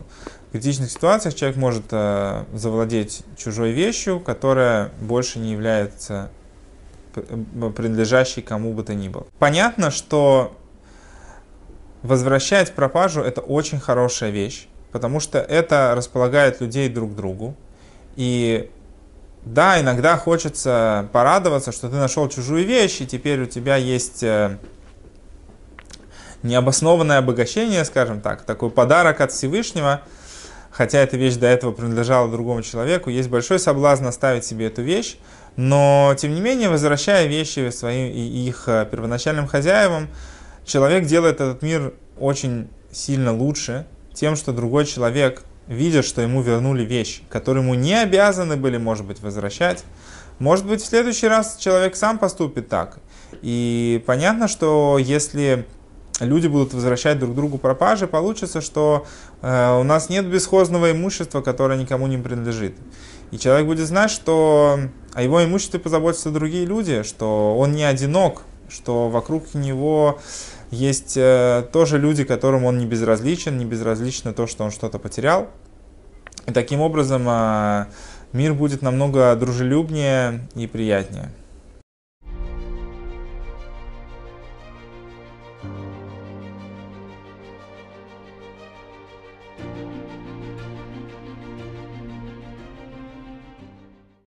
критичных 0.53 0.91
ситуациях 0.91 1.35
человек 1.35 1.57
может 1.57 1.85
э, 1.91 2.45
завладеть 2.53 3.23
чужой 3.37 3.71
вещью, 3.71 4.21
которая 4.21 4.91
больше 5.01 5.39
не 5.39 5.53
является 5.53 6.31
принадлежащей 7.15 8.43
кому 8.43 8.73
бы 8.73 8.83
то 8.85 8.95
ни 8.95 9.09
было. 9.09 9.27
Понятно, 9.39 9.91
что 9.91 10.57
возвращать 12.03 12.73
пропажу 12.73 13.23
это 13.23 13.41
очень 13.41 13.81
хорошая 13.81 14.31
вещь, 14.31 14.67
потому 14.91 15.21
что 15.21 15.39
это 15.39 15.95
располагает 15.97 16.61
людей 16.61 16.89
друг 16.89 17.13
к 17.13 17.15
другу. 17.15 17.57
И 18.17 18.71
да, 19.45 19.81
иногда 19.81 20.17
хочется 20.17 21.09
порадоваться, 21.13 21.73
что 21.73 21.89
ты 21.89 21.97
нашел 21.97 22.29
чужую 22.29 22.65
вещь, 22.65 23.01
и 23.01 23.07
теперь 23.07 23.43
у 23.43 23.47
тебя 23.47 23.77
есть 23.77 24.23
э, 24.23 24.57
необоснованное 26.43 27.19
обогащение, 27.19 27.85
скажем 27.85 28.21
так, 28.21 28.43
такой 28.43 28.71
подарок 28.71 29.21
от 29.21 29.33
Всевышнего, 29.33 30.03
хотя 30.71 30.99
эта 30.99 31.17
вещь 31.17 31.35
до 31.35 31.47
этого 31.47 31.73
принадлежала 31.73 32.31
другому 32.31 32.63
человеку, 32.63 33.11
есть 33.11 33.29
большой 33.29 33.59
соблазн 33.59 34.07
оставить 34.07 34.45
себе 34.45 34.67
эту 34.67 34.83
вещь, 34.83 35.17
но, 35.57 36.15
тем 36.17 36.35
не 36.35 36.41
менее, 36.41 36.69
возвращая 36.69 37.27
вещи 37.27 37.71
своим 37.71 38.13
и 38.13 38.21
их 38.21 38.65
э, 38.69 38.87
первоначальным 38.91 39.47
хозяевам, 39.47 40.09
человек 40.65 41.07
делает 41.07 41.37
этот 41.37 41.63
мир 41.63 41.95
очень 42.19 42.69
сильно 42.91 43.35
лучше 43.35 43.87
тем, 44.15 44.37
что 44.37 44.53
другой 44.53 44.85
человек, 44.87 45.45
видя, 45.67 46.03
что 46.03 46.23
ему 46.23 46.43
вернули 46.43 46.85
вещь, 46.85 47.23
которую 47.29 47.65
ему 47.65 47.75
не 47.75 47.95
обязаны 47.95 48.57
были, 48.57 48.77
может 48.77 49.07
быть, 49.07 49.21
возвращать, 49.21 49.85
может 50.39 50.67
быть, 50.67 50.83
в 50.83 50.87
следующий 50.87 51.29
раз 51.29 51.57
человек 51.57 51.97
сам 51.97 52.19
поступит 52.19 52.69
так. 52.69 52.99
И 53.43 54.03
понятно, 54.07 54.49
что 54.49 54.99
если 54.99 55.67
люди 56.21 56.47
будут 56.47 56.75
возвращать 56.75 57.19
друг 57.19 57.35
другу 57.35 57.59
пропажи, 57.59 58.07
получится, 58.07 58.61
что 58.61 59.07
э, 59.41 59.79
у 59.79 59.83
нас 59.83 60.09
нет 60.09 60.27
бесхозного 60.27 60.93
имущества, 60.93 61.41
которое 61.41 61.79
никому 61.79 62.07
не 62.07 62.19
принадлежит. 62.19 62.75
И 63.31 63.39
человек 63.39 63.67
будет 63.67 63.87
знать, 63.87 64.11
что 64.11 64.79
о 65.15 65.23
его 65.23 65.43
имуществе 65.45 65.81
позаботятся 65.81 66.31
другие 66.31 66.67
люди, 66.67 67.03
что 67.03 67.57
он 67.59 67.73
не 67.73 67.85
одинок, 67.85 68.43
что 68.73 69.09
вокруг 69.09 69.55
него 69.55 70.19
есть 70.71 71.17
э, 71.17 71.65
тоже 71.73 71.99
люди, 71.99 72.25
которым 72.25 72.65
он 72.65 72.79
не 72.79 72.87
безразличен, 72.87 73.59
не 73.59 73.65
безразлично 73.65 74.33
то, 74.33 74.47
что 74.47 74.65
он 74.65 74.71
что-то 74.71 74.99
потерял. 74.99 75.49
И 76.47 76.53
таким 76.53 76.81
образом 76.81 77.29
э, 77.29 77.87
мир 78.33 78.55
будет 78.55 78.83
намного 78.83 79.37
дружелюбнее 79.37 80.49
и 80.55 80.67
приятнее. 80.67 81.31